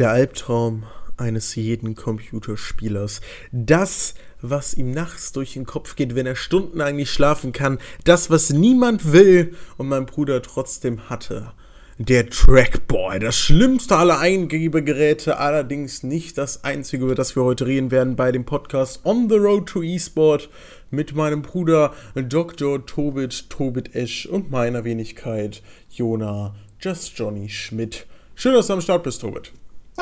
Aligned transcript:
Der 0.00 0.12
Albtraum 0.12 0.84
eines 1.18 1.54
jeden 1.56 1.94
Computerspielers. 1.94 3.20
Das, 3.52 4.14
was 4.40 4.72
ihm 4.72 4.92
nachts 4.92 5.32
durch 5.32 5.52
den 5.52 5.66
Kopf 5.66 5.94
geht, 5.94 6.14
wenn 6.14 6.24
er 6.24 6.36
stundenlang 6.36 6.96
nicht 6.96 7.10
schlafen 7.10 7.52
kann. 7.52 7.78
Das, 8.04 8.30
was 8.30 8.48
niemand 8.48 9.12
will 9.12 9.54
und 9.76 9.88
mein 9.88 10.06
Bruder 10.06 10.40
trotzdem 10.40 11.10
hatte. 11.10 11.52
Der 11.98 12.30
Trackboy, 12.30 13.18
das 13.18 13.36
schlimmste 13.36 13.94
aller 13.94 14.18
Eingebegeräte, 14.18 15.36
allerdings 15.36 16.02
nicht 16.02 16.38
das 16.38 16.64
einzige, 16.64 17.04
über 17.04 17.14
das 17.14 17.36
wir 17.36 17.44
heute 17.44 17.66
reden 17.66 17.90
werden 17.90 18.16
bei 18.16 18.32
dem 18.32 18.46
Podcast 18.46 19.04
On 19.04 19.28
the 19.28 19.36
Road 19.36 19.68
to 19.68 19.82
eSport 19.82 20.48
mit 20.90 21.14
meinem 21.14 21.42
Bruder 21.42 21.92
Dr. 22.14 22.86
Tobit, 22.86 23.50
Tobit 23.50 23.94
Esch 23.94 24.24
und 24.24 24.50
meiner 24.50 24.84
Wenigkeit 24.84 25.62
Jona 25.90 26.54
Just 26.80 27.18
Johnny 27.18 27.50
Schmidt. 27.50 28.06
Schön, 28.34 28.54
dass 28.54 28.68
du 28.68 28.72
am 28.72 28.80
Start 28.80 29.02
bist, 29.02 29.20
Tobit. 29.20 29.52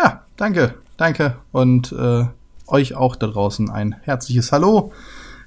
Ja, 0.00 0.22
danke, 0.36 0.74
danke. 0.96 1.36
Und 1.50 1.92
äh, 1.92 2.24
euch 2.68 2.94
auch 2.94 3.16
da 3.16 3.26
draußen 3.26 3.68
ein 3.68 3.96
herzliches 4.02 4.52
Hallo. 4.52 4.92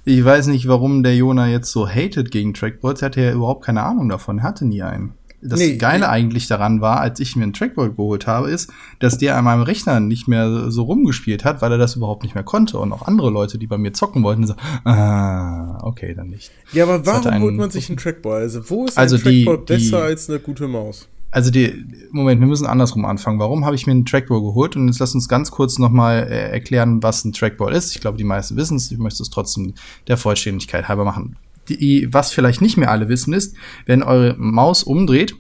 Ich 0.04 0.26
weiß 0.26 0.48
nicht, 0.48 0.68
warum 0.68 1.04
der 1.04 1.16
Jona 1.16 1.48
jetzt 1.48 1.72
so 1.72 1.88
hatet 1.88 2.32
gegen 2.32 2.54
Trackboards. 2.54 3.02
Er 3.02 3.06
hatte 3.06 3.22
ja 3.22 3.32
überhaupt 3.32 3.64
keine 3.64 3.84
Ahnung 3.84 4.10
davon. 4.10 4.40
Er 4.40 4.44
hatte 4.44 4.66
nie 4.66 4.82
einen. 4.82 5.14
Das 5.42 5.60
nee, 5.60 5.78
Geile 5.78 6.02
nee. 6.02 6.06
eigentlich 6.06 6.48
daran 6.48 6.82
war, 6.82 7.00
als 7.00 7.20
ich 7.20 7.36
mir 7.36 7.44
einen 7.44 7.54
Trackboard 7.54 7.96
geholt 7.96 8.28
habe, 8.28 8.52
ist, 8.52 8.72
dass 9.00 9.18
der 9.18 9.38
an 9.38 9.46
meinem 9.46 9.64
Rechner 9.64 10.00
nicht 10.00 10.28
mehr 10.28 10.70
so 10.70 10.84
rumgespielt 10.84 11.46
hat, 11.46 11.62
weil 11.62 11.72
er 11.72 11.78
das 11.78 11.96
überhaupt 11.96 12.24
nicht 12.24 12.36
mehr 12.36 12.44
konnte. 12.44 12.78
Und 12.78 12.92
auch 12.92 13.08
andere 13.08 13.30
Leute, 13.32 13.58
die 13.58 13.68
bei 13.68 13.78
mir 13.78 13.94
zocken 13.94 14.22
wollten, 14.22 14.46
so, 14.46 14.54
ah, 14.84 15.80
okay, 15.82 16.14
dann 16.14 16.28
nicht. 16.28 16.52
Ja, 16.74 16.84
aber 16.84 17.06
warum 17.06 17.42
holt 17.42 17.56
man 17.56 17.72
sich 17.72 17.90
einen 17.90 17.98
Trackboard? 17.98 18.42
Also, 18.42 18.70
wo 18.70 18.86
ist 18.86 18.98
also 18.98 19.16
ein 19.16 19.22
Trackboard 19.22 19.70
die, 19.70 19.74
besser 19.74 19.98
die, 19.98 20.04
als 20.04 20.30
eine 20.30 20.40
gute 20.40 20.68
Maus? 20.68 21.08
Also 21.32 21.50
die, 21.50 21.86
Moment, 22.12 22.42
wir 22.42 22.48
müssen 22.48 22.68
andersrum 22.68 23.06
anfangen. 23.06 23.40
Warum 23.40 23.66
habe 23.66 23.76
ich 23.76 23.88
mir 23.88 23.94
einen 23.94 24.06
Trackball 24.06 24.42
geholt? 24.42 24.76
Und 24.76 24.88
jetzt 24.88 25.00
lass 25.00 25.16
uns 25.16 25.30
ganz 25.30 25.50
kurz 25.50 25.80
nochmal 25.80 26.28
äh, 26.30 26.52
erklären, 26.52 27.02
was 27.02 27.24
ein 27.24 27.32
Trackball 27.32 27.74
ist. 27.74 27.96
Ich 27.96 28.02
glaube, 28.02 28.18
die 28.18 28.26
meisten 28.26 28.58
wissen 28.58 28.76
es. 28.76 28.92
Ich 28.92 28.98
möchte 28.98 29.24
es 29.24 29.30
trotzdem 29.30 29.74
der 30.08 30.18
Vollständigkeit 30.18 30.90
halber 30.90 31.06
machen. 31.06 31.38
Die, 31.70 32.08
was 32.12 32.34
vielleicht 32.34 32.62
nicht 32.62 32.76
mehr 32.76 32.92
alle 32.92 33.08
wissen 33.08 33.34
ist, 33.34 33.56
wenn 33.86 34.04
eure 34.04 34.36
Maus 34.38 34.84
umdreht, 34.84 35.36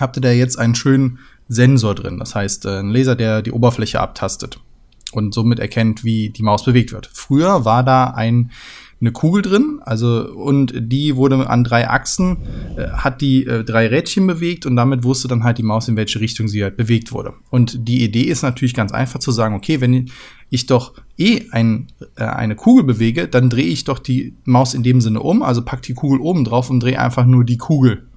habt 0.00 0.16
ihr 0.16 0.22
da 0.22 0.30
jetzt 0.30 0.58
einen 0.58 0.74
schönen 0.74 1.18
Sensor 1.48 1.94
drin. 1.94 2.18
Das 2.18 2.34
heißt, 2.34 2.64
äh, 2.64 2.80
ein 2.80 2.90
Laser, 2.90 3.14
der 3.14 3.42
die 3.42 3.52
Oberfläche 3.52 4.00
abtastet 4.00 4.60
und 5.12 5.34
somit 5.34 5.58
erkennt, 5.58 6.04
wie 6.04 6.30
die 6.30 6.42
Maus 6.42 6.64
bewegt 6.64 6.92
wird. 6.92 7.10
Früher 7.12 7.66
war 7.66 7.82
da 7.82 8.04
ein 8.06 8.50
eine 9.00 9.12
Kugel 9.12 9.42
drin, 9.42 9.78
also 9.82 10.28
und 10.34 10.72
die 10.76 11.14
wurde 11.14 11.48
an 11.48 11.62
drei 11.62 11.88
Achsen, 11.88 12.38
äh, 12.76 12.88
hat 12.88 13.20
die 13.20 13.46
äh, 13.46 13.62
drei 13.62 13.86
Rädchen 13.86 14.26
bewegt 14.26 14.66
und 14.66 14.74
damit 14.74 15.04
wusste 15.04 15.28
dann 15.28 15.44
halt 15.44 15.58
die 15.58 15.62
Maus, 15.62 15.86
in 15.88 15.96
welche 15.96 16.20
Richtung 16.20 16.48
sie 16.48 16.64
halt 16.64 16.76
bewegt 16.76 17.12
wurde. 17.12 17.34
Und 17.50 17.86
die 17.86 18.02
Idee 18.02 18.22
ist 18.22 18.42
natürlich 18.42 18.74
ganz 18.74 18.90
einfach 18.90 19.20
zu 19.20 19.30
sagen, 19.30 19.54
okay, 19.54 19.80
wenn 19.80 20.10
ich 20.50 20.66
doch 20.66 20.94
eh 21.16 21.42
ein, 21.52 21.86
äh, 22.16 22.24
eine 22.24 22.56
Kugel 22.56 22.84
bewege, 22.84 23.28
dann 23.28 23.50
drehe 23.50 23.66
ich 23.66 23.84
doch 23.84 24.00
die 24.00 24.34
Maus 24.44 24.74
in 24.74 24.82
dem 24.82 25.00
Sinne 25.00 25.20
um, 25.20 25.42
also 25.42 25.62
pack 25.62 25.82
die 25.82 25.94
Kugel 25.94 26.20
oben 26.20 26.44
drauf 26.44 26.68
und 26.68 26.80
drehe 26.80 26.98
einfach 26.98 27.24
nur 27.24 27.44
die 27.44 27.58
Kugel 27.58 28.08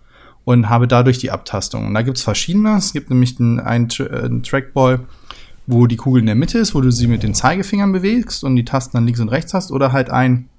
und 0.45 0.69
habe 0.69 0.87
dadurch 0.87 1.19
die 1.19 1.31
Abtastung. 1.31 1.85
Und 1.87 1.93
da 1.93 2.02
gibt's 2.02 2.23
verschiedene. 2.23 2.75
Es 2.75 2.93
gibt 2.93 3.09
nämlich 3.09 3.39
einen, 3.39 3.59
einen, 3.59 3.89
einen 4.11 4.43
Trackball, 4.43 5.02
wo 5.67 5.85
die 5.85 5.95
Kugel 5.95 6.21
in 6.21 6.25
der 6.25 6.35
Mitte 6.35 6.57
ist, 6.57 6.73
wo 6.73 6.81
du 6.81 6.91
sie 6.91 7.07
mit 7.07 7.23
den 7.23 7.33
Zeigefingern 7.33 7.91
bewegst 7.91 8.43
und 8.43 8.55
die 8.55 8.65
Tasten 8.65 8.97
dann 8.97 9.05
links 9.05 9.19
und 9.19 9.29
rechts 9.29 9.53
hast, 9.53 9.71
oder 9.71 9.91
halt 9.91 10.09
ein 10.09 10.47
äh, 10.47 10.50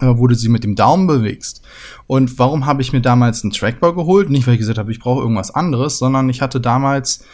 wo 0.00 0.26
du 0.26 0.34
sie 0.34 0.48
mit 0.48 0.64
dem 0.64 0.74
Daumen 0.74 1.06
bewegst. 1.06 1.62
Und 2.06 2.38
warum 2.38 2.66
habe 2.66 2.82
ich 2.82 2.92
mir 2.92 3.00
damals 3.00 3.42
einen 3.42 3.52
Trackball 3.52 3.94
geholt? 3.94 4.30
Nicht, 4.30 4.46
weil 4.46 4.54
ich 4.54 4.60
gesagt 4.60 4.78
habe, 4.78 4.90
ich 4.90 4.98
brauche 4.98 5.20
irgendwas 5.20 5.52
anderes, 5.52 5.98
sondern 5.98 6.28
ich 6.28 6.40
hatte 6.40 6.60
damals 6.60 7.24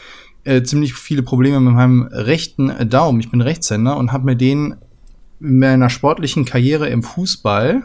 äh, 0.45 0.63
ziemlich 0.63 0.95
viele 0.95 1.23
Probleme 1.23 1.61
mit 1.61 1.75
meinem 1.75 2.09
rechten 2.11 2.89
Daumen. 2.89 3.21
Ich 3.21 3.31
bin 3.31 3.41
Rechtshänder 3.41 3.97
und 3.97 4.13
habe 4.13 4.27
mir 4.27 4.37
den 4.37 4.77
in 5.41 5.59
meiner 5.59 5.89
sportlichen 5.89 6.45
Karriere 6.45 6.89
im 6.89 7.03
Fußball 7.03 7.85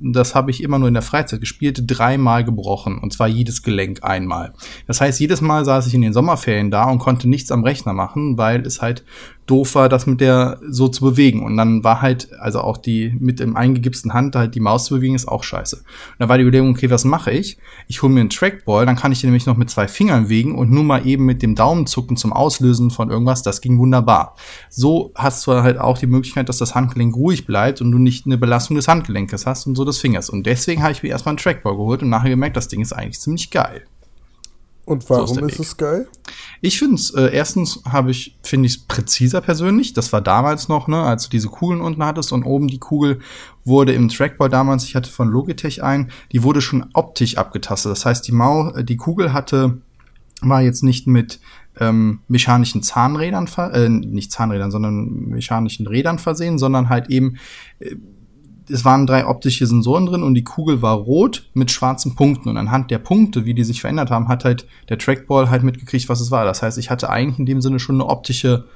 das 0.00 0.34
habe 0.34 0.50
ich 0.50 0.62
immer 0.62 0.78
nur 0.78 0.88
in 0.88 0.94
der 0.94 1.02
Freizeit 1.02 1.40
gespielt, 1.40 1.82
dreimal 1.86 2.44
gebrochen. 2.44 2.98
Und 2.98 3.12
zwar 3.12 3.28
jedes 3.28 3.62
Gelenk 3.62 4.02
einmal. 4.02 4.52
Das 4.86 5.00
heißt, 5.00 5.20
jedes 5.20 5.40
Mal 5.40 5.64
saß 5.64 5.86
ich 5.86 5.94
in 5.94 6.02
den 6.02 6.12
Sommerferien 6.12 6.70
da 6.70 6.84
und 6.84 6.98
konnte 6.98 7.28
nichts 7.28 7.50
am 7.50 7.64
Rechner 7.64 7.92
machen, 7.92 8.38
weil 8.38 8.66
es 8.66 8.80
halt 8.80 9.04
doof 9.46 9.74
war, 9.74 9.88
das 9.88 10.06
mit 10.06 10.20
der 10.20 10.58
so 10.68 10.88
zu 10.88 11.04
bewegen. 11.04 11.44
Und 11.44 11.56
dann 11.56 11.82
war 11.84 12.00
halt, 12.00 12.28
also 12.38 12.60
auch 12.60 12.76
die 12.76 13.14
mit 13.18 13.40
dem 13.40 13.56
eingegipsten 13.56 14.12
Hand 14.12 14.36
halt 14.36 14.54
die 14.54 14.60
Maus 14.60 14.84
zu 14.84 14.94
bewegen, 14.94 15.14
ist 15.14 15.28
auch 15.28 15.42
scheiße. 15.42 15.76
Und 15.76 15.84
da 16.18 16.28
war 16.28 16.38
die 16.38 16.42
Überlegung, 16.42 16.70
okay, 16.70 16.90
was 16.90 17.04
mache 17.04 17.32
ich? 17.32 17.58
Ich 17.88 18.02
hole 18.02 18.12
mir 18.12 18.20
einen 18.20 18.30
Trackball, 18.30 18.86
dann 18.86 18.96
kann 18.96 19.12
ich 19.12 19.20
den 19.20 19.30
nämlich 19.30 19.46
noch 19.46 19.56
mit 19.56 19.70
zwei 19.70 19.88
Fingern 19.88 20.28
wegen 20.28 20.56
und 20.56 20.70
nur 20.70 20.84
mal 20.84 21.06
eben 21.06 21.24
mit 21.24 21.42
dem 21.42 21.54
Daumen 21.54 21.86
zucken 21.86 22.16
zum 22.16 22.32
Auslösen 22.32 22.90
von 22.90 23.10
irgendwas. 23.10 23.42
Das 23.42 23.60
ging 23.60 23.78
wunderbar. 23.78 24.36
So 24.70 25.12
hast 25.14 25.46
du 25.46 25.52
halt 25.52 25.78
auch 25.78 25.98
die 25.98 26.06
Möglichkeit, 26.06 26.48
dass 26.48 26.58
das 26.58 26.74
Handgelenk 26.74 27.14
ruhig 27.16 27.46
bleibt 27.46 27.80
und 27.80 27.90
du 27.90 27.98
nicht 27.98 28.26
eine 28.26 28.38
Belastung 28.38 28.76
des 28.76 28.88
Handgelenkes 28.88 29.46
hast 29.46 29.66
und 29.66 29.74
so 29.74 29.84
des 29.84 29.98
Fingers. 29.98 30.30
Und 30.30 30.46
deswegen 30.46 30.82
habe 30.82 30.92
ich 30.92 31.02
mir 31.02 31.10
erstmal 31.10 31.32
einen 31.32 31.38
Trackball 31.38 31.76
geholt 31.76 32.02
und 32.02 32.10
nachher 32.10 32.30
gemerkt, 32.30 32.56
das 32.56 32.68
Ding 32.68 32.80
ist 32.80 32.92
eigentlich 32.92 33.20
ziemlich 33.20 33.50
geil. 33.50 33.84
Und 34.84 35.08
warum 35.08 35.26
so 35.26 35.40
ist, 35.46 35.54
ist 35.54 35.58
es 35.60 35.76
geil? 35.76 36.08
Ich 36.60 36.78
finde 36.78 36.96
es, 36.96 37.10
äh, 37.10 37.30
erstens 37.32 37.80
habe 37.84 38.10
ich, 38.10 38.36
finde 38.42 38.66
ich 38.66 38.76
es 38.76 38.82
präziser 38.84 39.40
persönlich. 39.40 39.92
Das 39.92 40.12
war 40.12 40.20
damals 40.20 40.68
noch, 40.68 40.88
ne, 40.88 41.00
als 41.02 41.24
du 41.24 41.30
diese 41.30 41.48
Kugeln 41.48 41.80
unten 41.80 42.04
hattest 42.04 42.32
und 42.32 42.42
oben 42.42 42.66
die 42.66 42.78
Kugel 42.78 43.20
wurde 43.64 43.92
im 43.92 44.08
Trackball 44.08 44.48
damals, 44.48 44.84
ich 44.84 44.96
hatte 44.96 45.10
von 45.10 45.28
Logitech 45.28 45.84
ein, 45.84 46.10
die 46.32 46.42
wurde 46.42 46.60
schon 46.60 46.86
optisch 46.94 47.38
abgetastet. 47.38 47.92
Das 47.92 48.04
heißt, 48.04 48.26
die 48.26 48.32
Mau, 48.32 48.72
die 48.82 48.96
Kugel 48.96 49.32
hatte, 49.32 49.78
war 50.40 50.62
jetzt 50.62 50.82
nicht 50.82 51.06
mit 51.06 51.38
ähm, 51.78 52.20
mechanischen 52.26 52.82
Zahnrädern, 52.82 53.48
äh, 53.72 53.88
nicht 53.88 54.32
Zahnrädern, 54.32 54.72
sondern 54.72 55.28
mechanischen 55.28 55.86
Rädern 55.86 56.18
versehen, 56.18 56.58
sondern 56.58 56.88
halt 56.88 57.08
eben 57.08 57.38
äh, 57.78 57.94
es 58.68 58.84
waren 58.84 59.06
drei 59.06 59.26
optische 59.26 59.66
Sensoren 59.66 60.06
drin 60.06 60.22
und 60.22 60.34
die 60.34 60.44
Kugel 60.44 60.82
war 60.82 60.96
rot 60.96 61.48
mit 61.54 61.70
schwarzen 61.70 62.14
Punkten. 62.14 62.48
Und 62.48 62.56
anhand 62.56 62.90
der 62.90 62.98
Punkte, 62.98 63.44
wie 63.44 63.54
die 63.54 63.64
sich 63.64 63.80
verändert 63.80 64.10
haben, 64.10 64.28
hat 64.28 64.44
halt 64.44 64.66
der 64.88 64.98
Trackball 64.98 65.50
halt 65.50 65.62
mitgekriegt, 65.62 66.08
was 66.08 66.20
es 66.20 66.30
war. 66.30 66.44
Das 66.44 66.62
heißt, 66.62 66.78
ich 66.78 66.90
hatte 66.90 67.10
eigentlich 67.10 67.38
in 67.38 67.46
dem 67.46 67.60
Sinne 67.60 67.78
schon 67.78 67.96
eine 67.96 68.06
optische 68.06 68.66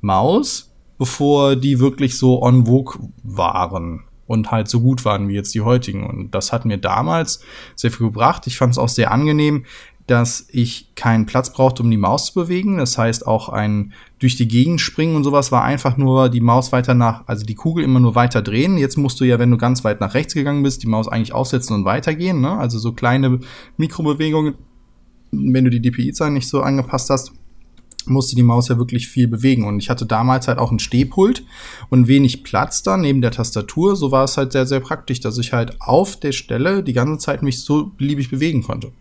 Maus, 0.00 0.72
bevor 0.98 1.56
die 1.56 1.80
wirklich 1.80 2.18
so 2.18 2.42
on 2.42 2.66
vogue 2.66 3.08
waren 3.22 4.04
und 4.26 4.50
halt 4.50 4.68
so 4.68 4.80
gut 4.80 5.04
waren 5.04 5.28
wie 5.28 5.34
jetzt 5.34 5.54
die 5.54 5.62
heutigen. 5.62 6.06
Und 6.06 6.34
das 6.34 6.52
hat 6.52 6.64
mir 6.64 6.78
damals 6.78 7.42
sehr 7.74 7.90
viel 7.90 8.06
gebracht. 8.06 8.46
Ich 8.46 8.58
fand 8.58 8.72
es 8.72 8.78
auch 8.78 8.88
sehr 8.88 9.10
angenehm, 9.10 9.64
dass 10.10 10.46
ich 10.50 10.92
keinen 10.96 11.24
Platz 11.24 11.52
brauchte, 11.52 11.84
um 11.84 11.90
die 11.90 11.96
Maus 11.96 12.26
zu 12.26 12.34
bewegen. 12.34 12.78
Das 12.78 12.98
heißt, 12.98 13.26
auch 13.26 13.48
ein 13.48 13.92
durch 14.18 14.36
die 14.36 14.48
Gegend 14.48 14.80
springen 14.80 15.14
und 15.14 15.22
sowas 15.22 15.52
war 15.52 15.62
einfach 15.62 15.96
nur 15.96 16.28
die 16.28 16.40
Maus 16.40 16.72
weiter 16.72 16.94
nach, 16.94 17.26
also 17.28 17.46
die 17.46 17.54
Kugel 17.54 17.84
immer 17.84 18.00
nur 18.00 18.16
weiter 18.16 18.42
drehen. 18.42 18.76
Jetzt 18.76 18.98
musst 18.98 19.20
du 19.20 19.24
ja, 19.24 19.38
wenn 19.38 19.50
du 19.50 19.56
ganz 19.56 19.84
weit 19.84 20.00
nach 20.00 20.14
rechts 20.14 20.34
gegangen 20.34 20.64
bist, 20.64 20.82
die 20.82 20.88
Maus 20.88 21.06
eigentlich 21.06 21.32
aufsetzen 21.32 21.76
und 21.76 21.84
weitergehen. 21.84 22.40
Ne? 22.40 22.50
Also 22.58 22.80
so 22.80 22.92
kleine 22.92 23.38
Mikrobewegungen, 23.76 24.54
wenn 25.30 25.64
du 25.64 25.70
die 25.70 25.80
DPI-Zahl 25.80 26.32
nicht 26.32 26.48
so 26.48 26.60
angepasst 26.60 27.08
hast 27.08 27.32
musste 28.06 28.34
die 28.34 28.42
Maus 28.42 28.68
ja 28.68 28.78
wirklich 28.78 29.08
viel 29.08 29.28
bewegen. 29.28 29.64
Und 29.64 29.78
ich 29.78 29.90
hatte 29.90 30.06
damals 30.06 30.48
halt 30.48 30.58
auch 30.58 30.72
ein 30.72 30.78
Stehpult 30.78 31.44
und 31.90 32.08
wenig 32.08 32.42
Platz 32.42 32.82
da 32.82 32.96
neben 32.96 33.20
der 33.20 33.30
Tastatur. 33.30 33.94
So 33.94 34.10
war 34.10 34.24
es 34.24 34.38
halt 34.38 34.52
sehr, 34.52 34.66
sehr 34.66 34.80
praktisch, 34.80 35.20
dass 35.20 35.38
ich 35.38 35.52
halt 35.52 35.76
auf 35.80 36.18
der 36.18 36.32
Stelle 36.32 36.82
die 36.82 36.94
ganze 36.94 37.18
Zeit 37.18 37.42
mich 37.42 37.62
so 37.62 37.92
beliebig 37.96 38.30
bewegen 38.30 38.62
konnte. 38.62 38.92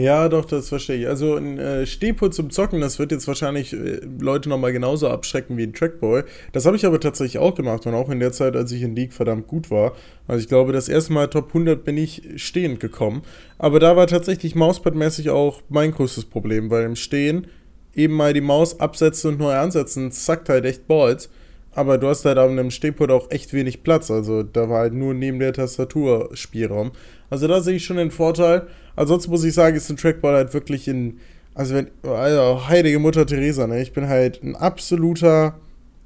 Ja, 0.00 0.30
doch, 0.30 0.46
das 0.46 0.70
verstehe 0.70 0.96
ich. 0.96 1.08
Also 1.08 1.34
ein 1.34 1.58
äh, 1.58 1.84
Stehpult 1.84 2.32
zum 2.32 2.48
Zocken, 2.48 2.80
das 2.80 2.98
wird 2.98 3.12
jetzt 3.12 3.28
wahrscheinlich 3.28 3.74
äh, 3.74 4.00
Leute 4.18 4.48
nochmal 4.48 4.72
genauso 4.72 5.08
abschrecken 5.08 5.58
wie 5.58 5.64
ein 5.64 5.74
Trackboy. 5.74 6.22
Das 6.52 6.64
habe 6.64 6.74
ich 6.74 6.86
aber 6.86 7.00
tatsächlich 7.00 7.38
auch 7.38 7.54
gemacht 7.54 7.84
und 7.86 7.92
auch 7.92 8.08
in 8.08 8.18
der 8.18 8.32
Zeit, 8.32 8.56
als 8.56 8.72
ich 8.72 8.80
in 8.80 8.96
League 8.96 9.12
verdammt 9.12 9.46
gut 9.46 9.70
war. 9.70 9.92
Also 10.26 10.40
ich 10.40 10.48
glaube, 10.48 10.72
das 10.72 10.88
erste 10.88 11.12
Mal 11.12 11.28
Top 11.28 11.48
100 11.48 11.84
bin 11.84 11.98
ich 11.98 12.22
stehend 12.36 12.80
gekommen. 12.80 13.20
Aber 13.58 13.78
da 13.78 13.94
war 13.94 14.06
tatsächlich 14.06 14.54
Mauspad-mäßig 14.54 15.28
auch 15.28 15.60
mein 15.68 15.92
größtes 15.92 16.24
Problem, 16.24 16.70
weil 16.70 16.84
im 16.84 16.96
Stehen 16.96 17.48
eben 17.94 18.14
mal 18.14 18.32
die 18.32 18.40
Maus 18.40 18.80
absetzen 18.80 19.32
und 19.32 19.38
neu 19.38 19.52
ansetzen, 19.52 20.12
zackt 20.12 20.48
halt 20.48 20.64
echt 20.64 20.88
Balls. 20.88 21.28
Aber 21.72 21.98
du 21.98 22.08
hast 22.08 22.24
halt 22.24 22.38
auf 22.38 22.50
einem 22.50 22.70
Stehpult 22.70 23.10
auch 23.10 23.30
echt 23.30 23.52
wenig 23.52 23.82
Platz. 23.82 24.10
Also 24.10 24.42
da 24.42 24.68
war 24.68 24.80
halt 24.80 24.94
nur 24.94 25.14
neben 25.14 25.38
der 25.38 25.52
Tastatur 25.52 26.30
Spielraum. 26.34 26.92
Also 27.30 27.46
da 27.46 27.60
sehe 27.60 27.76
ich 27.76 27.84
schon 27.84 27.96
den 27.96 28.10
Vorteil. 28.10 28.66
Ansonsten 28.96 29.30
muss 29.30 29.44
ich 29.44 29.54
sagen, 29.54 29.76
ist 29.76 29.88
ein 29.88 29.96
Trackball 29.96 30.34
halt 30.34 30.52
wirklich 30.52 30.88
in. 30.88 31.20
Also, 31.54 31.74
wenn. 31.74 31.88
Also, 32.02 32.68
heilige 32.68 32.98
Mutter 32.98 33.24
Teresa, 33.24 33.66
ne? 33.66 33.80
Ich 33.80 33.92
bin 33.92 34.08
halt 34.08 34.42
ein 34.42 34.56
absoluter. 34.56 35.54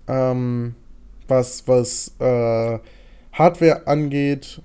Ähm, 0.07 0.75
was, 1.27 1.67
was 1.67 2.15
äh, 2.19 2.79
Hardware 3.33 3.87
angeht, 3.87 4.61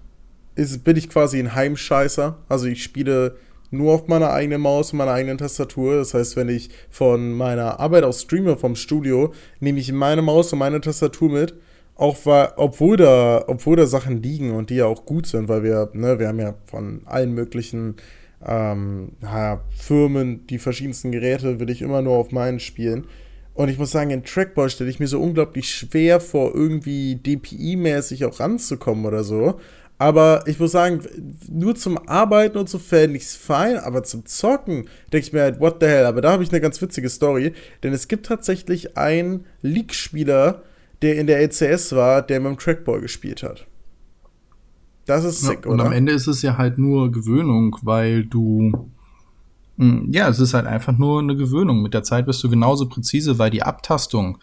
ist, 0.56 0.84
bin 0.84 0.98
ich 0.98 1.10
quasi 1.10 1.40
ein 1.40 1.56
Heimscheißer. 1.56 2.38
Also, 2.50 2.68
ich 2.68 2.84
spiele 2.84 3.36
nur 3.72 3.94
auf 3.94 4.08
meiner 4.08 4.32
eigenen 4.32 4.62
Maus 4.62 4.92
und 4.92 4.98
meiner 4.98 5.12
eigenen 5.12 5.38
Tastatur. 5.38 5.98
Das 5.98 6.14
heißt, 6.14 6.36
wenn 6.36 6.50
ich 6.50 6.70
von 6.90 7.34
meiner 7.34 7.80
Arbeit 7.80 8.04
aus 8.04 8.22
streame 8.22 8.58
vom 8.58 8.76
Studio, 8.76 9.34
nehme 9.60 9.80
ich 9.80 9.92
meine 9.92 10.22
Maus 10.22 10.52
und 10.54 10.60
meine 10.60 10.82
Tastatur 10.82 11.30
mit 11.30 11.56
auch 12.00 12.26
war, 12.26 12.54
obwohl 12.56 12.96
da, 12.96 13.44
obwohl 13.48 13.76
da 13.76 13.86
Sachen 13.86 14.24
liegen 14.24 14.52
und 14.52 14.70
die 14.70 14.76
ja 14.76 14.86
auch 14.86 15.06
gut 15.06 15.28
sind, 15.28 15.50
weil 15.50 15.64
wir, 15.64 15.90
ne, 15.94 16.18
wir 16.18 16.30
haben 16.30 16.40
ja 16.40 16.56
von 16.66 17.02
allen 17.06 17.34
möglichen 17.34 17.96
ähm, 18.46 19.12
ja, 19.22 19.62
Firmen 19.78 20.48
die 20.48 20.60
verschiedensten 20.60 21.12
Geräte, 21.12 21.60
will 21.60 21.70
ich 21.70 21.82
immer 21.82 22.02
nur 22.02 22.16
auf 22.16 22.32
meinen 22.32 22.62
spielen. 22.62 23.06
Und 23.54 23.68
ich 23.68 23.78
muss 23.78 23.92
sagen, 23.92 24.12
in 24.12 24.24
Trackball 24.24 24.70
stelle 24.70 24.90
ich 24.90 25.02
mir 25.02 25.08
so 25.08 25.20
unglaublich 25.20 25.70
schwer 25.70 26.22
vor, 26.22 26.56
irgendwie 26.56 27.16
DPI-mäßig 27.22 28.26
auch 28.26 28.40
ranzukommen 28.40 29.06
oder 29.06 29.26
so. 29.26 29.60
Aber 30.02 30.48
ich 30.48 30.58
muss 30.60 30.72
sagen, 30.72 31.02
nur 31.50 31.76
zum 31.76 31.98
Arbeiten 32.08 32.58
und 32.58 32.70
so 32.70 32.80
fände 32.80 33.18
ich 33.18 33.24
es 33.24 33.36
fein, 33.36 33.78
aber 33.78 34.04
zum 34.04 34.26
Zocken 34.26 34.88
denke 35.12 35.28
ich 35.28 35.34
mir 35.34 35.42
halt, 35.42 35.60
what 35.60 35.78
the 35.82 35.88
hell. 35.88 36.06
Aber 36.06 36.22
da 36.22 36.32
habe 36.32 36.42
ich 36.42 36.52
eine 36.52 36.62
ganz 36.62 36.82
witzige 36.82 37.10
Story, 37.10 37.54
denn 37.84 37.92
es 37.92 38.08
gibt 38.08 38.26
tatsächlich 38.26 38.98
einen 38.98 39.46
League-Spieler, 39.62 40.64
der 41.02 41.18
in 41.18 41.28
der 41.28 41.42
LCS 41.42 41.94
war, 41.96 42.22
der 42.22 42.40
mit 42.40 42.50
dem 42.50 42.58
Trackball 42.58 43.02
gespielt 43.02 43.44
hat. 43.44 43.68
Das 45.06 45.26
ist 45.26 45.42
sick, 45.42 45.66
ja, 45.66 45.72
und 45.72 45.74
oder? 45.74 45.84
Und 45.84 45.88
am 45.88 45.92
Ende 45.92 46.14
ist 46.14 46.28
es 46.28 46.42
ja 46.44 46.58
halt 46.58 46.78
nur 46.78 47.12
Gewöhnung, 47.12 47.76
weil 47.82 48.24
du. 48.24 48.90
Hm, 49.78 50.08
ja, 50.12 50.30
es 50.30 50.40
ist 50.40 50.54
halt 50.54 50.66
einfach 50.66 50.98
nur 50.98 51.20
eine 51.20 51.36
Gewöhnung. 51.36 51.82
Mit 51.82 51.94
der 51.94 52.04
Zeit 52.04 52.26
wirst 52.26 52.42
du 52.42 52.50
genauso 52.50 52.88
präzise, 52.88 53.38
weil 53.38 53.50
die 53.50 53.64
Abtastung 53.64 54.38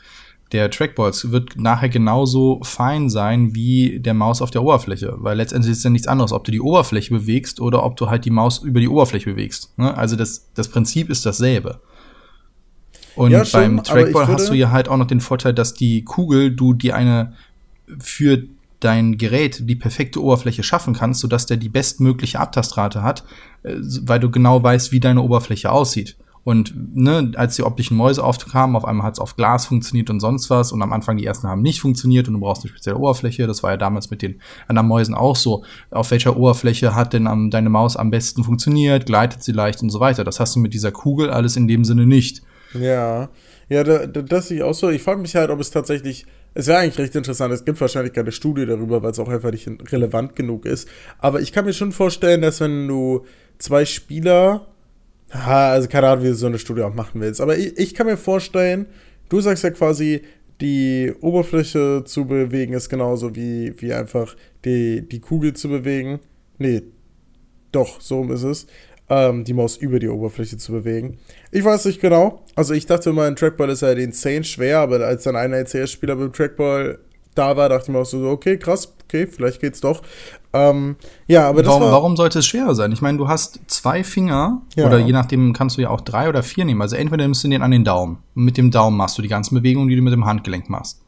der 0.52 0.70
Trackballs 0.70 1.32
wird 1.32 1.56
nachher 1.56 1.88
genauso 1.88 2.60
fein 2.62 3.10
sein 3.10 3.54
wie 3.54 3.98
der 3.98 4.14
Maus 4.14 4.40
auf 4.40 4.50
der 4.50 4.62
Oberfläche, 4.62 5.14
weil 5.18 5.36
letztendlich 5.36 5.72
ist 5.72 5.78
es 5.78 5.84
ja 5.84 5.90
nichts 5.90 6.06
anderes, 6.06 6.32
ob 6.32 6.44
du 6.44 6.52
die 6.52 6.60
Oberfläche 6.60 7.12
bewegst 7.12 7.60
oder 7.60 7.82
ob 7.82 7.96
du 7.96 8.08
halt 8.08 8.24
die 8.24 8.30
Maus 8.30 8.58
über 8.58 8.78
die 8.78 8.88
Oberfläche 8.88 9.30
bewegst. 9.30 9.76
Ne? 9.76 9.96
Also 9.96 10.14
das, 10.14 10.48
das 10.54 10.68
Prinzip 10.68 11.10
ist 11.10 11.26
dasselbe. 11.26 11.80
Und 13.16 13.32
ja, 13.32 13.44
beim 13.50 13.82
Trackball 13.82 14.28
hast 14.28 14.50
du 14.50 14.54
ja 14.54 14.70
halt 14.70 14.88
auch 14.88 14.96
noch 14.98 15.06
den 15.06 15.20
Vorteil, 15.20 15.54
dass 15.54 15.74
die 15.74 16.04
Kugel, 16.04 16.54
du 16.54 16.74
die 16.74 16.92
eine 16.92 17.32
für 17.98 18.44
dein 18.80 19.16
Gerät 19.16 19.68
die 19.68 19.74
perfekte 19.74 20.22
Oberfläche 20.22 20.62
schaffen 20.62 20.94
kannst, 20.94 21.20
sodass 21.20 21.46
der 21.46 21.56
die 21.56 21.70
bestmögliche 21.70 22.38
Abtastrate 22.38 23.02
hat, 23.02 23.24
äh, 23.62 23.74
weil 24.02 24.20
du 24.20 24.30
genau 24.30 24.62
weißt, 24.62 24.92
wie 24.92 25.00
deine 25.00 25.22
Oberfläche 25.22 25.72
aussieht. 25.72 26.16
Und 26.46 26.74
ne, 26.94 27.32
als 27.34 27.56
die 27.56 27.64
optischen 27.64 27.96
Mäuse 27.96 28.22
aufkamen, 28.22 28.76
auf 28.76 28.84
einmal 28.84 29.04
hat 29.04 29.14
es 29.14 29.18
auf 29.18 29.34
Glas 29.34 29.66
funktioniert 29.66 30.10
und 30.10 30.20
sonst 30.20 30.48
was. 30.48 30.70
Und 30.70 30.80
am 30.80 30.92
Anfang 30.92 31.16
die 31.16 31.26
ersten 31.26 31.48
haben 31.48 31.60
nicht 31.60 31.80
funktioniert 31.80 32.28
und 32.28 32.34
du 32.34 32.40
brauchst 32.40 32.62
eine 32.62 32.70
spezielle 32.70 32.98
Oberfläche. 32.98 33.48
Das 33.48 33.64
war 33.64 33.72
ja 33.72 33.76
damals 33.76 34.10
mit 34.10 34.22
den 34.22 34.40
anderen 34.68 34.86
Mäusen 34.86 35.16
auch 35.16 35.34
so. 35.34 35.64
Auf 35.90 36.12
welcher 36.12 36.36
Oberfläche 36.36 36.94
hat 36.94 37.14
denn 37.14 37.26
am, 37.26 37.50
deine 37.50 37.68
Maus 37.68 37.96
am 37.96 38.12
besten 38.12 38.44
funktioniert? 38.44 39.06
Gleitet 39.06 39.42
sie 39.42 39.50
leicht 39.50 39.82
und 39.82 39.90
so 39.90 39.98
weiter. 39.98 40.22
Das 40.22 40.38
hast 40.38 40.54
du 40.54 40.60
mit 40.60 40.72
dieser 40.72 40.92
Kugel 40.92 41.30
alles 41.30 41.56
in 41.56 41.66
dem 41.66 41.84
Sinne 41.84 42.06
nicht. 42.06 42.42
Ja, 42.74 43.28
ja, 43.68 43.82
da, 43.82 44.06
da, 44.06 44.22
das 44.22 44.46
sehe 44.46 44.58
ich 44.58 44.62
auch 44.62 44.74
so. 44.74 44.88
Ich 44.90 45.02
frage 45.02 45.20
mich 45.20 45.34
halt, 45.34 45.50
ob 45.50 45.58
es 45.58 45.72
tatsächlich, 45.72 46.26
es 46.54 46.68
wäre 46.68 46.78
eigentlich 46.78 46.98
recht 46.98 47.16
interessant, 47.16 47.52
es 47.54 47.64
gibt 47.64 47.80
wahrscheinlich 47.80 48.12
keine 48.12 48.30
Studie 48.30 48.66
darüber, 48.66 49.02
weil 49.02 49.10
es 49.10 49.18
auch 49.18 49.28
einfach 49.28 49.50
nicht 49.50 49.68
relevant 49.90 50.36
genug 50.36 50.64
ist. 50.64 50.88
Aber 51.18 51.40
ich 51.40 51.52
kann 51.52 51.64
mir 51.64 51.72
schon 51.72 51.90
vorstellen, 51.90 52.42
dass 52.42 52.60
wenn 52.60 52.86
du 52.86 53.26
zwei 53.58 53.84
Spieler 53.84 54.68
Ha, 55.44 55.70
also 55.70 55.88
keine 55.88 56.08
Ahnung, 56.08 56.24
wie 56.24 56.28
du 56.28 56.34
so 56.34 56.46
eine 56.46 56.58
Studie 56.58 56.82
auch 56.82 56.94
machen 56.94 57.20
willst. 57.20 57.40
Aber 57.40 57.56
ich, 57.56 57.76
ich 57.78 57.94
kann 57.94 58.06
mir 58.06 58.16
vorstellen, 58.16 58.86
du 59.28 59.40
sagst 59.40 59.64
ja 59.64 59.70
quasi, 59.70 60.22
die 60.60 61.12
Oberfläche 61.20 62.02
zu 62.04 62.24
bewegen 62.24 62.72
ist 62.72 62.88
genauso 62.88 63.34
wie, 63.34 63.74
wie 63.80 63.92
einfach 63.92 64.36
die, 64.64 65.06
die 65.06 65.20
Kugel 65.20 65.52
zu 65.54 65.68
bewegen. 65.68 66.20
Nee, 66.58 66.82
doch, 67.72 68.00
so 68.00 68.24
ist 68.32 68.42
es. 68.42 68.66
Ähm, 69.08 69.44
die 69.44 69.52
Maus 69.52 69.76
über 69.76 69.98
die 69.98 70.08
Oberfläche 70.08 70.56
zu 70.56 70.72
bewegen. 70.72 71.18
Ich 71.52 71.62
weiß 71.62 71.84
nicht 71.84 72.00
genau. 72.00 72.42
Also 72.56 72.74
ich 72.74 72.86
dachte 72.86 73.10
immer, 73.10 73.24
ein 73.24 73.36
Trackball 73.36 73.70
ist 73.70 73.82
halt 73.82 73.98
insane 73.98 74.42
schwer, 74.42 74.78
aber 74.78 75.00
als 75.00 75.24
dann 75.24 75.36
einer 75.36 75.58
LCS-Spieler 75.58 76.16
mit 76.16 76.24
dem 76.24 76.32
Trackball 76.32 76.98
da 77.34 77.56
war, 77.56 77.68
dachte 77.68 77.84
ich 77.84 77.92
mir 77.92 77.98
auch 77.98 78.06
so, 78.06 78.28
okay, 78.28 78.56
krass, 78.56 78.92
okay, 79.04 79.26
vielleicht 79.26 79.60
geht's 79.60 79.80
doch. 79.80 80.02
Ähm, 80.56 80.96
ja, 81.26 81.48
aber 81.48 81.64
warum, 81.66 81.82
war 81.82 81.92
warum 81.92 82.16
sollte 82.16 82.38
es 82.38 82.46
schwerer 82.46 82.74
sein? 82.74 82.92
Ich 82.92 83.02
meine, 83.02 83.18
du 83.18 83.28
hast 83.28 83.60
zwei 83.66 84.02
Finger 84.02 84.62
ja. 84.74 84.86
oder 84.86 84.98
je 84.98 85.12
nachdem 85.12 85.52
kannst 85.52 85.76
du 85.76 85.82
ja 85.82 85.90
auch 85.90 86.00
drei 86.00 86.28
oder 86.28 86.42
vier 86.42 86.64
nehmen. 86.64 86.82
Also 86.82 86.96
entweder 86.96 87.24
nimmst 87.24 87.44
du 87.44 87.48
den 87.48 87.62
an 87.62 87.70
den 87.70 87.84
Daumen. 87.84 88.18
Und 88.34 88.44
mit 88.44 88.56
dem 88.56 88.70
Daumen 88.70 88.96
machst 88.96 89.18
du 89.18 89.22
die 89.22 89.28
ganzen 89.28 89.54
Bewegungen, 89.54 89.88
die 89.88 89.96
du 89.96 90.02
mit 90.02 90.12
dem 90.12 90.24
Handgelenk 90.24 90.70
machst. 90.70 91.02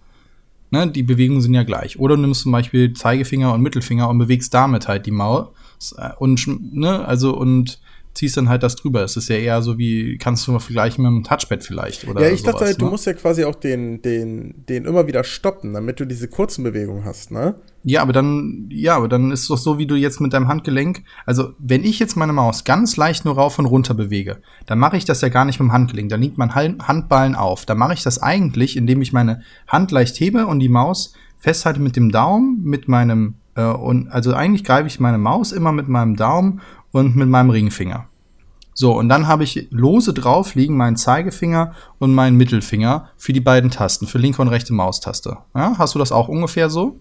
Ne, 0.71 0.87
die 0.87 1.03
Bewegungen 1.03 1.41
sind 1.41 1.55
ja 1.55 1.63
gleich. 1.63 1.99
Oder 1.99 2.17
du 2.17 2.23
nimmst 2.23 2.43
zum 2.43 2.53
Beispiel 2.53 2.93
Zeigefinger 2.93 3.55
und 3.55 3.63
Mittelfinger 3.63 4.09
und 4.09 4.19
bewegst 4.19 4.53
damit 4.53 4.87
halt 4.87 5.07
die 5.07 5.11
Maus. 5.11 5.49
Und, 6.19 6.75
ne, 6.75 7.07
also, 7.07 7.35
und 7.35 7.81
ziehst 8.19 8.37
dann 8.37 8.49
halt 8.49 8.63
das 8.63 8.77
drüber. 8.77 9.03
Es 9.03 9.17
ist 9.17 9.29
ja 9.29 9.37
eher 9.37 9.63
so 9.63 9.79
wie, 9.79 10.19
kannst 10.19 10.47
du 10.47 10.53
mal 10.53 10.59
vergleichen 10.59 11.03
mit 11.03 11.11
einem 11.11 11.25
Touchpad 11.25 11.63
vielleicht. 11.63 12.07
Oder 12.07 12.23
ja, 12.23 12.31
ich 12.31 12.41
sowas, 12.41 12.53
dachte 12.53 12.65
halt, 12.67 12.79
ne? 12.79 12.85
du 12.85 12.91
musst 12.91 13.07
ja 13.07 13.13
quasi 13.13 13.45
auch 13.45 13.55
den, 13.55 14.03
den, 14.03 14.67
den 14.69 14.85
immer 14.85 15.07
wieder 15.07 15.25
stoppen, 15.25 15.73
damit 15.73 16.01
du 16.01 16.05
diese 16.05 16.29
kurzen 16.29 16.65
Bewegungen 16.65 17.05
hast, 17.05 17.31
ne? 17.31 17.55
Ja, 17.85 18.03
aber 18.03 18.13
dann, 18.13 18.69
ja, 18.71 18.97
aber 18.97 19.09
dann 19.09 19.31
ist 19.31 19.43
es 19.43 19.49
doch 19.49 19.57
so, 19.57 19.79
wie 19.79 19.87
du 19.87 19.95
jetzt 19.95 20.21
mit 20.21 20.33
deinem 20.33 20.49
Handgelenk, 20.49 21.05
also 21.27 21.53
wenn 21.59 21.85
ich 21.85 21.99
jetzt 21.99 22.17
meine 22.17 22.33
Maus 22.33 22.65
ganz 22.65 22.97
leicht 22.97 23.25
nur 23.25 23.37
rauf 23.37 23.59
und 23.59 23.67
runter 23.67 23.95
bewege, 23.95 24.39
dann 24.67 24.79
mache 24.79 24.97
ich 24.97 25.05
das 25.05 25.21
ja 25.21 25.29
gar 25.29 25.45
nicht 25.45 25.61
mit 25.61 25.69
dem 25.69 25.73
Handgelenk, 25.73 26.09
dann 26.11 26.21
liegt 26.21 26.39
mein 26.39 26.55
Handballen 26.55 27.35
auf. 27.35 27.67
Dann 27.67 27.79
mache 27.79 27.95
ich 27.95 28.03
das 28.03 28.21
eigentlich, 28.21 28.77
indem 28.77 29.01
ich 29.01 29.13
meine 29.13 29.43
Hand 29.69 29.93
leicht 29.93 30.19
hebe 30.19 30.47
und 30.47 30.59
die 30.59 30.69
Maus 30.69 31.13
festhalte 31.39 31.81
mit 31.81 31.95
dem 31.95 32.11
Daumen, 32.11 32.63
mit 32.65 32.89
meinem, 32.89 33.35
äh, 33.55 33.65
und 33.65 34.09
also 34.09 34.35
eigentlich 34.35 34.65
greife 34.65 34.89
ich 34.89 34.99
meine 34.99 35.19
Maus 35.19 35.53
immer 35.53 35.71
mit 35.71 35.89
meinem 35.89 36.17
Daumen 36.17 36.61
und 36.91 37.15
mit 37.15 37.29
meinem 37.29 37.51
Ringfinger. 37.51 38.09
So, 38.75 38.97
und 38.97 39.09
dann 39.09 39.27
habe 39.27 39.43
ich 39.43 39.69
lose 39.71 40.13
drauf 40.13 40.55
liegen 40.55 40.77
meinen 40.77 40.97
Zeigefinger 40.97 41.73
und 41.99 42.15
meinen 42.15 42.37
Mittelfinger 42.37 43.09
für 43.17 43.33
die 43.33 43.41
beiden 43.41 43.71
Tasten, 43.71 44.07
für 44.07 44.19
linke 44.19 44.41
und 44.41 44.49
rechte 44.49 44.73
Maustaste. 44.73 45.39
Ja, 45.55 45.75
hast 45.79 45.95
du 45.95 45.99
das 45.99 46.13
auch 46.13 46.29
ungefähr 46.29 46.71
so? 46.71 47.01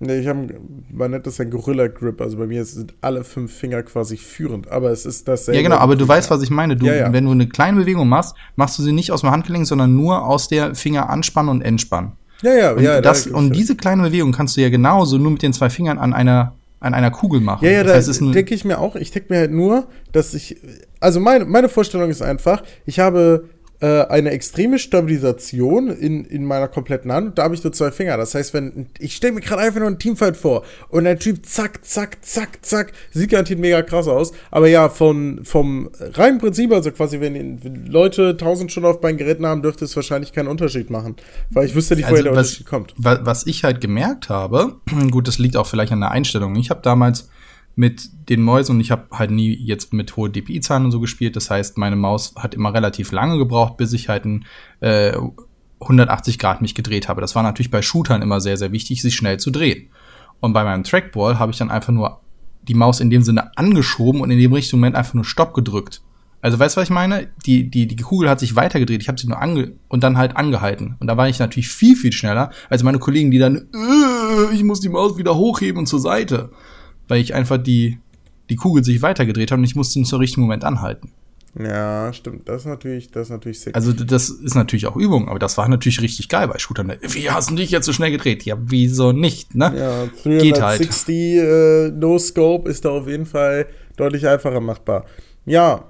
Nee, 0.00 0.18
ich 0.18 0.26
habe, 0.26 0.48
man 0.90 1.10
nennt 1.12 1.26
das 1.26 1.38
ein 1.40 1.50
Gorilla 1.50 1.86
Grip, 1.86 2.20
also 2.20 2.36
bei 2.36 2.46
mir 2.46 2.64
sind 2.64 2.94
alle 3.00 3.22
fünf 3.22 3.52
Finger 3.52 3.82
quasi 3.82 4.16
führend, 4.16 4.68
aber 4.68 4.90
es 4.90 5.06
ist 5.06 5.28
dasselbe. 5.28 5.56
Ja, 5.56 5.62
genau, 5.62 5.76
aber 5.76 5.96
du 5.96 6.06
weißt, 6.06 6.30
was 6.30 6.42
ich 6.42 6.50
meine. 6.50 6.76
Du, 6.76 6.86
ja, 6.86 6.94
ja. 6.94 7.12
Wenn 7.12 7.24
du 7.24 7.30
eine 7.30 7.46
kleine 7.46 7.80
Bewegung 7.80 8.08
machst, 8.08 8.34
machst 8.56 8.78
du 8.78 8.82
sie 8.82 8.92
nicht 8.92 9.12
aus 9.12 9.20
dem 9.20 9.30
Handgelenk, 9.30 9.66
sondern 9.66 9.94
nur 9.94 10.26
aus 10.26 10.48
der 10.48 10.74
Finger 10.74 11.10
anspannen 11.10 11.50
und 11.50 11.62
entspannen. 11.62 12.12
Ja, 12.42 12.54
ja, 12.54 12.72
und 12.72 12.82
ja. 12.82 13.00
Das, 13.00 13.26
und 13.26 13.54
diese 13.54 13.76
kleine 13.76 14.02
Bewegung 14.02 14.32
kannst 14.32 14.56
du 14.56 14.60
ja 14.60 14.68
genauso 14.68 15.16
nur 15.18 15.30
mit 15.30 15.42
den 15.42 15.52
zwei 15.52 15.70
Fingern 15.70 15.98
an 15.98 16.12
einer 16.12 16.54
an 16.80 16.92
einer 16.92 17.10
Kugel 17.10 17.40
machen. 17.40 17.64
Ja, 17.64 17.70
ja, 17.70 17.82
das 17.82 18.06
da 18.06 18.26
denke 18.26 18.54
ich 18.54 18.64
mir 18.66 18.78
auch. 18.78 18.94
Ich 18.94 19.10
denke 19.10 19.32
mir 19.32 19.40
halt 19.40 19.52
nur, 19.52 19.86
dass 20.12 20.34
ich. 20.34 20.56
Also 21.00 21.18
meine, 21.18 21.46
meine 21.46 21.70
Vorstellung 21.70 22.10
ist 22.10 22.20
einfach, 22.20 22.62
ich 22.84 22.98
habe 22.98 23.48
äh, 23.80 24.06
eine 24.06 24.30
extreme 24.30 24.78
Stabilisation 24.78 25.88
in, 25.88 26.24
in 26.24 26.44
meiner 26.44 26.68
kompletten 26.68 27.12
Hand. 27.12 27.28
Und 27.28 27.38
da 27.38 27.44
habe 27.44 27.54
ich 27.54 27.62
nur 27.64 27.72
zwei 27.72 27.90
Finger. 27.90 28.16
Das 28.16 28.34
heißt, 28.34 28.54
wenn 28.54 28.86
ich 28.98 29.16
stelle 29.16 29.34
mir 29.34 29.40
gerade 29.40 29.62
einfach 29.62 29.80
nur 29.80 29.88
einen 29.88 29.98
Teamfight 29.98 30.36
vor 30.36 30.62
und 30.88 31.04
der 31.04 31.18
Typ 31.18 31.44
zack, 31.44 31.84
zack, 31.84 32.24
zack, 32.24 32.64
zack, 32.64 32.92
sieht 33.12 33.30
garantiert 33.30 33.58
mega 33.58 33.82
krass 33.82 34.08
aus. 34.08 34.32
Aber 34.50 34.68
ja, 34.68 34.88
von, 34.88 35.40
vom 35.44 35.90
reinen 36.14 36.38
Prinzip, 36.38 36.72
also 36.72 36.90
quasi, 36.92 37.20
wenn, 37.20 37.64
wenn 37.64 37.86
Leute 37.86 38.36
tausend 38.36 38.70
Stunden 38.70 38.88
auf 38.88 39.00
beiden 39.00 39.18
Geräten 39.18 39.44
haben, 39.44 39.62
dürfte 39.62 39.84
es 39.84 39.96
wahrscheinlich 39.96 40.32
keinen 40.32 40.48
Unterschied 40.48 40.90
machen. 40.90 41.16
Weil 41.50 41.66
ich 41.66 41.74
wüsste 41.74 41.96
nicht, 41.96 42.04
woher 42.04 42.18
also, 42.18 42.24
der 42.24 42.32
was, 42.32 42.46
Unterschied 42.46 42.66
kommt. 42.66 42.94
Was 42.96 43.46
ich 43.46 43.64
halt 43.64 43.80
gemerkt 43.80 44.28
habe, 44.28 44.76
gut, 45.10 45.28
das 45.28 45.38
liegt 45.38 45.56
auch 45.56 45.66
vielleicht 45.66 45.92
an 45.92 46.00
der 46.00 46.10
Einstellung. 46.10 46.56
Ich 46.56 46.70
habe 46.70 46.80
damals 46.82 47.28
mit 47.76 48.08
den 48.28 48.40
Mäusen 48.40 48.76
und 48.76 48.80
ich 48.80 48.90
habe 48.90 49.06
halt 49.12 49.30
nie 49.30 49.54
jetzt 49.54 49.92
mit 49.92 50.16
hohe 50.16 50.30
DPI-Zahlen 50.30 50.84
und 50.84 50.92
so 50.92 51.00
gespielt. 51.00 51.36
Das 51.36 51.50
heißt, 51.50 51.76
meine 51.76 51.96
Maus 51.96 52.34
hat 52.36 52.54
immer 52.54 52.72
relativ 52.72 53.10
lange 53.12 53.38
gebraucht, 53.38 53.76
bis 53.76 53.92
ich 53.92 54.08
halt 54.08 54.24
ein 54.24 54.44
äh, 54.80 55.16
180 55.80 56.38
Grad 56.38 56.62
mich 56.62 56.74
gedreht 56.74 57.08
habe. 57.08 57.20
Das 57.20 57.34
war 57.34 57.42
natürlich 57.42 57.70
bei 57.70 57.82
Shootern 57.82 58.22
immer 58.22 58.40
sehr, 58.40 58.56
sehr 58.56 58.72
wichtig, 58.72 59.02
sich 59.02 59.14
schnell 59.14 59.38
zu 59.38 59.50
drehen. 59.50 59.88
Und 60.40 60.52
bei 60.52 60.64
meinem 60.64 60.84
Trackball 60.84 61.38
habe 61.38 61.52
ich 61.52 61.58
dann 61.58 61.70
einfach 61.70 61.92
nur 61.92 62.20
die 62.62 62.74
Maus 62.74 63.00
in 63.00 63.10
dem 63.10 63.22
Sinne 63.22 63.56
angeschoben 63.56 64.20
und 64.20 64.30
in 64.30 64.38
dem 64.38 64.52
richtigen 64.52 64.78
Moment 64.78 64.96
einfach 64.96 65.14
nur 65.14 65.24
Stopp 65.24 65.54
gedrückt. 65.54 66.02
Also 66.40 66.58
weißt 66.58 66.76
du, 66.76 66.80
was 66.80 66.88
ich 66.88 66.94
meine? 66.94 67.28
Die, 67.46 67.70
die, 67.70 67.86
die 67.86 67.96
Kugel 67.96 68.28
hat 68.28 68.38
sich 68.38 68.54
weitergedreht, 68.54 69.00
ich 69.00 69.08
habe 69.08 69.18
sie 69.18 69.26
nur 69.26 69.40
ange 69.40 69.72
und 69.88 70.04
dann 70.04 70.18
halt 70.18 70.36
angehalten. 70.36 70.96
Und 71.00 71.06
da 71.06 71.16
war 71.16 71.28
ich 71.28 71.38
natürlich 71.38 71.68
viel, 71.68 71.96
viel 71.96 72.12
schneller 72.12 72.50
als 72.68 72.82
meine 72.82 72.98
Kollegen, 72.98 73.30
die 73.30 73.38
dann, 73.38 73.56
äh, 73.56 74.54
ich 74.54 74.62
muss 74.62 74.80
die 74.80 74.90
Maus 74.90 75.16
wieder 75.16 75.36
hochheben 75.36 75.78
und 75.78 75.86
zur 75.86 76.00
Seite 76.00 76.50
weil 77.08 77.20
ich 77.20 77.34
einfach 77.34 77.58
die, 77.58 77.98
die 78.50 78.56
Kugel 78.56 78.84
sich 78.84 79.02
weitergedreht 79.02 79.50
habe 79.50 79.60
und 79.60 79.64
ich 79.64 79.76
musste 79.76 79.98
ihn 79.98 80.04
zum 80.04 80.20
richtigen 80.20 80.42
Moment 80.42 80.64
anhalten. 80.64 81.10
Ja, 81.58 82.12
stimmt. 82.12 82.48
Das 82.48 82.62
ist 82.62 82.66
natürlich, 82.66 83.12
das 83.12 83.28
ist 83.28 83.30
natürlich 83.30 83.60
sick. 83.60 83.76
Also 83.76 83.92
das 83.92 84.28
ist 84.28 84.54
natürlich 84.56 84.86
auch 84.86 84.96
Übung, 84.96 85.28
aber 85.28 85.38
das 85.38 85.56
war 85.56 85.68
natürlich 85.68 86.00
richtig 86.00 86.28
geil 86.28 86.48
bei 86.48 86.58
Shootern. 86.58 86.92
Wie 87.00 87.30
hast 87.30 87.50
du 87.50 87.54
dich 87.54 87.70
jetzt 87.70 87.86
so 87.86 87.92
schnell 87.92 88.10
gedreht? 88.10 88.44
Ja, 88.44 88.56
wieso 88.60 89.12
nicht, 89.12 89.54
ne? 89.54 89.72
Ja, 89.76 90.06
360 90.24 90.40
Geht 90.42 90.60
halt. 90.60 91.08
äh, 91.08 91.90
No 91.96 92.18
Scope 92.18 92.68
ist 92.68 92.84
da 92.84 92.90
auf 92.90 93.06
jeden 93.06 93.26
Fall 93.26 93.66
deutlich 93.96 94.26
einfacher 94.26 94.60
machbar. 94.60 95.04
Ja, 95.46 95.84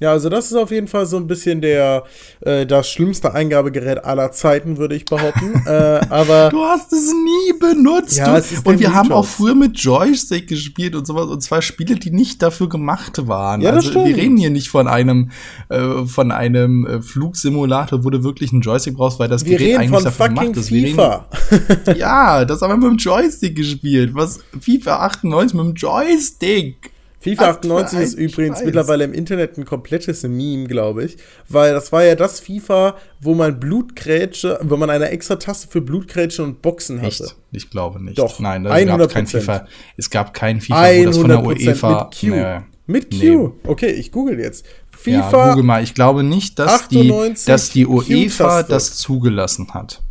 ja, 0.00 0.10
also 0.10 0.28
das 0.28 0.46
ist 0.46 0.56
auf 0.56 0.70
jeden 0.70 0.88
Fall 0.88 1.06
so 1.06 1.16
ein 1.16 1.26
bisschen 1.26 1.60
der 1.60 2.04
äh, 2.40 2.66
das 2.66 2.90
schlimmste 2.90 3.32
Eingabegerät 3.32 4.04
aller 4.04 4.30
Zeiten, 4.32 4.76
würde 4.76 4.94
ich 4.94 5.06
behaupten. 5.06 5.54
äh, 5.66 6.00
aber 6.10 6.50
du 6.50 6.62
hast 6.62 6.92
es 6.92 7.12
nie 7.12 7.58
benutzt. 7.58 8.18
Ja, 8.18 8.36
es 8.36 8.52
und 8.62 8.78
wir 8.78 8.92
haben 8.92 9.10
auch 9.12 9.24
früher 9.24 9.54
mit 9.54 9.78
Joystick 9.78 10.48
gespielt 10.48 10.94
und 10.94 11.06
sowas 11.06 11.26
und 11.26 11.42
zwar 11.42 11.62
Spiele, 11.62 11.94
die 11.94 12.10
nicht 12.10 12.42
dafür 12.42 12.68
gemacht 12.68 13.26
waren. 13.26 13.62
Ja, 13.62 13.70
das 13.70 13.86
also 13.86 13.90
stimmt. 14.00 14.08
wir 14.08 14.16
reden 14.16 14.36
hier 14.36 14.50
nicht 14.50 14.68
von 14.68 14.86
einem 14.86 15.30
äh, 15.70 16.04
von 16.04 16.30
einem 16.30 16.86
äh, 16.86 17.00
Flugsimulator, 17.00 18.04
wo 18.04 18.10
du 18.10 18.22
wirklich 18.22 18.52
einen 18.52 18.60
Joystick 18.60 18.96
brauchst, 18.96 19.18
weil 19.18 19.28
das 19.28 19.44
wir 19.44 19.56
Gerät 19.56 19.78
eigentlich 19.78 20.04
dafür 20.04 20.28
gemacht 20.28 20.56
ist. 20.56 20.68
FIFA. 20.68 21.28
Reden, 21.50 21.96
ja, 21.98 22.44
das 22.44 22.60
haben 22.60 22.70
wir 22.70 22.90
mit 22.90 22.98
dem 22.98 22.98
Joystick 22.98 23.56
gespielt. 23.56 24.14
Was 24.14 24.40
FIFA 24.60 25.06
98 25.06 25.54
mit 25.54 25.66
dem 25.66 25.74
Joystick? 25.74 26.95
FIFA 27.30 27.50
98 27.50 27.98
ist 27.98 28.14
übrigens 28.14 28.62
mittlerweile 28.64 29.04
im 29.04 29.12
Internet 29.12 29.58
ein 29.58 29.64
komplettes 29.64 30.22
Meme, 30.22 30.66
glaube 30.66 31.04
ich. 31.04 31.16
Weil 31.48 31.72
das 31.74 31.90
war 31.92 32.04
ja 32.04 32.14
das 32.14 32.40
FIFA, 32.40 32.96
wo 33.20 33.34
man 33.34 33.58
Blutgrätsche, 33.58 34.58
wo 34.62 34.76
man 34.76 34.90
eine 34.90 35.10
extra 35.10 35.36
Taste 35.36 35.68
für 35.68 35.80
Blutgrätsche 35.80 36.42
und 36.42 36.62
Boxen 36.62 37.02
hatte. 37.02 37.24
Echt? 37.24 37.36
Ich 37.52 37.70
glaube 37.70 38.02
nicht. 38.02 38.18
Doch, 38.18 38.38
Nein, 38.38 38.64
es 38.66 38.72
100%. 38.72 38.86
gab 38.96 39.10
kein 39.10 39.26
FIFA. 39.26 39.66
Es 39.96 40.10
gab 40.10 40.34
kein 40.34 40.60
FIFA, 40.60 40.88
wo 40.98 41.04
das 41.04 41.18
von 41.18 41.28
der 41.28 41.38
100% 41.38 41.44
UEFA. 41.66 42.04
mit 42.04 42.20
Q. 42.20 42.26
Nee. 42.36 42.60
Mit 42.86 43.10
Q. 43.10 43.16
Nee. 43.18 43.50
Okay, 43.64 43.90
ich 43.90 44.12
google 44.12 44.38
jetzt. 44.38 44.64
Ja, 45.04 45.22
FIFA 45.22 45.50
google 45.50 45.64
mal. 45.64 45.82
Ich 45.82 45.94
glaube 45.94 46.22
nicht, 46.22 46.58
dass 46.58 46.88
die, 46.88 47.10
98 47.10 47.44
dass 47.46 47.70
die 47.70 47.86
UEFA 47.86 48.62
das 48.62 48.96
zugelassen 48.96 49.74
hat. 49.74 50.02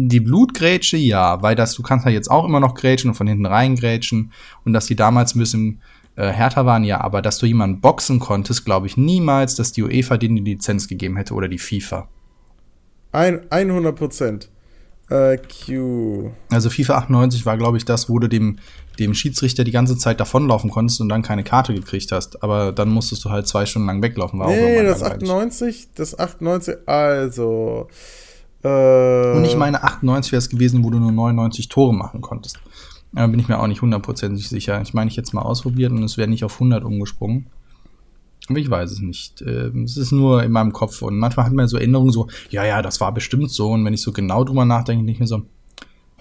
Die 0.00 0.20
Blutgrätsche, 0.20 0.96
ja, 0.96 1.42
weil 1.42 1.56
das, 1.56 1.74
du 1.74 1.82
kannst 1.82 2.06
ja 2.06 2.12
jetzt 2.12 2.30
auch 2.30 2.44
immer 2.44 2.60
noch 2.60 2.74
grätschen 2.74 3.10
und 3.10 3.16
von 3.16 3.26
hinten 3.26 3.46
rein 3.46 3.74
grätschen 3.74 4.32
und 4.64 4.72
dass 4.72 4.86
die 4.86 4.94
damals 4.94 5.34
ein 5.34 5.40
bisschen 5.40 5.80
äh, 6.18 6.30
härter 6.32 6.66
waren, 6.66 6.82
ja, 6.82 7.00
aber 7.00 7.22
dass 7.22 7.38
du 7.38 7.46
jemanden 7.46 7.80
boxen 7.80 8.18
konntest, 8.18 8.64
glaube 8.64 8.88
ich 8.88 8.96
niemals, 8.96 9.54
dass 9.54 9.70
die 9.72 9.84
UEFA 9.84 10.16
denen 10.16 10.36
die 10.36 10.42
Lizenz 10.52 10.88
gegeben 10.88 11.16
hätte 11.16 11.32
oder 11.34 11.46
die 11.48 11.58
FIFA. 11.58 12.08
ein, 13.12 13.40
100 13.50 13.94
Prozent. 13.96 14.48
Äh, 15.10 15.38
Q. 15.38 16.30
Also 16.50 16.68
FIFA 16.70 16.96
98 16.98 17.46
war, 17.46 17.56
glaube 17.56 17.78
ich, 17.78 17.84
das, 17.84 18.10
wo 18.10 18.18
du 18.18 18.28
dem, 18.28 18.58
dem 18.98 19.14
Schiedsrichter 19.14 19.64
die 19.64 19.70
ganze 19.70 19.96
Zeit 19.96 20.20
davonlaufen 20.20 20.70
konntest 20.70 21.00
und 21.00 21.08
dann 21.08 21.22
keine 21.22 21.44
Karte 21.44 21.72
gekriegt 21.72 22.12
hast. 22.12 22.42
Aber 22.42 22.72
dann 22.72 22.90
musstest 22.90 23.24
du 23.24 23.30
halt 23.30 23.46
zwei 23.46 23.64
Stunden 23.64 23.86
lang 23.86 24.02
weglaufen. 24.02 24.38
War 24.38 24.48
Nee, 24.48 24.82
das 24.82 25.00
langweilig. 25.00 25.30
98, 25.30 25.88
das 25.94 26.18
98, 26.18 26.76
also. 26.86 27.88
Äh, 28.62 29.32
Und 29.36 29.44
ich 29.44 29.56
meine, 29.56 29.82
98 29.82 30.32
wäre 30.32 30.38
es 30.40 30.50
gewesen, 30.50 30.84
wo 30.84 30.90
du 30.90 30.98
nur 30.98 31.12
99 31.12 31.68
Tore 31.68 31.94
machen 31.94 32.20
konntest. 32.20 32.58
Da 33.12 33.26
bin 33.26 33.40
ich 33.40 33.48
mir 33.48 33.58
auch 33.58 33.66
nicht 33.66 33.82
hundertprozentig 33.82 34.48
sicher. 34.48 34.80
Ich 34.82 34.94
meine, 34.94 35.10
ich 35.10 35.16
jetzt 35.16 35.32
mal 35.32 35.42
ausprobiert 35.42 35.92
und 35.92 36.02
es 36.02 36.18
wäre 36.18 36.28
nicht 36.28 36.44
auf 36.44 36.54
100 36.54 36.84
umgesprungen. 36.84 37.46
Aber 38.48 38.58
ich 38.58 38.70
weiß 38.70 38.90
es 38.90 39.00
nicht. 39.00 39.42
Ähm, 39.42 39.84
Es 39.84 39.96
ist 39.96 40.12
nur 40.12 40.42
in 40.42 40.52
meinem 40.52 40.72
Kopf. 40.72 41.02
Und 41.02 41.18
manchmal 41.18 41.46
hat 41.46 41.52
man 41.52 41.68
so 41.68 41.76
Erinnerungen 41.76 42.12
so, 42.12 42.28
ja, 42.50 42.64
ja, 42.64 42.82
das 42.82 43.00
war 43.00 43.12
bestimmt 43.12 43.50
so. 43.50 43.70
Und 43.70 43.84
wenn 43.84 43.94
ich 43.94 44.02
so 44.02 44.12
genau 44.12 44.44
drüber 44.44 44.64
nachdenke, 44.64 45.04
denke 45.04 45.12
ich 45.12 45.20
mir 45.20 45.26
so, 45.26 45.42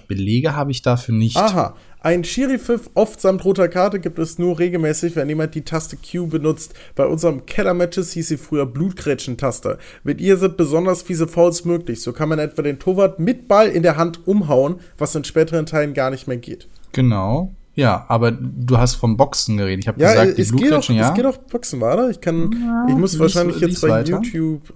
Belege 0.08 0.56
habe 0.56 0.72
ich 0.72 0.82
dafür 0.82 1.14
nicht. 1.14 1.36
Aha, 1.36 1.76
ein 2.00 2.24
Schiri-Pfiff 2.24 2.90
oft 2.94 3.20
samt 3.20 3.44
roter 3.44 3.68
Karte 3.68 4.00
gibt 4.00 4.20
es 4.20 4.40
nur 4.40 4.58
regelmäßig, 4.58 5.16
wenn 5.16 5.28
jemand 5.28 5.56
die 5.56 5.64
Taste 5.64 5.98
Q 5.98 6.28
benutzt. 6.28 6.74
Bei 6.96 7.06
unserem 7.06 7.46
Keller-Matches 7.46 8.14
hieß 8.14 8.30
sie 8.30 8.38
früher 8.38 8.66
Blutgrätschen-Taste. 8.66 9.78
Mit 10.04 10.22
ihr 10.22 10.38
sind 10.38 10.56
besonders 10.56 11.02
fiese 11.02 11.28
Fouls 11.28 11.66
möglich. 11.66 12.02
So 12.02 12.14
kann 12.14 12.30
man 12.30 12.40
etwa 12.40 12.62
den 12.62 12.80
Torwart 12.80 13.20
mit 13.20 13.48
Ball 13.50 13.68
in 13.68 13.84
der 13.84 13.98
Hand 13.98 14.26
umhauen, 14.26 14.76
was 14.98 15.16
in 15.16 15.26
späteren 15.26 15.66
Teilen 15.66 15.94
gar 15.94 16.10
nicht 16.10 16.28
mehr 16.28 16.38
geht. 16.38 16.68
Genau. 16.92 17.54
Ja, 17.76 18.06
aber 18.08 18.32
du 18.32 18.78
hast 18.78 18.96
vom 18.96 19.18
Boxen 19.18 19.58
geredet. 19.58 19.84
Ich 19.84 19.88
habe 19.88 20.02
Ja, 20.02 20.12
gesagt, 20.12 20.38
die 20.38 20.42
es, 20.42 20.48
geht 20.52 20.56
auch, 20.56 20.60
Blutgrätschen, 20.62 20.96
ja. 20.96 21.10
es 21.10 21.14
geht 21.16 21.26
auch 21.28 21.38
Boxen, 21.38 21.80
warte. 21.82 22.10
Ich 22.10 22.20
kann, 22.22 22.86
ich 22.90 22.96
muss 22.96 23.14
lies- 23.14 23.20
wahrscheinlich 23.20 23.60
jetzt 23.60 23.82
bei 23.82 23.90
weiter. 23.90 24.10
YouTube 24.22 24.74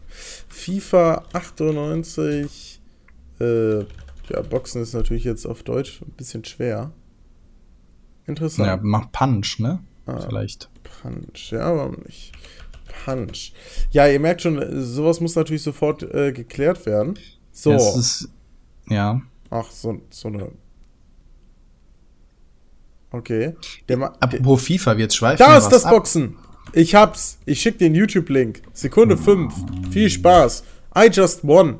FIFA 0.50 1.24
98, 1.34 2.80
äh, 3.39 3.80
ja, 3.80 3.86
Boxen 4.50 4.84
ist 4.84 4.94
natürlich 4.94 5.24
jetzt 5.24 5.48
auf 5.48 5.63
Deutsch 5.63 6.01
ein 6.03 6.12
bisschen 6.12 6.46
schwer. 6.46 6.91
Interessant. 8.27 8.68
ja, 8.68 8.80
mach 8.82 9.12
Punch, 9.12 9.58
ne? 9.60 9.80
Ah. 10.06 10.20
Vielleicht. 10.20 10.70
Punch, 11.01 11.51
ja, 11.51 11.75
warum 11.75 11.96
nicht? 12.06 12.34
Punch. 13.06 13.53
Ja, 13.91 14.08
ihr 14.08 14.20
merkt 14.20 14.41
schon, 14.44 14.62
sowas 14.84 15.20
muss 15.22 15.36
natürlich 15.36 15.63
sofort 15.63 16.03
äh, 16.03 16.32
geklärt 16.32 16.86
werden. 16.86 17.15
So. 17.51 17.72
Das 17.72 17.96
ist, 17.98 18.30
ja. 18.89 19.22
Ach, 19.50 19.70
so, 19.72 20.00
so 20.12 20.27
eine. 20.27 20.51
Okay. 23.12 23.53
Der 23.89 24.01
Apropos 24.22 24.63
FIFA, 24.63 24.94
jetzt 24.94 25.15
schweifen 25.18 25.38
da 25.44 25.51
wir 25.51 25.58
ist 25.58 25.70
das 25.70 25.86
ab. 25.86 25.91
Boxen. 25.91 26.38
Ich 26.74 26.96
hab's. 26.96 27.38
Ich 27.46 27.60
schick 27.62 27.77
den 27.80 27.94
YouTube-Link. 27.96 28.62
Sekunde 28.74 29.18
5. 29.18 29.53
Viel 29.91 30.10
Spaß. 30.10 30.63
I 30.98 31.10
just 31.12 31.46
won. 31.46 31.77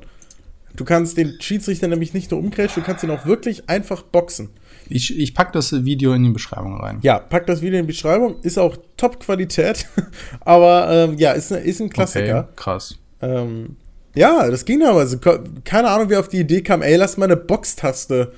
Du 0.76 0.86
kannst 0.86 1.18
den 1.18 1.36
Schiedsrichter 1.42 1.88
nämlich 1.88 2.14
nicht 2.14 2.32
nur 2.32 2.40
umgrätschen, 2.40 2.82
du 2.82 2.88
kannst 2.88 3.04
ihn 3.04 3.10
auch 3.12 3.26
wirklich 3.26 3.70
einfach 3.70 4.04
boxen. 4.04 4.50
Ich, 4.88 5.18
ich 5.18 5.34
pack 5.36 5.52
das 5.54 5.84
Video 5.86 6.14
in 6.14 6.24
die 6.24 6.30
Beschreibung 6.30 6.80
rein. 6.80 7.00
Ja, 7.02 7.20
pack 7.20 7.46
das 7.48 7.62
Video 7.62 7.80
in 7.80 7.86
die 7.86 7.92
Beschreibung. 7.92 8.40
Ist 8.42 8.58
auch 8.58 8.78
Top-Qualität. 8.98 9.86
Aber 10.42 10.90
ähm, 10.90 11.18
ja, 11.18 11.32
ist, 11.34 11.52
ist 11.52 11.82
ein 11.82 11.90
Klassiker. 11.90 12.40
Okay, 12.46 12.54
krass. 12.56 12.96
Ähm, 13.22 13.76
ja, 14.16 14.50
das 14.50 14.64
ging 14.66 14.80
damals. 14.80 15.20
Ko- 15.22 15.40
Keine 15.66 15.90
Ahnung, 15.90 16.10
wie 16.10 16.16
auf 16.16 16.28
die 16.30 16.40
Idee 16.40 16.62
kam, 16.62 16.82
ey, 16.82 16.96
lass 16.96 17.18
mal 17.18 17.26
eine 17.26 17.38
Boxtaste. 17.38 18.32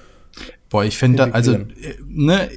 Boah, 0.69 0.83
ich 0.83 0.97
finde, 0.97 1.33
also, 1.33 1.53
äh, 1.53 1.65
ne, 2.07 2.49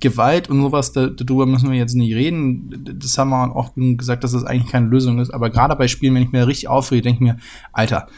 Gewalt 0.00 0.48
und 0.50 0.60
sowas, 0.60 0.92
da, 0.92 1.08
darüber 1.08 1.46
müssen 1.46 1.70
wir 1.70 1.78
jetzt 1.78 1.94
nicht 1.94 2.14
reden. 2.14 2.98
Das 2.98 3.18
haben 3.18 3.30
wir 3.30 3.54
auch 3.54 3.72
gesagt, 3.74 4.24
dass 4.24 4.32
das 4.32 4.44
eigentlich 4.44 4.70
keine 4.70 4.88
Lösung 4.88 5.18
ist. 5.18 5.30
Aber 5.30 5.50
gerade 5.50 5.76
bei 5.76 5.88
Spielen, 5.88 6.14
wenn 6.14 6.22
ich 6.22 6.32
mir 6.32 6.46
richtig 6.46 6.68
aufrege, 6.68 7.02
denke 7.02 7.24
ich 7.24 7.32
mir, 7.32 7.38
Alter, 7.72 8.08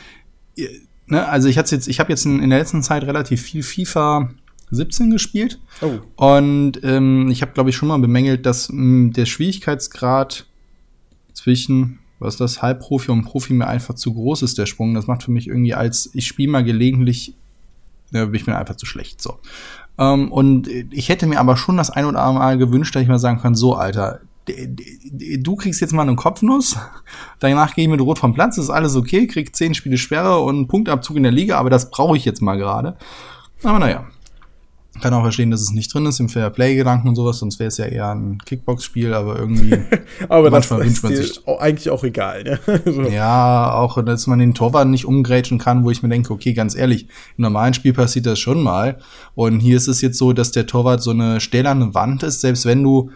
ne, 1.06 1.28
also 1.28 1.48
ich 1.48 1.58
hatte 1.58 1.74
jetzt, 1.74 1.88
ich 1.88 2.00
habe 2.00 2.10
jetzt 2.10 2.26
in, 2.26 2.40
in 2.40 2.50
der 2.50 2.58
letzten 2.58 2.82
Zeit 2.82 3.04
relativ 3.04 3.42
viel 3.42 3.62
FIFA 3.62 4.30
17 4.70 5.10
gespielt. 5.10 5.60
Oh. 5.80 5.98
Und 6.34 6.80
ähm, 6.82 7.28
ich 7.30 7.42
habe, 7.42 7.52
glaube 7.52 7.70
ich, 7.70 7.76
schon 7.76 7.88
mal 7.88 7.98
bemängelt, 7.98 8.46
dass 8.46 8.68
mh, 8.70 9.12
der 9.12 9.26
Schwierigkeitsgrad 9.26 10.46
zwischen, 11.32 12.00
was 12.18 12.34
ist 12.34 12.40
das, 12.40 12.62
Halbprofi 12.62 13.10
und 13.10 13.24
Profi 13.24 13.52
mir 13.52 13.68
einfach 13.68 13.94
zu 13.94 14.12
groß 14.12 14.42
ist, 14.42 14.58
der 14.58 14.66
Sprung. 14.66 14.94
Das 14.94 15.06
macht 15.06 15.22
für 15.22 15.30
mich 15.30 15.46
irgendwie 15.46 15.74
als, 15.74 16.10
ich 16.14 16.26
spiele 16.26 16.50
mal 16.50 16.64
gelegentlich, 16.64 17.34
ja, 18.12 18.24
bin 18.24 18.34
ich 18.34 18.46
mir 18.46 18.56
einfach 18.56 18.76
zu 18.76 18.86
schlecht. 18.86 19.20
So. 19.22 19.38
Ähm, 19.98 20.30
und 20.30 20.68
ich 20.68 21.08
hätte 21.08 21.26
mir 21.26 21.40
aber 21.40 21.56
schon 21.56 21.76
das 21.76 21.90
ein 21.90 22.04
oder 22.04 22.20
andere 22.20 22.38
Mal 22.38 22.58
gewünscht, 22.58 22.94
dass 22.94 23.02
ich 23.02 23.08
mal 23.08 23.18
sagen 23.18 23.40
kann, 23.40 23.54
so, 23.54 23.74
Alter, 23.74 24.20
du 24.46 25.56
kriegst 25.56 25.80
jetzt 25.80 25.92
mal 25.92 26.02
eine 26.02 26.16
Kopfnuss, 26.16 26.76
danach 27.40 27.74
gehe 27.74 27.84
ich 27.84 27.90
mit 27.90 28.00
Rot 28.00 28.18
vom 28.18 28.34
Platz, 28.34 28.58
ist 28.58 28.70
alles 28.70 28.96
okay, 28.96 29.26
krieg 29.26 29.54
zehn 29.54 29.74
Spiele 29.74 29.98
Sperre 29.98 30.40
und 30.40 30.56
einen 30.56 30.68
Punktabzug 30.68 31.16
in 31.16 31.22
der 31.22 31.32
Liga, 31.32 31.58
aber 31.58 31.70
das 31.70 31.90
brauche 31.90 32.16
ich 32.16 32.24
jetzt 32.24 32.42
mal 32.42 32.56
gerade. 32.56 32.96
Aber 33.62 33.78
naja. 33.78 34.04
Kann 35.00 35.14
auch 35.14 35.22
verstehen, 35.22 35.50
dass 35.50 35.60
es 35.60 35.72
nicht 35.72 35.92
drin 35.92 36.06
ist 36.06 36.20
im 36.20 36.28
Fair-Play-Gedanken 36.28 37.08
und 37.08 37.16
sowas, 37.16 37.38
sonst 37.38 37.58
wäre 37.58 37.68
es 37.68 37.76
ja 37.76 37.86
eher 37.86 38.10
ein 38.14 38.38
Kickbox-Spiel, 38.44 39.12
aber 39.14 39.38
irgendwie, 39.38 39.76
Aber 40.28 40.50
Manchmal 40.50 40.80
wünscht 40.80 41.02
man 41.02 41.14
sich- 41.14 41.40
eigentlich 41.46 41.90
auch 41.90 42.02
egal. 42.04 42.44
Ne? 42.44 42.58
so. 42.84 43.02
ja, 43.02 43.72
auch, 43.72 44.02
dass 44.04 44.26
man 44.26 44.38
den 44.38 44.54
Torwart 44.54 44.88
nicht 44.88 45.04
umgrätschen 45.04 45.58
kann, 45.58 45.84
wo 45.84 45.90
ich 45.90 46.02
mir 46.02 46.08
denke, 46.08 46.32
okay, 46.32 46.52
ganz 46.52 46.74
ehrlich, 46.74 47.04
im 47.36 47.42
normalen 47.42 47.74
Spiel 47.74 47.92
passiert 47.92 48.26
das 48.26 48.38
schon 48.38 48.62
mal. 48.62 48.98
Und 49.34 49.60
hier 49.60 49.76
ist 49.76 49.88
es 49.88 50.00
jetzt 50.00 50.18
so, 50.18 50.32
dass 50.32 50.50
der 50.50 50.66
Torwart 50.66 51.02
so 51.02 51.10
eine 51.10 51.40
stählerne 51.40 51.94
Wand 51.94 52.22
ist, 52.22 52.40
selbst 52.40 52.64
wenn 52.66 52.82
du, 52.82 53.10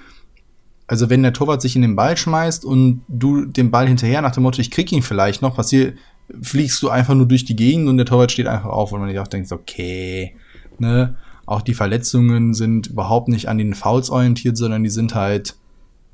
also 0.86 1.08
wenn 1.08 1.22
der 1.22 1.32
Torwart 1.32 1.62
sich 1.62 1.76
in 1.76 1.82
den 1.82 1.96
Ball 1.96 2.16
schmeißt 2.16 2.64
und 2.64 3.02
du 3.08 3.44
den 3.46 3.70
Ball 3.70 3.86
hinterher 3.86 4.22
nach 4.22 4.32
dem 4.32 4.42
Motto, 4.42 4.60
ich 4.60 4.70
krieg 4.70 4.90
ihn 4.92 5.02
vielleicht 5.02 5.40
noch, 5.42 5.56
passiert, 5.56 5.96
fliegst 6.42 6.82
du 6.82 6.90
einfach 6.90 7.14
nur 7.14 7.26
durch 7.26 7.44
die 7.44 7.56
Gegend 7.56 7.88
und 7.88 7.96
der 7.96 8.06
Torwart 8.06 8.32
steht 8.32 8.46
einfach 8.46 8.70
auf 8.70 8.92
und 8.92 9.00
man 9.00 9.08
sich 9.08 9.18
auch 9.18 9.26
denkt, 9.28 9.50
okay, 9.52 10.34
ne, 10.78 11.16
auch 11.50 11.62
die 11.62 11.74
Verletzungen 11.74 12.54
sind 12.54 12.86
überhaupt 12.86 13.26
nicht 13.26 13.48
an 13.48 13.58
den 13.58 13.74
Fouls 13.74 14.08
orientiert, 14.08 14.56
sondern 14.56 14.84
die 14.84 14.90
sind 14.90 15.16
halt 15.16 15.56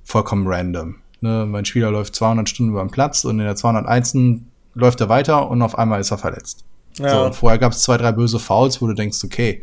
vollkommen 0.02 0.47
random. 0.47 0.97
Ne, 1.21 1.45
mein 1.47 1.66
Spieler 1.66 1.90
läuft 1.90 2.14
200 2.14 2.49
Stunden 2.49 2.73
über 2.73 2.83
den 2.83 2.90
Platz 2.90 3.25
und 3.25 3.38
in 3.38 3.45
der 3.45 3.55
201. 3.55 4.16
läuft 4.75 5.00
er 5.02 5.11
weiter 5.11 5.50
und 5.50 5.61
auf 5.61 5.76
einmal 5.78 6.00
ist 6.00 6.11
er 6.11 6.16
verletzt. 6.16 6.64
Ja. 6.99 7.26
So, 7.26 7.33
vorher 7.33 7.59
gab 7.59 7.73
es 7.73 7.83
zwei, 7.83 7.99
drei 7.99 8.12
böse 8.12 8.38
Fouls, 8.38 8.81
wo 8.81 8.87
du 8.87 8.95
denkst, 8.95 9.19
okay, 9.25 9.62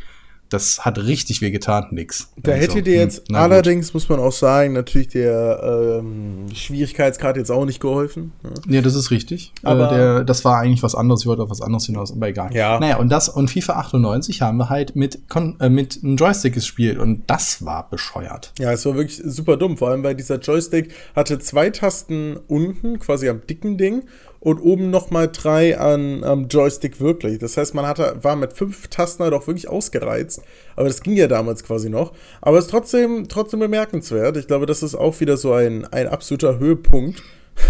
das 0.53 0.85
hat 0.85 0.97
richtig 0.99 1.41
weh 1.41 1.51
getan, 1.51 1.87
nix. 1.91 2.29
Da 2.37 2.53
Und 2.53 2.57
hätte 2.59 2.81
dir 2.81 2.93
hm, 2.95 2.99
jetzt 3.01 3.23
na 3.29 3.43
gut. 3.43 3.51
allerdings, 3.51 3.93
muss 3.93 4.07
man 4.09 4.19
auch 4.19 4.31
sagen, 4.31 4.73
natürlich 4.73 5.09
der 5.09 5.99
ähm, 5.99 6.45
Schwierigkeitsgrad 6.53 7.37
jetzt 7.37 7.51
auch 7.51 7.65
nicht 7.65 7.79
geholfen. 7.79 8.31
Ne? 8.43 8.51
Ja, 8.75 8.81
das 8.81 8.95
ist 8.95 9.11
richtig. 9.11 9.51
Aber- 9.63 9.87
Aber 9.89 9.95
der, 9.97 10.23
das 10.23 10.45
war 10.45 10.59
eigentlich 10.59 10.83
was 10.83 10.95
anderes. 10.95 11.21
Ich 11.21 11.27
wollte 11.27 11.41
auf 11.43 11.49
was 11.49 11.61
anderes 11.61 11.85
hinaus, 11.85 12.11
aber 12.11 12.27
egal. 12.27 12.53
Ja. 12.55 12.79
Naja, 12.79 12.97
und 12.97 13.09
das 13.09 13.29
und 13.29 13.49
FIFA 13.49 13.73
98 13.73 14.41
haben 14.41 14.57
wir 14.57 14.69
halt 14.69 14.95
mit, 14.95 15.27
Kon 15.29 15.57
äh, 15.59 15.69
mit 15.69 15.99
einem 16.03 16.15
Joystick 16.15 16.53
gespielt 16.53 16.97
und 16.99 17.23
das 17.27 17.65
war 17.65 17.89
bescheuert. 17.89 18.53
Ja, 18.59 18.71
es 18.71 18.85
war 18.85 18.95
wirklich 18.95 19.21
super 19.25 19.57
dumm, 19.57 19.77
vor 19.77 19.89
allem 19.89 20.03
weil 20.03 20.15
dieser 20.15 20.39
Joystick 20.39 20.93
hatte 21.15 21.39
zwei 21.39 21.69
Tasten 21.69 22.37
unten, 22.47 22.99
quasi 22.99 23.27
am 23.29 23.41
dicken 23.47 23.77
Ding, 23.77 24.03
und 24.43 24.59
oben 24.59 24.89
nochmal 24.89 25.29
drei 25.31 25.79
an, 25.79 26.25
am 26.25 26.49
Joystick 26.49 26.99
wirklich. 26.99 27.39
Das 27.39 27.55
heißt, 27.55 27.73
man 27.73 27.87
hatte, 27.87 28.17
war 28.21 28.35
mit 28.35 28.51
fünf 28.51 28.89
Tasten 28.89 29.23
halt 29.23 29.33
auch 29.33 29.47
wirklich 29.47 29.69
ausgereizt. 29.69 30.41
Aber 30.75 30.89
das 30.89 31.01
ging 31.01 31.15
ja 31.15 31.27
damals 31.27 31.63
quasi 31.63 31.89
noch. 31.89 32.11
Aber 32.41 32.57
es 32.57 32.65
ist 32.65 32.71
trotzdem, 32.71 33.29
trotzdem 33.29 33.61
bemerkenswert. 33.61 34.35
Ich 34.35 34.47
glaube, 34.47 34.65
das 34.65 34.83
ist 34.83 34.95
auch 34.95 35.21
wieder 35.21 35.37
so 35.37 35.53
ein, 35.53 35.85
ein 35.85 36.07
absoluter 36.07 36.59
Höhepunkt. 36.59 37.23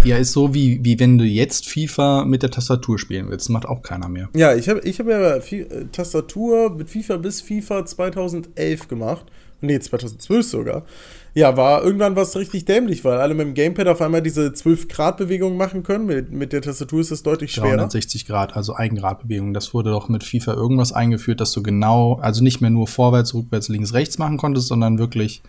Ja, 0.04 0.18
ist 0.18 0.32
so 0.32 0.56
wie, 0.56 0.80
wie 0.84 1.00
wenn 1.00 1.20
du 1.20 1.26
jetzt 1.26 1.70
FIFA 1.70 2.26
mit 2.26 2.42
der 2.42 2.50
Tastatur 2.50 2.98
spielen 2.98 3.30
willst. 3.30 3.52
Macht 3.52 3.68
auch 3.68 3.84
keiner 3.84 4.10
mehr. 4.10 4.30
Ja, 4.36 4.56
ich 4.56 4.68
habe 4.68 4.80
ich 4.80 5.00
hab 5.00 5.08
ja 5.08 5.36
äh, 5.36 5.86
Tastatur 5.92 6.72
mit 6.72 6.90
FIFA 6.90 7.18
bis 7.18 7.42
FIFA 7.42 7.86
2011 7.86 8.88
gemacht. 8.88 9.28
Nee, 9.64 9.80
2012 9.80 10.46
sogar. 10.46 10.84
Ja, 11.34 11.56
war 11.56 11.84
irgendwann 11.84 12.18
was 12.18 12.36
richtig 12.36 12.66
dämlich, 12.66 13.06
weil 13.06 13.18
alle 13.18 13.34
mit 13.34 13.48
dem 13.48 13.54
Gamepad 13.54 13.88
auf 13.88 14.02
einmal 14.02 14.22
diese 14.22 14.48
12-Grad-Bewegung 14.50 15.56
machen 15.56 15.84
können. 15.84 16.06
Mit, 16.06 16.32
mit 16.34 16.52
der 16.52 16.62
Tastatur 16.62 17.00
ist 17.00 17.12
es 17.12 17.24
deutlich 17.24 17.54
schwerer. 17.54 17.78
360 17.78 18.26
Grad, 18.26 18.58
also 18.58 18.76
Eigenradbewegung. 18.76 19.54
Das 19.54 19.74
wurde 19.74 19.92
doch 19.92 20.10
mit 20.10 20.26
FIFA 20.26 20.54
irgendwas 20.54 20.92
eingeführt, 20.92 21.40
dass 21.40 21.54
du 21.54 21.64
genau, 21.64 22.16
also 22.16 22.44
nicht 22.44 22.60
mehr 22.60 22.72
nur 22.72 22.88
vorwärts, 22.88 23.34
rückwärts, 23.34 23.70
links, 23.70 23.94
rechts 23.94 24.18
machen 24.18 24.38
konntest, 24.38 24.68
sondern 24.68 25.00
wirklich 25.00 25.42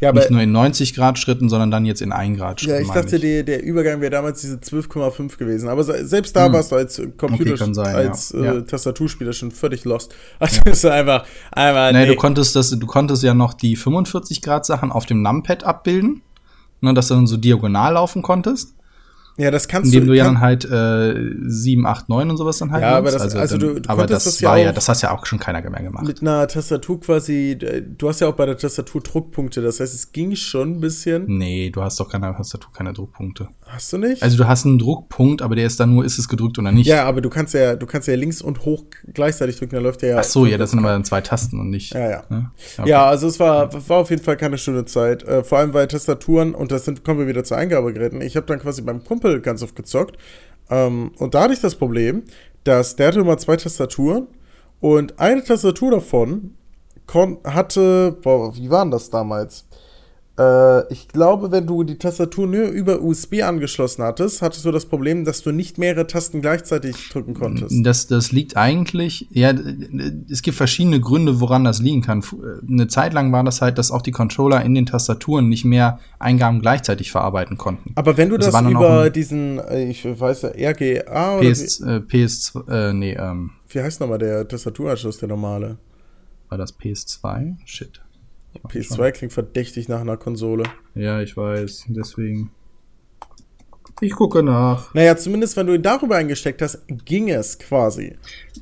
Ja, 0.00 0.12
nicht 0.12 0.30
nur 0.30 0.40
in 0.40 0.50
90 0.50 0.94
Grad 0.94 1.18
Schritten, 1.18 1.50
sondern 1.50 1.70
dann 1.70 1.84
jetzt 1.84 2.00
in 2.00 2.10
1 2.10 2.38
Grad 2.38 2.60
Schritten. 2.60 2.74
Ja, 2.74 2.80
ich 2.80 2.88
dachte, 2.88 3.18
die, 3.18 3.44
der 3.44 3.62
Übergang 3.62 4.00
wäre 4.00 4.10
damals 4.10 4.40
diese 4.40 4.56
12,5 4.56 5.36
gewesen. 5.36 5.68
Aber 5.68 5.84
selbst 5.84 6.34
da 6.34 6.46
hm. 6.46 6.54
warst 6.54 6.72
du 6.72 6.76
als 6.76 7.02
Computer, 7.18 7.62
okay, 7.62 7.74
sein, 7.74 7.94
als 7.94 8.30
ja. 8.32 8.54
Äh, 8.54 8.64
Tastaturspieler 8.64 9.34
schon 9.34 9.50
völlig 9.50 9.84
lost. 9.84 10.14
Also 10.38 10.60
ja. 10.64 10.72
ist 10.72 10.86
einfach, 10.86 11.26
einfach. 11.52 11.92
Nee, 11.92 12.00
nee, 12.00 12.06
du 12.06 12.16
konntest 12.16 12.56
das, 12.56 12.70
du 12.70 12.86
konntest 12.86 13.22
ja 13.22 13.34
noch 13.34 13.52
die 13.52 13.76
45 13.76 14.40
Grad 14.40 14.64
Sachen 14.64 14.90
auf 14.90 15.04
dem 15.04 15.20
Numpad 15.20 15.64
abbilden, 15.64 16.22
ne, 16.80 16.94
dass 16.94 17.08
du 17.08 17.14
dann 17.14 17.26
so 17.26 17.36
diagonal 17.36 17.94
laufen 17.94 18.22
konntest. 18.22 18.74
Ja, 19.40 19.50
das 19.50 19.68
kannst 19.68 19.86
Indem 19.86 20.06
du. 20.06 20.12
Indem 20.12 20.14
du 20.14 20.18
ja 20.18 20.24
dann 20.24 20.40
halt 20.40 20.64
äh, 20.64 21.48
7, 21.48 21.86
8, 21.86 22.08
9 22.08 22.30
und 22.30 22.36
sowas 22.36 22.58
dann 22.58 22.72
halt 22.72 22.82
Ja, 22.82 22.98
aber 22.98 23.10
das, 23.10 23.22
also, 23.22 23.38
also 23.38 23.56
dann, 23.56 23.74
du, 23.74 23.80
du 23.80 23.88
aber 23.88 24.06
das, 24.06 24.24
das 24.24 24.42
war 24.42 24.58
ja, 24.58 24.72
das 24.72 24.88
hast 24.88 25.02
ja 25.02 25.12
auch 25.12 25.24
schon 25.24 25.38
keiner 25.38 25.62
mehr 25.70 25.82
gemacht. 25.82 26.06
Mit 26.06 26.20
einer 26.20 26.46
Tastatur 26.46 27.00
quasi, 27.00 27.58
du 27.58 28.08
hast 28.08 28.20
ja 28.20 28.28
auch 28.28 28.34
bei 28.34 28.46
der 28.46 28.58
Tastatur 28.58 29.00
Druckpunkte, 29.00 29.62
das 29.62 29.80
heißt, 29.80 29.94
es 29.94 30.12
ging 30.12 30.36
schon 30.36 30.76
ein 30.76 30.80
bisschen. 30.80 31.24
Nee, 31.26 31.70
du 31.70 31.82
hast 31.82 31.98
doch 32.00 32.08
keine 32.10 32.34
Tastatur, 32.36 32.72
keine 32.72 32.92
Druckpunkte. 32.92 33.48
Hast 33.72 33.92
du 33.92 33.98
nicht? 33.98 34.22
Also 34.22 34.36
du 34.36 34.48
hast 34.48 34.66
einen 34.66 34.78
Druckpunkt, 34.78 35.42
aber 35.42 35.54
der 35.54 35.66
ist 35.66 35.78
dann 35.78 35.94
nur, 35.94 36.04
ist 36.04 36.18
es 36.18 36.28
gedrückt 36.28 36.58
oder 36.58 36.72
nicht. 36.72 36.88
Ja, 36.88 37.04
aber 37.04 37.20
du 37.20 37.30
kannst 37.30 37.54
ja, 37.54 37.76
du 37.76 37.86
kannst 37.86 38.08
ja 38.08 38.14
links 38.16 38.42
und 38.42 38.64
hoch 38.64 38.84
gleichzeitig 39.14 39.58
drücken, 39.58 39.76
dann 39.76 39.84
läuft 39.84 40.02
der 40.02 40.10
ja. 40.10 40.18
Ach 40.18 40.24
so, 40.24 40.44
ja, 40.44 40.58
das 40.58 40.70
sind 40.70 40.80
aber 40.80 40.88
dann 40.88 41.04
zwei 41.04 41.20
Tasten 41.20 41.60
und 41.60 41.70
nicht. 41.70 41.94
Ja, 41.94 42.10
ja. 42.10 42.22
Ne? 42.28 42.50
Okay. 42.78 42.88
Ja, 42.88 43.06
also 43.06 43.28
es 43.28 43.38
war, 43.38 43.72
war 43.88 43.98
auf 43.98 44.10
jeden 44.10 44.22
Fall 44.22 44.36
keine 44.36 44.58
schöne 44.58 44.86
Zeit. 44.86 45.22
Äh, 45.22 45.44
vor 45.44 45.58
allem, 45.58 45.72
weil 45.72 45.86
Tastaturen, 45.86 46.54
und 46.54 46.72
das 46.72 46.84
sind, 46.84 47.04
kommen 47.04 47.20
wir 47.20 47.28
wieder 47.28 47.44
zu 47.44 47.54
Eingabegeräten, 47.54 48.20
ich 48.22 48.36
habe 48.36 48.46
dann 48.46 48.58
quasi 48.58 48.82
beim 48.82 49.04
Kumpel 49.04 49.40
ganz 49.40 49.62
oft 49.62 49.76
gezockt. 49.76 50.16
Ähm, 50.68 51.12
und 51.18 51.34
da 51.34 51.42
hatte 51.42 51.54
ich 51.54 51.60
das 51.60 51.76
Problem, 51.76 52.24
dass 52.64 52.96
der 52.96 53.08
hatte 53.08 53.20
immer 53.20 53.38
zwei 53.38 53.56
Tastaturen 53.56 54.26
und 54.80 55.20
eine 55.20 55.44
Tastatur 55.44 55.92
davon 55.92 56.54
hatte, 57.44 58.16
boah, 58.22 58.54
wie 58.56 58.70
waren 58.70 58.90
das 58.90 59.10
damals? 59.10 59.66
Äh, 60.40 60.90
ich 60.92 61.08
glaube, 61.08 61.52
wenn 61.52 61.66
du 61.66 61.84
die 61.84 61.98
Tastatur 61.98 62.46
nur 62.46 62.68
über 62.68 63.02
USB 63.02 63.42
angeschlossen 63.42 64.02
hattest, 64.02 64.40
hattest 64.40 64.64
du 64.64 64.70
das 64.70 64.86
Problem, 64.86 65.24
dass 65.24 65.42
du 65.42 65.52
nicht 65.52 65.76
mehrere 65.76 66.06
Tasten 66.06 66.40
gleichzeitig 66.40 67.10
drücken 67.10 67.34
konntest. 67.34 67.74
Das, 67.84 68.06
das 68.06 68.32
liegt 68.32 68.56
eigentlich, 68.56 69.28
ja, 69.30 69.52
es 70.30 70.40
gibt 70.40 70.56
verschiedene 70.56 71.00
Gründe, 71.00 71.40
woran 71.40 71.64
das 71.64 71.80
liegen 71.80 72.00
kann. 72.00 72.24
Eine 72.66 72.88
Zeit 72.88 73.12
lang 73.12 73.32
war 73.32 73.44
das 73.44 73.60
halt, 73.60 73.76
dass 73.76 73.90
auch 73.90 74.02
die 74.02 74.12
Controller 74.12 74.62
in 74.64 74.74
den 74.74 74.86
Tastaturen 74.86 75.48
nicht 75.48 75.64
mehr 75.64 75.98
Eingaben 76.18 76.60
gleichzeitig 76.60 77.10
verarbeiten 77.10 77.58
konnten. 77.58 77.92
Aber 77.96 78.16
wenn 78.16 78.30
du 78.30 78.38
das, 78.38 78.52
das 78.52 78.70
über 78.70 79.10
diesen, 79.10 79.58
äh, 79.58 79.90
ich 79.90 80.04
weiß 80.04 80.42
ja, 80.42 80.70
RGA 80.70 81.38
oder 81.38 81.50
PS, 81.50 81.80
äh, 81.80 82.00
PS, 82.00 82.54
äh, 82.68 82.92
nee, 82.94 83.12
ähm. 83.12 83.50
Wie 83.68 83.80
heißt 83.80 84.00
nochmal 84.00 84.18
der 84.18 84.48
Tastaturanschluss, 84.48 85.18
der 85.18 85.28
normale? 85.28 85.76
War 86.48 86.58
das 86.58 86.76
PS2? 86.76 87.56
Shit. 87.64 88.00
PS2 88.68 89.12
klingt 89.12 89.32
verdächtig 89.32 89.88
nach 89.88 90.00
einer 90.00 90.16
Konsole. 90.16 90.64
Ja, 90.94 91.20
ich 91.20 91.36
weiß. 91.36 91.86
Deswegen. 91.88 92.50
Ich 94.02 94.12
gucke 94.12 94.42
nach. 94.42 94.94
Naja, 94.94 95.16
zumindest 95.16 95.56
wenn 95.56 95.66
du 95.66 95.74
ihn 95.74 95.82
darüber 95.82 96.16
eingesteckt 96.16 96.62
hast, 96.62 96.80
ging 97.04 97.28
es 97.28 97.58
quasi. 97.58 98.16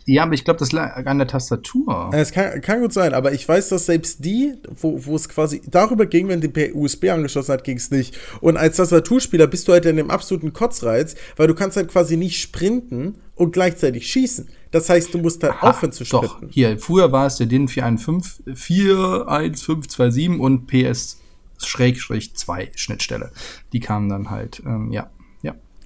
Ja, 0.04 0.24
aber 0.24 0.34
ich 0.34 0.44
glaube, 0.44 0.58
das 0.58 0.72
lag 0.72 1.06
an 1.06 1.18
der 1.18 1.28
Tastatur. 1.28 2.10
Es 2.12 2.32
kann, 2.32 2.60
kann, 2.60 2.80
gut 2.80 2.92
sein, 2.92 3.14
aber 3.14 3.32
ich 3.32 3.48
weiß, 3.48 3.68
dass 3.68 3.86
selbst 3.86 4.24
die, 4.24 4.54
wo, 4.80 5.04
wo 5.06 5.14
es 5.14 5.28
quasi 5.28 5.62
darüber 5.70 6.06
ging, 6.06 6.28
wenn 6.28 6.40
die 6.40 6.48
per 6.48 6.74
USB 6.74 7.04
angeschlossen 7.10 7.52
hat, 7.52 7.62
ging 7.62 7.76
es 7.76 7.90
nicht. 7.92 8.18
Und 8.40 8.56
als 8.56 8.78
Tastaturspieler 8.78 9.46
bist 9.46 9.68
du 9.68 9.72
halt 9.72 9.86
in 9.86 9.96
dem 9.96 10.10
absoluten 10.10 10.52
Kotzreiz, 10.52 11.14
weil 11.36 11.46
du 11.46 11.54
kannst 11.54 11.76
halt 11.76 11.88
quasi 11.88 12.16
nicht 12.16 12.40
sprinten 12.40 13.18
und 13.36 13.52
gleichzeitig 13.52 14.10
schießen. 14.10 14.48
Das 14.70 14.88
heißt, 14.90 15.14
du 15.14 15.18
musst 15.18 15.42
halt 15.42 15.54
Aha, 15.54 15.70
aufhören 15.70 15.92
zu 15.92 16.04
sprinten. 16.04 16.26
Doch, 16.26 16.42
hier, 16.50 16.78
früher 16.78 17.10
war 17.12 17.26
es 17.26 17.36
der 17.36 17.46
DIN 17.46 17.68
415, 17.68 18.54
41527 18.54 20.40
und 20.40 20.66
PS 20.66 21.18
Schrägstrich 21.58 22.34
2 22.34 22.70
Schnittstelle. 22.74 23.32
Die 23.72 23.80
kamen 23.80 24.08
dann 24.08 24.30
halt, 24.30 24.62
ähm, 24.64 24.92
ja. 24.92 25.10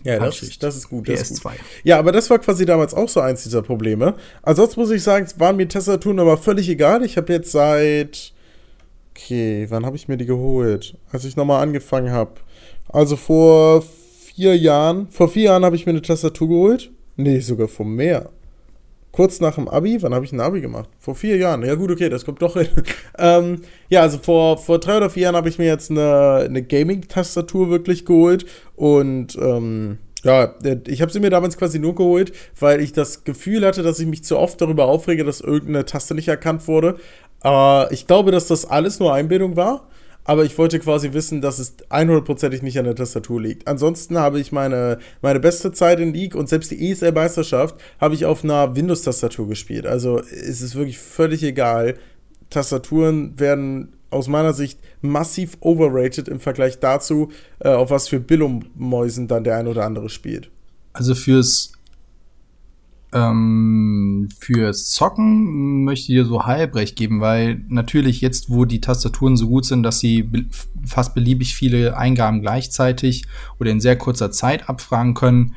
Ja, 0.05 0.19
das, 0.19 0.59
das, 0.59 0.77
ist 0.77 0.89
gut. 0.89 1.09
Das 1.09 1.21
PS2. 1.21 1.33
Ist 1.33 1.43
gut. 1.43 1.53
Ja, 1.85 1.99
aber 1.99 2.13
das 2.13 2.29
war 2.29 2.39
quasi 2.39 2.67
damals 2.67 2.95
auch 2.95 3.09
so 3.09 3.21
eins 3.21 3.45
dieser 3.45 3.63
Probleme. 3.63 4.15
Ansonsten 4.43 4.81
muss 4.81 4.91
ich 4.91 5.03
sagen, 5.03 5.27
es 5.27 5.39
waren 5.39 5.57
mir 5.57 5.69
Tastaturen 5.69 6.19
aber 6.19 6.37
völlig 6.37 6.69
egal. 6.69 7.05
Ich 7.05 7.17
habe 7.17 7.33
jetzt 7.33 7.53
seit. 7.53 8.33
Okay, 9.11 9.67
wann 9.69 9.87
habe 9.87 9.97
ich 9.97 10.09
mir 10.09 10.17
die 10.17 10.27
geholt? 10.27 10.97
Als 11.13 11.25
ich 11.25 11.37
nochmal 11.37 11.63
angefangen 11.63 12.11
habe. 12.11 12.33
Also 12.89 13.17
vor 13.17 13.83
vier 14.35 14.57
Jahren. 14.57 15.09
Vor 15.09 15.29
vier 15.29 15.45
Jahren 15.45 15.65
habe 15.65 15.77
ich 15.77 15.87
mir 15.87 15.91
eine 15.91 16.03
Tastatur 16.03 16.49
geholt. 16.49 16.91
Nee, 17.17 17.41
sogar 17.41 17.69
vor 17.69 17.87
mehr 17.87 18.31
kurz 19.13 19.41
nach 19.41 19.55
dem 19.55 19.69
Abi, 19.69 20.03
wann 20.03 20.15
habe 20.15 20.25
ich 20.25 20.33
ein 20.33 20.41
Abi 20.41 20.61
gemacht? 20.61 20.89
Vor 20.99 21.15
vier 21.15 21.37
Jahren. 21.37 21.63
Ja 21.63 21.75
gut, 21.75 21.91
okay, 21.91 22.09
das 22.09 22.25
kommt 22.25 22.43
doch 22.43 22.55
hin. 22.55 22.69
ähm, 23.19 23.61
ja, 23.89 24.01
also 24.01 24.19
vor, 24.19 24.59
vor 24.59 24.81
drei 24.81 24.97
oder 24.97 25.11
vier 25.11 25.25
Jahren 25.25 25.37
habe 25.37 25.49
ich 25.49 25.59
mir 25.59 25.67
jetzt 25.67 25.91
eine, 25.91 26.47
eine 26.47 26.63
Gaming-Tastatur 26.63 27.71
wirklich 27.71 28.05
geholt 28.05 28.47
und 28.75 29.37
ähm, 29.37 29.99
ja, 30.25 30.55
ich 30.87 31.03
habe 31.03 31.13
sie 31.13 31.21
mir 31.21 31.31
damals 31.31 31.59
quasi 31.59 31.79
nur 31.79 31.95
geholt, 31.95 32.33
weil 32.59 32.81
ich 32.81 32.93
das 32.93 33.25
Gefühl 33.25 33.67
hatte, 33.67 33.83
dass 33.83 33.99
ich 33.99 34.07
mich 34.07 34.25
zu 34.25 34.39
oft 34.39 34.61
darüber 34.61 34.85
aufrege, 34.87 35.25
dass 35.25 35.41
irgendeine 35.41 35.85
Taste 35.85 36.15
nicht 36.15 36.29
erkannt 36.29 36.69
wurde. 36.69 36.97
Äh, 37.45 37.93
ich 37.93 38.07
glaube, 38.07 38.31
dass 38.31 38.47
das 38.47 38.65
alles 38.65 39.01
nur 39.01 39.13
Einbildung 39.13 39.57
war 39.57 39.89
aber 40.25 40.45
ich 40.45 40.57
wollte 40.57 40.79
quasi 40.79 41.13
wissen, 41.13 41.41
dass 41.41 41.59
es 41.59 41.77
100%ig 41.91 42.63
nicht 42.63 42.79
an 42.79 42.85
der 42.85 42.95
Tastatur 42.95 43.41
liegt. 43.41 43.67
Ansonsten 43.67 44.19
habe 44.19 44.41
ich 44.41 44.53
meine, 44.53 44.99
meine 45.21 45.41
beste 45.41 45.73
Zeit 45.73 46.01
in 46.01 46.15
League 46.15 46.35
und 46.35 46.49
selbst 46.49 46.71
die 46.71 46.91
ESL-Meisterschaft 46.91 47.77
habe 48.01 48.15
ich 48.15 48.25
auf 48.25 48.45
einer 48.45 48.77
Windows-Tastatur 48.77 49.49
gespielt. 49.49 49.87
Also 49.87 50.21
es 50.21 50.61
ist 50.61 50.75
wirklich 50.75 50.99
völlig 50.99 51.43
egal. 51.43 51.97
Tastaturen 52.51 53.39
werden 53.39 53.95
aus 54.11 54.29
meiner 54.29 54.53
Sicht 54.53 54.79
massiv 55.01 55.57
overrated 55.61 56.29
im 56.29 56.39
Vergleich 56.39 56.79
dazu, 56.79 57.31
äh, 57.61 57.69
auf 57.69 57.91
was 57.91 58.09
für 58.09 58.21
Billum-Mäusen 58.21 59.27
dann 59.27 59.45
der 59.45 59.57
ein 59.57 59.67
oder 59.67 59.85
andere 59.85 60.09
spielt. 60.09 60.51
Also 60.93 61.15
fürs 61.15 61.73
ähm, 63.13 64.29
fürs 64.39 64.91
Zocken 64.91 65.85
möchte 65.85 66.03
ich 66.03 66.07
dir 66.07 66.25
so 66.25 66.47
halbrecht 66.47 66.97
geben, 66.97 67.21
weil 67.21 67.63
natürlich 67.69 68.21
jetzt, 68.21 68.51
wo 68.51 68.65
die 68.65 68.81
Tastaturen 68.81 69.37
so 69.37 69.49
gut 69.49 69.67
sind, 69.67 69.83
dass 69.83 70.01
sie 70.01 70.23
be 70.23 70.45
fast 70.85 71.15
beliebig 71.15 71.55
viele 71.55 71.97
Eingaben 71.97 72.41
gleichzeitig 72.41 73.25
oder 73.61 73.71
in 73.71 73.81
sehr 73.81 73.97
kurzer 73.97 74.33
Zeit 74.33 74.69
abfragen 74.69 75.15
können, 75.15 75.55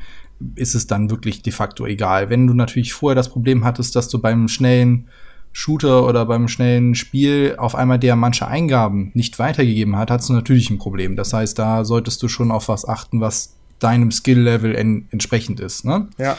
ist 0.54 0.76
es 0.76 0.86
dann 0.86 1.10
wirklich 1.10 1.42
de 1.42 1.52
facto 1.52 1.84
egal. 1.84 2.30
Wenn 2.30 2.46
du 2.46 2.54
natürlich 2.54 2.92
vorher 2.92 3.16
das 3.16 3.30
Problem 3.30 3.64
hattest, 3.64 3.96
dass 3.96 4.08
du 4.08 4.20
beim 4.20 4.46
schnellen 4.46 5.08
Shooter 5.52 6.06
oder 6.06 6.26
beim 6.26 6.46
schnellen 6.46 6.94
Spiel 6.94 7.56
auf 7.58 7.74
einmal 7.74 7.98
der 7.98 8.14
manche 8.14 8.46
Eingaben 8.46 9.10
nicht 9.14 9.38
weitergegeben 9.38 9.96
hat, 9.96 10.10
hast 10.10 10.28
du 10.28 10.34
natürlich 10.34 10.70
ein 10.70 10.78
Problem. 10.78 11.16
Das 11.16 11.32
heißt, 11.32 11.58
da 11.58 11.84
solltest 11.84 12.22
du 12.22 12.28
schon 12.28 12.52
auf 12.52 12.68
was 12.68 12.86
achten, 12.86 13.20
was 13.20 13.56
deinem 13.78 14.12
Skill-Level 14.12 14.74
entsprechend 14.74 15.58
ist. 15.58 15.84
Ne? 15.84 16.08
Ja 16.18 16.36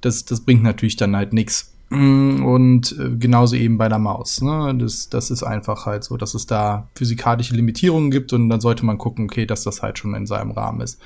das, 0.00 0.24
das 0.24 0.40
bringt 0.40 0.62
natürlich 0.62 0.96
dann 0.96 1.16
halt 1.16 1.32
nichts. 1.32 1.74
Mm, 1.90 2.44
und 2.44 2.96
äh, 2.98 3.16
genauso 3.16 3.56
eben 3.56 3.78
bei 3.78 3.88
der 3.88 3.98
Maus. 3.98 4.42
Ne? 4.42 4.74
Das, 4.78 5.08
das 5.08 5.30
ist 5.30 5.42
einfach 5.42 5.86
halt 5.86 6.04
so, 6.04 6.16
dass 6.16 6.34
es 6.34 6.46
da 6.46 6.88
physikalische 6.94 7.54
Limitierungen 7.54 8.10
gibt 8.10 8.32
und 8.32 8.48
dann 8.48 8.60
sollte 8.60 8.84
man 8.84 8.98
gucken, 8.98 9.24
okay, 9.24 9.46
dass 9.46 9.64
das 9.64 9.82
halt 9.82 9.98
schon 9.98 10.14
in 10.14 10.26
seinem 10.26 10.50
Rahmen 10.50 10.80
ist. 10.80 11.00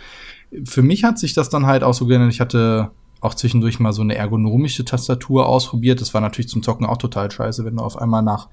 Für 0.64 0.82
mich 0.82 1.04
hat 1.04 1.18
sich 1.18 1.34
das 1.34 1.48
dann 1.48 1.66
halt 1.66 1.84
auch 1.84 1.94
so 1.94 2.06
geändert. 2.06 2.32
Ich 2.32 2.40
hatte 2.40 2.90
auch 3.20 3.34
zwischendurch 3.34 3.78
mal 3.78 3.92
so 3.92 4.02
eine 4.02 4.16
ergonomische 4.16 4.84
Tastatur 4.84 5.46
ausprobiert. 5.46 6.00
Das 6.00 6.12
war 6.12 6.20
natürlich 6.20 6.48
zum 6.48 6.62
Zocken 6.62 6.86
auch 6.86 6.98
total 6.98 7.30
scheiße, 7.30 7.64
wenn 7.64 7.76
du 7.76 7.82
auf 7.82 7.96
einmal 7.96 8.22
nach 8.22 8.48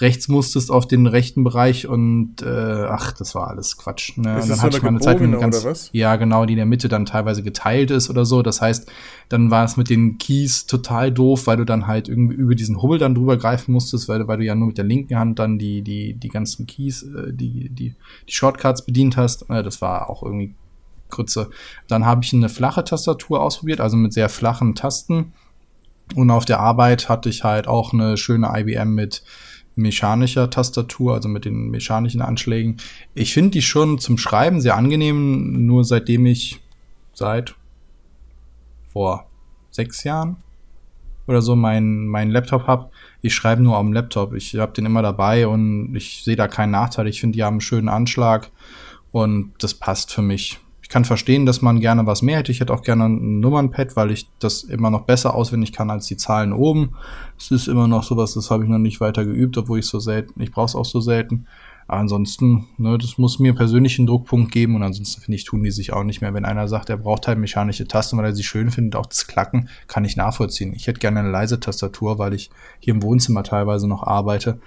rechts 0.00 0.28
musstest 0.28 0.70
auf 0.70 0.86
den 0.86 1.06
rechten 1.06 1.42
Bereich 1.42 1.86
und 1.86 2.40
äh, 2.42 2.86
ach, 2.88 3.12
das 3.12 3.34
war 3.34 3.48
alles 3.48 3.76
Quatsch. 3.76 4.16
Ne? 4.16 4.40
Und 4.40 4.48
dann 4.48 4.62
hatte 4.62 4.76
ich 4.76 4.82
mal 4.82 4.90
eine 4.90 5.00
Zeit 5.00 5.18
ganz, 5.18 5.90
ja 5.92 6.14
genau, 6.16 6.46
die 6.46 6.52
in 6.52 6.58
der 6.58 6.66
Mitte 6.66 6.88
dann 6.88 7.04
teilweise 7.04 7.42
geteilt 7.42 7.90
ist 7.90 8.08
oder 8.08 8.24
so. 8.24 8.42
Das 8.42 8.60
heißt, 8.60 8.90
dann 9.28 9.50
war 9.50 9.64
es 9.64 9.76
mit 9.76 9.90
den 9.90 10.18
Keys 10.18 10.66
total 10.66 11.10
doof, 11.10 11.46
weil 11.46 11.56
du 11.56 11.64
dann 11.64 11.88
halt 11.88 12.08
irgendwie 12.08 12.36
über 12.36 12.54
diesen 12.54 12.80
Hubbel 12.80 12.98
dann 12.98 13.14
drüber 13.14 13.36
greifen 13.36 13.72
musstest, 13.72 14.08
weil, 14.08 14.28
weil 14.28 14.38
du 14.38 14.44
ja 14.44 14.54
nur 14.54 14.68
mit 14.68 14.78
der 14.78 14.84
linken 14.84 15.18
Hand 15.18 15.38
dann 15.40 15.58
die 15.58 15.82
die 15.82 16.14
die 16.14 16.28
ganzen 16.28 16.66
Keys, 16.66 17.02
äh, 17.02 17.32
die 17.32 17.68
die 17.68 17.94
die 18.28 18.32
Shortcuts 18.32 18.86
bedient 18.86 19.16
hast. 19.16 19.50
Äh, 19.50 19.64
das 19.64 19.80
war 19.82 20.08
auch 20.08 20.22
irgendwie 20.22 20.54
Grütze. 21.10 21.50
Dann 21.88 22.06
habe 22.06 22.22
ich 22.22 22.32
eine 22.32 22.48
flache 22.48 22.84
Tastatur 22.84 23.42
ausprobiert, 23.42 23.80
also 23.80 23.96
mit 23.96 24.12
sehr 24.12 24.28
flachen 24.28 24.74
Tasten. 24.74 25.32
Und 26.14 26.30
auf 26.30 26.44
der 26.44 26.60
Arbeit 26.60 27.08
hatte 27.08 27.28
ich 27.28 27.44
halt 27.44 27.66
auch 27.66 27.92
eine 27.92 28.16
schöne 28.16 28.50
IBM 28.54 28.94
mit 28.94 29.22
mechanischer 29.78 30.50
Tastatur, 30.50 31.14
also 31.14 31.28
mit 31.28 31.44
den 31.44 31.70
mechanischen 31.70 32.20
Anschlägen. 32.20 32.76
Ich 33.14 33.32
finde 33.32 33.50
die 33.50 33.62
schon 33.62 33.98
zum 33.98 34.18
Schreiben 34.18 34.60
sehr 34.60 34.76
angenehm, 34.76 35.66
nur 35.66 35.84
seitdem 35.84 36.26
ich 36.26 36.60
seit 37.14 37.54
vor 38.92 39.26
sechs 39.70 40.04
Jahren 40.04 40.36
oder 41.26 41.42
so 41.42 41.54
meinen 41.56 42.06
mein 42.06 42.30
Laptop 42.30 42.66
habe. 42.66 42.90
Ich 43.20 43.34
schreibe 43.34 43.62
nur 43.62 43.76
am 43.76 43.92
Laptop. 43.92 44.34
Ich 44.34 44.54
habe 44.56 44.72
den 44.72 44.86
immer 44.86 45.02
dabei 45.02 45.46
und 45.46 45.94
ich 45.94 46.22
sehe 46.24 46.36
da 46.36 46.48
keinen 46.48 46.70
Nachteil. 46.70 47.06
Ich 47.06 47.20
finde, 47.20 47.36
die 47.36 47.44
haben 47.44 47.54
einen 47.54 47.60
schönen 47.60 47.88
Anschlag 47.88 48.50
und 49.12 49.52
das 49.58 49.74
passt 49.74 50.12
für 50.12 50.22
mich. 50.22 50.58
Ich 50.88 50.92
kann 50.94 51.04
verstehen, 51.04 51.44
dass 51.44 51.60
man 51.60 51.80
gerne 51.80 52.06
was 52.06 52.22
mehr 52.22 52.38
hätte. 52.38 52.50
Ich 52.50 52.60
hätte 52.60 52.72
auch 52.72 52.80
gerne 52.80 53.04
ein 53.04 53.40
Nummernpad, 53.40 53.94
weil 53.94 54.10
ich 54.10 54.26
das 54.38 54.62
immer 54.62 54.88
noch 54.88 55.02
besser 55.02 55.34
auswendig 55.34 55.74
kann 55.74 55.90
als 55.90 56.06
die 56.06 56.16
Zahlen 56.16 56.54
oben. 56.54 56.96
Es 57.36 57.50
ist 57.50 57.68
immer 57.68 57.86
noch 57.86 58.04
sowas, 58.04 58.32
das 58.32 58.50
habe 58.50 58.64
ich 58.64 58.70
noch 58.70 58.78
nicht 58.78 58.98
weiter 58.98 59.26
geübt, 59.26 59.58
obwohl 59.58 59.80
ich 59.80 59.86
so 59.86 60.00
selten, 60.00 60.40
ich 60.40 60.50
brauche 60.50 60.64
es 60.64 60.74
auch 60.74 60.86
so 60.86 61.02
selten. 61.02 61.46
Aber 61.88 62.00
ansonsten, 62.00 62.68
ne, 62.78 62.96
das 62.96 63.18
muss 63.18 63.38
mir 63.38 63.54
persönlich 63.54 63.98
einen 63.98 64.06
Druckpunkt 64.06 64.50
geben 64.50 64.76
und 64.76 64.82
ansonsten 64.82 65.20
finde 65.20 65.36
ich, 65.36 65.44
tun 65.44 65.62
die 65.62 65.72
sich 65.72 65.92
auch 65.92 66.04
nicht 66.04 66.22
mehr. 66.22 66.32
Wenn 66.32 66.46
einer 66.46 66.68
sagt, 66.68 66.88
er 66.88 66.96
braucht 66.96 67.28
halt 67.28 67.38
mechanische 67.38 67.86
Tasten, 67.86 68.16
weil 68.16 68.24
er 68.24 68.34
sie 68.34 68.42
schön 68.42 68.70
findet, 68.70 68.96
auch 68.96 69.04
das 69.04 69.26
Klacken, 69.26 69.68
kann 69.88 70.06
ich 70.06 70.16
nachvollziehen. 70.16 70.72
Ich 70.72 70.86
hätte 70.86 71.00
gerne 71.00 71.20
eine 71.20 71.30
leise 71.30 71.60
Tastatur, 71.60 72.18
weil 72.18 72.32
ich 72.32 72.48
hier 72.80 72.94
im 72.94 73.02
Wohnzimmer 73.02 73.42
teilweise 73.42 73.86
noch 73.86 74.04
arbeite 74.04 74.58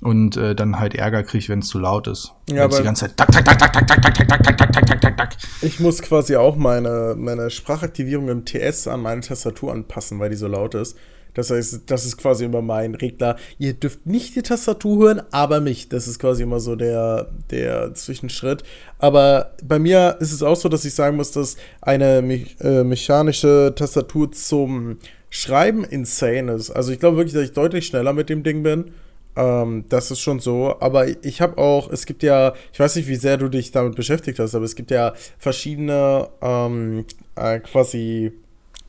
und 0.00 0.36
äh, 0.36 0.54
dann 0.54 0.78
halt 0.78 0.94
Ärger 0.94 1.22
kriege, 1.22 1.48
wenn 1.48 1.60
es 1.60 1.68
zu 1.68 1.78
laut 1.78 2.06
ist. 2.06 2.32
Ja, 2.50 2.64
aber 2.64 2.78
die 2.78 2.84
ganze 2.84 3.06
Zeit 3.06 3.16
tak, 3.16 3.32
tak, 3.32 3.44
tak, 3.44 3.58
tak, 3.58 3.72
tak, 3.72 3.86
tak, 3.86 4.02
tak, 4.02 4.14
tak, 4.16 4.28
tak, 4.28 4.58
tak, 4.58 4.72
tak, 4.72 4.86
tak, 4.86 5.00
tak, 5.00 5.16
tak. 5.16 5.36
Ich 5.62 5.80
muss 5.80 6.02
quasi 6.02 6.36
auch 6.36 6.56
meine, 6.56 7.14
meine 7.16 7.50
Sprachaktivierung 7.50 8.28
im 8.28 8.44
TS 8.44 8.88
an 8.88 9.00
meine 9.00 9.22
Tastatur 9.22 9.72
anpassen, 9.72 10.18
weil 10.20 10.30
die 10.30 10.36
so 10.36 10.48
laut 10.48 10.74
ist. 10.74 10.96
Das 11.36 11.50
heißt, 11.50 11.82
das 11.86 12.06
ist 12.06 12.16
quasi 12.16 12.46
immer 12.46 12.62
mein 12.62 12.94
Regler. 12.94 13.36
Ihr 13.58 13.74
dürft 13.74 14.06
nicht 14.06 14.34
die 14.36 14.42
Tastatur 14.42 15.04
hören, 15.04 15.22
aber 15.32 15.60
mich. 15.60 15.90
Das 15.90 16.08
ist 16.08 16.18
quasi 16.18 16.42
immer 16.42 16.60
so 16.60 16.76
der, 16.76 17.30
der 17.50 17.92
Zwischenschritt. 17.92 18.62
Aber 18.98 19.54
bei 19.62 19.78
mir 19.78 20.16
ist 20.20 20.32
es 20.32 20.42
auch 20.42 20.56
so, 20.56 20.70
dass 20.70 20.86
ich 20.86 20.94
sagen 20.94 21.16
muss, 21.16 21.32
dass 21.32 21.56
eine 21.82 22.22
me 22.22 22.46
äh, 22.60 22.84
mechanische 22.84 23.74
Tastatur 23.76 24.32
zum 24.32 24.96
Schreiben 25.28 25.84
insane 25.84 26.52
ist. 26.52 26.70
Also 26.70 26.92
ich 26.92 27.00
glaube 27.00 27.18
wirklich, 27.18 27.34
dass 27.34 27.44
ich 27.44 27.52
deutlich 27.52 27.86
schneller 27.86 28.14
mit 28.14 28.30
dem 28.30 28.42
Ding 28.42 28.62
bin. 28.62 28.92
Ähm, 29.36 29.84
das 29.88 30.10
ist 30.10 30.20
schon 30.20 30.40
so. 30.40 30.76
Aber 30.80 31.06
ich 31.24 31.40
habe 31.40 31.58
auch, 31.58 31.90
es 31.90 32.06
gibt 32.06 32.22
ja, 32.22 32.54
ich 32.72 32.80
weiß 32.80 32.96
nicht, 32.96 33.08
wie 33.08 33.16
sehr 33.16 33.36
du 33.36 33.48
dich 33.48 33.70
damit 33.70 33.94
beschäftigt 33.94 34.38
hast, 34.38 34.54
aber 34.54 34.64
es 34.64 34.74
gibt 34.74 34.90
ja 34.90 35.14
verschiedene 35.38 36.28
ähm, 36.40 37.04
äh, 37.36 37.60
quasi 37.60 38.32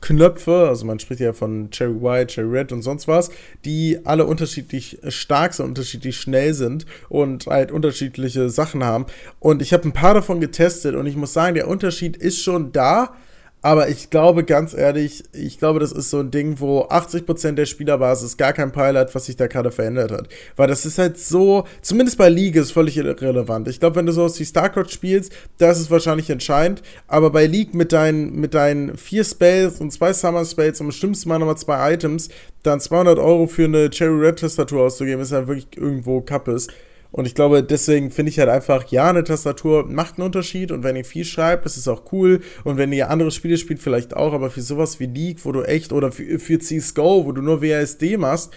Knöpfe, 0.00 0.68
also 0.68 0.86
man 0.86 1.00
spricht 1.00 1.20
ja 1.20 1.32
von 1.32 1.70
Cherry 1.70 2.00
White, 2.00 2.34
Cherry 2.34 2.58
Red 2.58 2.72
und 2.72 2.82
sonst 2.82 3.08
was, 3.08 3.30
die 3.64 3.98
alle 4.04 4.26
unterschiedlich 4.26 4.98
stark 5.08 5.54
sind, 5.54 5.66
unterschiedlich 5.66 6.16
schnell 6.16 6.54
sind 6.54 6.86
und 7.08 7.46
halt 7.46 7.72
unterschiedliche 7.72 8.48
Sachen 8.48 8.84
haben. 8.84 9.06
Und 9.40 9.60
ich 9.60 9.72
habe 9.72 9.88
ein 9.88 9.92
paar 9.92 10.14
davon 10.14 10.40
getestet 10.40 10.94
und 10.94 11.06
ich 11.06 11.16
muss 11.16 11.32
sagen, 11.32 11.56
der 11.56 11.68
Unterschied 11.68 12.16
ist 12.16 12.40
schon 12.40 12.70
da, 12.72 13.14
aber 13.60 13.88
ich 13.88 14.10
glaube, 14.10 14.44
ganz 14.44 14.72
ehrlich, 14.72 15.24
ich 15.32 15.58
glaube, 15.58 15.80
das 15.80 15.90
ist 15.90 16.10
so 16.10 16.20
ein 16.20 16.30
Ding, 16.30 16.60
wo 16.60 16.82
80% 16.82 17.52
der 17.52 17.66
Spielerbasis 17.66 18.36
gar 18.36 18.52
kein 18.52 18.70
Peil 18.70 18.96
hat, 18.96 19.14
was 19.16 19.26
sich 19.26 19.34
da 19.34 19.48
gerade 19.48 19.72
verändert 19.72 20.12
hat. 20.12 20.28
Weil 20.54 20.68
das 20.68 20.86
ist 20.86 20.98
halt 20.98 21.18
so, 21.18 21.64
zumindest 21.82 22.18
bei 22.18 22.28
League 22.28 22.54
ist 22.54 22.70
völlig 22.70 22.96
irrelevant. 22.96 23.66
Ich 23.66 23.80
glaube, 23.80 23.96
wenn 23.96 24.06
du 24.06 24.12
sowas 24.12 24.38
wie 24.38 24.44
StarCraft 24.44 24.90
spielst, 24.90 25.32
da 25.58 25.72
ist 25.72 25.80
es 25.80 25.90
wahrscheinlich 25.90 26.30
entscheidend. 26.30 26.82
Aber 27.08 27.30
bei 27.30 27.46
League 27.46 27.74
mit 27.74 27.92
deinen, 27.92 28.36
mit 28.36 28.54
deinen 28.54 28.96
vier 28.96 29.24
Spells 29.24 29.80
und 29.80 29.92
zwei 29.92 30.12
Summer 30.12 30.44
Spells 30.44 30.80
und 30.80 30.86
im 30.86 30.92
schlimmsten 30.92 31.28
Mal 31.28 31.40
nochmal 31.40 31.58
zwei 31.58 31.94
Items, 31.94 32.28
dann 32.62 32.80
200 32.80 33.18
Euro 33.18 33.48
für 33.48 33.64
eine 33.64 33.90
Cherry 33.90 34.26
Red 34.26 34.38
Tastatur 34.38 34.84
auszugeben, 34.84 35.20
ist 35.20 35.32
halt 35.32 35.48
wirklich 35.48 35.66
irgendwo 35.76 36.20
Kappes. 36.20 36.68
Und 37.10 37.26
ich 37.26 37.34
glaube, 37.34 37.62
deswegen 37.62 38.10
finde 38.10 38.30
ich 38.30 38.38
halt 38.38 38.50
einfach, 38.50 38.86
ja, 38.88 39.08
eine 39.08 39.24
Tastatur 39.24 39.86
macht 39.86 40.18
einen 40.18 40.26
Unterschied 40.26 40.70
und 40.70 40.84
wenn 40.84 40.94
ihr 40.94 41.06
viel 41.06 41.24
schreibt, 41.24 41.64
ist 41.64 41.78
es 41.78 41.88
auch 41.88 42.12
cool. 42.12 42.40
Und 42.64 42.76
wenn 42.76 42.92
ihr 42.92 43.10
andere 43.10 43.30
Spiele 43.30 43.56
spielt, 43.56 43.80
vielleicht 43.80 44.14
auch, 44.14 44.34
aber 44.34 44.50
für 44.50 44.60
sowas 44.60 45.00
wie 45.00 45.06
League, 45.06 45.44
wo 45.44 45.52
du 45.52 45.62
echt, 45.62 45.92
oder 45.92 46.12
für, 46.12 46.38
für 46.38 46.58
CSGO, 46.58 47.24
wo 47.24 47.32
du 47.32 47.40
nur 47.40 47.62
WASD 47.62 48.18
machst, 48.18 48.52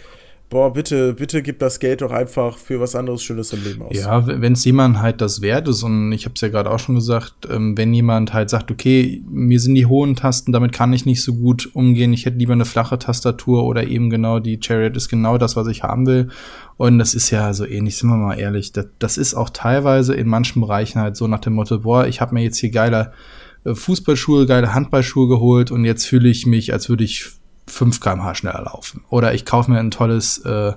boah, 0.52 0.72
bitte, 0.72 1.14
bitte 1.14 1.42
gib 1.42 1.60
das 1.60 1.80
Geld 1.80 2.02
doch 2.02 2.12
einfach 2.12 2.58
für 2.58 2.80
was 2.80 2.94
anderes 2.94 3.24
Schönes 3.24 3.54
im 3.54 3.64
Leben 3.64 3.82
aus. 3.82 3.96
Ja, 3.96 4.28
wenn 4.28 4.54
es 4.54 4.66
jemand 4.66 5.00
halt 5.02 5.22
das 5.22 5.42
wert 5.42 5.68
ist, 5.70 5.82
und 5.82 6.12
ich 6.12 6.26
habe 6.26 6.36
es 6.36 6.42
ja 6.42 6.50
gerade 6.50 6.70
auch 6.70 6.78
schon 6.78 6.96
gesagt, 6.96 7.48
ähm, 7.50 7.76
wenn 7.78 7.94
jemand 7.94 8.34
halt 8.34 8.50
sagt, 8.50 8.70
okay, 8.70 9.24
mir 9.30 9.60
sind 9.62 9.76
die 9.76 9.86
hohen 9.86 10.16
Tasten, 10.16 10.52
damit 10.52 10.74
kann 10.74 10.92
ich 10.92 11.06
nicht 11.06 11.24
so 11.24 11.34
gut 11.34 11.70
umgehen, 11.74 12.14
ich 12.14 12.26
hätte 12.26 12.38
lieber 12.38 12.54
eine 12.54 12.66
flache 12.66 13.00
Tastatur 13.00 13.64
oder 13.64 13.88
eben 13.88 14.10
genau 14.10 14.40
die 14.40 14.60
Chariot 14.62 14.98
ist 14.98 15.08
genau 15.08 15.38
das, 15.38 15.56
was 15.56 15.68
ich 15.68 15.84
haben 15.84 16.06
will. 16.06 16.28
Und 16.76 17.00
das 17.00 17.14
ist 17.14 17.32
ja 17.32 17.54
so 17.54 17.66
ähnlich, 17.66 17.96
sind 17.96 18.10
wir 18.10 18.18
mal 18.18 18.38
ehrlich, 18.38 18.74
das, 18.74 18.88
das 19.00 19.18
ist 19.18 19.34
auch 19.34 19.52
teilweise 19.52 20.14
in 20.14 20.28
manchen 20.28 20.62
Bereichen 20.62 21.00
halt 21.00 21.16
so 21.16 21.28
nach 21.28 21.40
dem 21.40 21.54
Motto, 21.54 21.80
boah, 21.80 22.08
ich 22.08 22.20
habe 22.20 22.34
mir 22.34 22.44
jetzt 22.44 22.58
hier 22.58 22.72
geile 22.72 23.14
äh, 23.64 23.74
Fußballschuhe, 23.74 24.48
geile 24.48 24.74
Handballschuhe 24.74 25.30
geholt 25.30 25.72
und 25.72 25.86
jetzt 25.86 26.06
fühle 26.06 26.28
ich 26.28 26.46
mich, 26.46 26.74
als 26.74 26.90
würde 26.90 27.06
ich 27.06 27.41
5 27.72 28.00
km/h 28.00 28.36
schneller 28.36 28.64
laufen. 28.64 29.04
Oder 29.10 29.34
ich 29.34 29.46
kaufe 29.46 29.72
mir 29.72 29.80
ein 29.80 29.92
tolles 29.92 30.40
äh, 30.40 30.74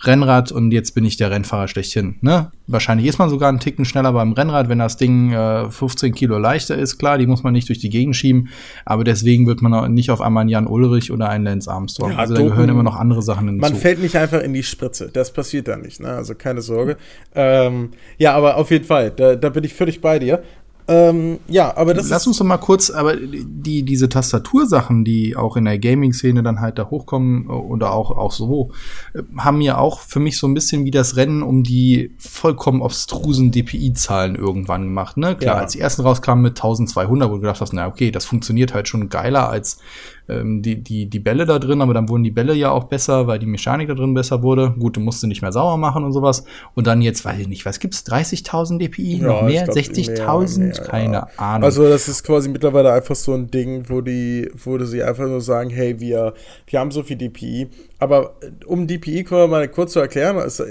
Rennrad 0.00 0.52
und 0.52 0.72
jetzt 0.72 0.94
bin 0.94 1.04
ich 1.04 1.16
der 1.16 1.30
Rennfahrer 1.30 1.68
schlechthin. 1.68 2.16
Ne? 2.20 2.50
Wahrscheinlich 2.66 3.06
ist 3.06 3.18
man 3.18 3.30
sogar 3.30 3.48
einen 3.48 3.60
Ticken 3.60 3.84
schneller 3.84 4.12
beim 4.12 4.32
Rennrad, 4.32 4.68
wenn 4.68 4.78
das 4.78 4.96
Ding 4.96 5.32
äh, 5.32 5.70
15 5.70 6.14
Kilo 6.14 6.38
leichter 6.38 6.76
ist. 6.76 6.98
Klar, 6.98 7.16
die 7.16 7.26
muss 7.26 7.42
man 7.42 7.54
nicht 7.54 7.68
durch 7.68 7.78
die 7.78 7.88
Gegend 7.88 8.14
schieben, 8.14 8.48
aber 8.84 9.04
deswegen 9.04 9.46
wird 9.46 9.62
man 9.62 9.72
auch 9.72 9.88
nicht 9.88 10.10
auf 10.10 10.20
einmal 10.20 10.42
einen 10.42 10.50
Jan 10.50 10.66
Ulrich 10.66 11.10
oder 11.12 11.28
einen 11.30 11.44
Lance 11.44 11.70
Armstrong. 11.70 12.12
Ja, 12.12 12.18
also 12.18 12.34
da 12.34 12.42
gehören 12.42 12.68
immer 12.68 12.82
noch 12.82 12.96
andere 12.96 13.22
Sachen 13.22 13.48
hinzu. 13.48 13.60
Man 13.60 13.74
fällt 13.74 14.00
nicht 14.00 14.16
einfach 14.16 14.42
in 14.42 14.52
die 14.52 14.62
Spritze. 14.62 15.08
Das 15.10 15.32
passiert 15.32 15.68
da 15.68 15.76
nicht. 15.76 16.00
Ne? 16.00 16.08
Also 16.08 16.34
keine 16.34 16.60
Sorge. 16.60 16.98
Ähm, 17.34 17.90
ja, 18.18 18.34
aber 18.34 18.56
auf 18.56 18.70
jeden 18.70 18.84
Fall, 18.84 19.10
da, 19.10 19.34
da 19.34 19.48
bin 19.48 19.64
ich 19.64 19.72
völlig 19.72 20.00
bei 20.00 20.18
dir. 20.18 20.42
Ähm, 20.88 21.40
ja, 21.48 21.76
aber 21.76 21.94
das 21.94 22.08
Lass 22.08 22.26
uns 22.26 22.38
doch 22.38 22.44
mal 22.44 22.58
kurz, 22.58 22.90
aber 22.90 23.16
die, 23.16 23.82
diese 23.82 24.08
Tastatursachen, 24.08 25.04
die 25.04 25.34
auch 25.34 25.56
in 25.56 25.64
der 25.64 25.78
Gaming-Szene 25.78 26.44
dann 26.44 26.60
halt 26.60 26.78
da 26.78 26.90
hochkommen 26.90 27.48
oder 27.48 27.92
auch, 27.92 28.12
auch 28.12 28.30
so, 28.30 28.70
äh, 29.12 29.22
haben 29.36 29.60
ja 29.60 29.78
auch 29.78 30.00
für 30.00 30.20
mich 30.20 30.38
so 30.38 30.46
ein 30.46 30.54
bisschen 30.54 30.84
wie 30.84 30.92
das 30.92 31.16
Rennen 31.16 31.42
um 31.42 31.64
die 31.64 32.14
vollkommen 32.18 32.82
obstrusen 32.82 33.50
DPI-Zahlen 33.50 34.36
irgendwann 34.36 34.82
gemacht, 34.82 35.16
ne? 35.16 35.34
Klar, 35.34 35.56
ja. 35.56 35.62
als 35.62 35.72
die 35.72 35.80
ersten 35.80 36.02
rauskamen 36.02 36.42
mit 36.42 36.52
1200, 36.52 37.30
wo 37.30 37.34
du 37.34 37.40
gedacht 37.40 37.60
hast, 37.60 37.72
na 37.72 37.88
okay, 37.88 38.12
das 38.12 38.24
funktioniert 38.24 38.72
halt 38.72 38.86
schon 38.86 39.08
geiler 39.08 39.48
als 39.48 39.78
ähm, 40.28 40.62
die, 40.62 40.82
die, 40.82 41.06
die 41.06 41.18
Bälle 41.18 41.46
da 41.46 41.58
drin, 41.58 41.80
aber 41.80 41.94
dann 41.94 42.08
wurden 42.08 42.24
die 42.24 42.30
Bälle 42.30 42.54
ja 42.54 42.70
auch 42.70 42.84
besser, 42.84 43.26
weil 43.26 43.38
die 43.38 43.46
Mechanik 43.46 43.88
da 43.88 43.94
drin 43.94 44.14
besser 44.14 44.42
wurde. 44.42 44.74
Gut, 44.78 44.96
du 44.96 45.00
musst 45.00 45.20
sie 45.20 45.26
nicht 45.26 45.42
mehr 45.42 45.52
sauer 45.52 45.76
machen 45.76 46.04
und 46.04 46.12
sowas. 46.12 46.44
Und 46.74 46.86
dann 46.86 47.02
jetzt, 47.02 47.24
weiß 47.24 47.38
ich 47.40 47.48
nicht, 47.48 47.64
was 47.64 47.78
gibt's? 47.78 48.04
30.000 48.06 48.78
DPI? 48.78 49.18
Ja, 49.18 49.26
noch 49.28 49.42
mehr? 49.42 49.68
60.000? 49.68 50.82
Keine 50.82 51.12
ja. 51.14 51.28
Ahnung. 51.36 51.64
Also 51.64 51.88
das 51.88 52.08
ist 52.08 52.24
quasi 52.24 52.48
mittlerweile 52.48 52.92
einfach 52.92 53.14
so 53.14 53.34
ein 53.34 53.50
Ding, 53.50 53.88
wo 53.88 54.00
die, 54.00 54.50
wo 54.62 54.78
sie 54.84 55.02
einfach 55.02 55.26
nur 55.26 55.40
sagen, 55.40 55.70
hey, 55.70 56.00
wir, 56.00 56.34
wir 56.66 56.80
haben 56.80 56.90
so 56.90 57.02
viel 57.02 57.16
DPI. 57.16 57.68
Aber 57.98 58.34
äh, 58.40 58.64
um 58.66 58.86
DPI 58.86 59.24
können 59.24 59.42
wir 59.42 59.48
mal 59.48 59.68
kurz 59.68 59.92
zu 59.92 60.00
erklären, 60.00 60.38
also, 60.38 60.64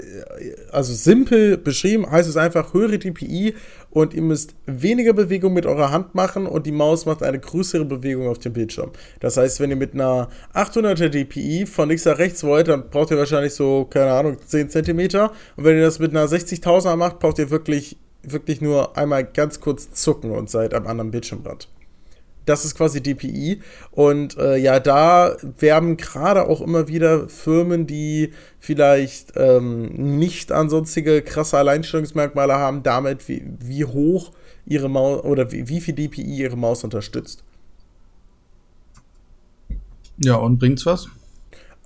also 0.71 0.93
simpel 0.93 1.57
beschrieben 1.57 2.09
heißt 2.09 2.29
es 2.29 2.37
einfach 2.37 2.73
höhere 2.73 2.99
DPI 2.99 3.53
und 3.95 4.13
ihr 4.13 4.21
müsst 4.21 4.55
weniger 4.65 5.13
Bewegung 5.13 5.53
mit 5.53 5.65
eurer 5.65 5.89
Hand 5.89 6.15
machen 6.15 6.47
und 6.47 6.65
die 6.65 6.73
Maus 6.73 7.05
macht 7.05 7.23
eine 7.23 7.39
größere 7.39 7.85
Bewegung 7.85 8.27
auf 8.27 8.39
dem 8.39 8.51
Bildschirm. 8.51 8.91
Das 9.21 9.37
heißt, 9.37 9.61
wenn 9.61 9.69
ihr 9.69 9.77
mit 9.77 9.93
einer 9.93 10.27
800er 10.53 11.07
DPI 11.07 11.65
von 11.65 11.87
links 11.87 12.03
nach 12.03 12.17
rechts 12.17 12.43
wollt, 12.43 12.67
dann 12.67 12.89
braucht 12.89 13.11
ihr 13.11 13.17
wahrscheinlich 13.17 13.53
so, 13.53 13.85
keine 13.85 14.11
Ahnung, 14.11 14.37
10 14.45 14.69
cm. 14.69 14.99
Und 14.99 15.63
wenn 15.63 15.77
ihr 15.77 15.83
das 15.83 15.99
mit 15.99 16.11
einer 16.11 16.25
60.000er 16.27 16.97
macht, 16.97 17.19
braucht 17.19 17.39
ihr 17.39 17.49
wirklich, 17.51 17.95
wirklich 18.21 18.59
nur 18.59 18.97
einmal 18.97 19.23
ganz 19.23 19.61
kurz 19.61 19.89
zucken 19.93 20.31
und 20.31 20.49
seid 20.49 20.73
am 20.73 20.87
anderen 20.87 21.11
Bildschirmrand. 21.11 21.69
Das 22.45 22.63
ist 22.63 22.75
quasi 22.75 23.01
DPI. 23.01 23.61
Und 23.91 24.37
äh, 24.37 24.57
ja, 24.57 24.79
da 24.79 25.35
werben 25.59 25.97
gerade 25.97 26.47
auch 26.47 26.61
immer 26.61 26.87
wieder 26.87 27.27
Firmen, 27.27 27.87
die 27.87 28.31
vielleicht 28.59 29.33
ähm, 29.35 30.17
nicht 30.17 30.51
ansonstige 30.51 31.21
krasse 31.21 31.57
Alleinstellungsmerkmale 31.57 32.53
haben, 32.53 32.83
damit, 32.83 33.27
wie, 33.27 33.43
wie 33.59 33.85
hoch 33.85 34.31
ihre 34.65 34.89
Maus 34.89 35.23
oder 35.23 35.51
wie, 35.51 35.67
wie 35.69 35.81
viel 35.81 35.95
DPI 35.95 36.37
ihre 36.37 36.57
Maus 36.57 36.83
unterstützt. 36.83 37.43
Ja, 40.17 40.35
und 40.35 40.59
bringt's 40.59 40.85
was? 40.85 41.09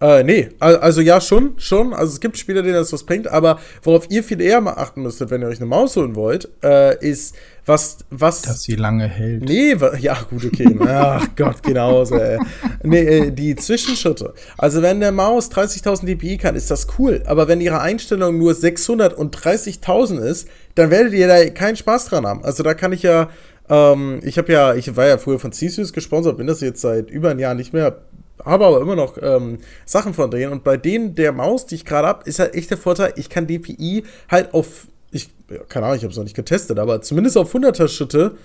Äh, 0.02 0.24
nee, 0.24 0.50
also 0.60 1.02
ja, 1.02 1.20
schon, 1.20 1.56
schon. 1.58 1.94
Also 1.94 2.14
es 2.14 2.20
gibt 2.22 2.38
Spieler, 2.38 2.62
denen 2.62 2.76
das 2.76 2.94
was 2.94 3.04
bringt, 3.04 3.28
aber 3.28 3.60
worauf 3.84 4.10
ihr 4.10 4.24
viel 4.24 4.40
eher 4.40 4.62
mal 4.62 4.74
achten 4.74 5.02
müsstet, 5.02 5.30
wenn 5.30 5.42
ihr 5.42 5.48
euch 5.48 5.58
eine 5.58 5.66
Maus 5.66 5.98
holen 5.98 6.16
wollt, 6.16 6.48
äh, 6.64 6.98
ist, 7.06 7.36
was, 7.66 7.98
was. 8.10 8.42
Dass 8.42 8.64
sie 8.64 8.76
lange 8.76 9.08
hält. 9.08 9.44
Nee, 9.44 9.76
ja, 10.00 10.18
gut, 10.30 10.46
okay. 10.46 10.74
Ach 10.88 11.28
Gott, 11.36 11.62
genauso, 11.64 12.16
ey. 12.16 12.40
Nee, 12.84 13.02
äh, 13.02 13.32
die 13.32 13.56
Zwischenschritte. 13.56 14.34
Also, 14.58 14.82
wenn 14.82 15.02
der 15.02 15.12
Maus 15.12 15.52
30.000 15.52 16.06
dpi 16.06 16.38
kann, 16.38 16.56
ist 16.56 16.72
das 16.72 16.88
cool. 16.98 17.22
Aber 17.26 17.48
wenn 17.48 17.60
ihre 17.60 17.82
Einstellung 17.82 18.38
nur 18.38 18.54
630.000 18.54 20.20
ist, 20.20 20.48
dann 20.76 20.92
werdet 20.92 21.14
ihr 21.14 21.28
da 21.28 21.46
keinen 21.50 21.76
Spaß 21.76 22.06
dran 22.06 22.26
haben. 22.26 22.44
Also, 22.44 22.64
da 22.64 22.74
kann 22.74 22.94
ich 22.94 23.04
ja. 23.04 23.30
Ähm, 23.70 24.20
ich 24.24 24.38
habe 24.40 24.52
ja, 24.52 24.74
ich 24.74 24.96
war 24.96 25.06
ja 25.06 25.20
früher 25.20 25.38
von 25.38 25.52
Cesius 25.52 25.94
gesponsert, 25.94 26.38
bin 26.38 26.48
das 26.48 26.62
jetzt 26.62 26.82
seit 26.82 27.12
über 27.12 27.30
ein 27.30 27.38
Jahr 27.38 27.54
nicht 27.54 27.72
mehr 27.72 28.02
habe 28.46 28.66
aber 28.66 28.82
immer 28.82 28.96
noch 28.96 29.18
ähm, 29.22 29.60
Sachen 29.86 30.14
von 30.14 30.32
denen. 30.32 30.52
Und 30.52 30.64
bei 30.64 30.78
denen 30.78 31.16
der 31.16 31.32
Maus, 31.32 31.66
die 31.66 31.76
ich 31.76 31.86
gerade 31.86 32.08
habe, 32.08 32.30
ist 32.30 32.40
halt 32.40 32.56
echt 32.56 32.70
der 32.70 32.78
Vorteil, 32.78 33.14
ich 33.16 33.30
kann 33.30 33.48
DPI 33.48 34.04
halt 34.30 34.54
auf, 34.54 34.88
ich, 35.12 35.30
keine 35.68 35.86
Ahnung, 35.86 35.98
ich 35.98 36.04
habe 36.04 36.12
es 36.12 36.18
noch 36.18 36.24
nicht 36.24 36.36
getestet, 36.36 36.80
aber 36.80 37.02
zumindest 37.02 37.38
auf 37.38 37.54
100er 37.54 37.88
Schritte 37.88 38.36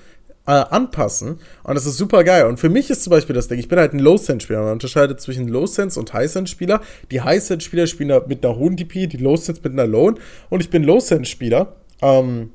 äh, 0.47 0.53
anpassen. 0.53 1.39
Und 1.63 1.75
das 1.75 1.87
ist 1.87 1.97
super 1.97 2.25
geil. 2.25 2.47
Und 2.47 2.59
für 2.59 2.69
mich 2.69 2.91
ist 2.91 3.03
zum 3.03 3.11
Beispiel 3.11 3.35
das 3.35 3.49
Ding, 3.49 3.59
ich 3.59 3.69
bin 3.69 3.79
halt 3.79 3.93
ein 3.93 3.99
Low-Sense-Spieler. 3.99 4.63
Man 4.63 4.73
unterscheidet 4.73 5.21
zwischen 5.21 5.49
Low-Sense 5.49 5.99
und 5.99 6.13
High-Sense-Spieler. 6.13 6.81
Die 7.11 7.21
High-Sense-Spieler 7.21 7.87
spielen 7.87 8.21
mit 8.27 8.45
einer 8.45 8.57
hohen 8.57 8.77
DPI, 8.77 9.09
die 9.09 9.17
Low-Sense 9.17 9.61
mit 9.63 9.73
einer 9.73 9.87
Low. 9.87 10.15
Und 10.51 10.61
ich 10.61 10.71
bin 10.71 10.85
Low-Sense-Spieler. 10.85 11.75
Ähm, 12.03 12.51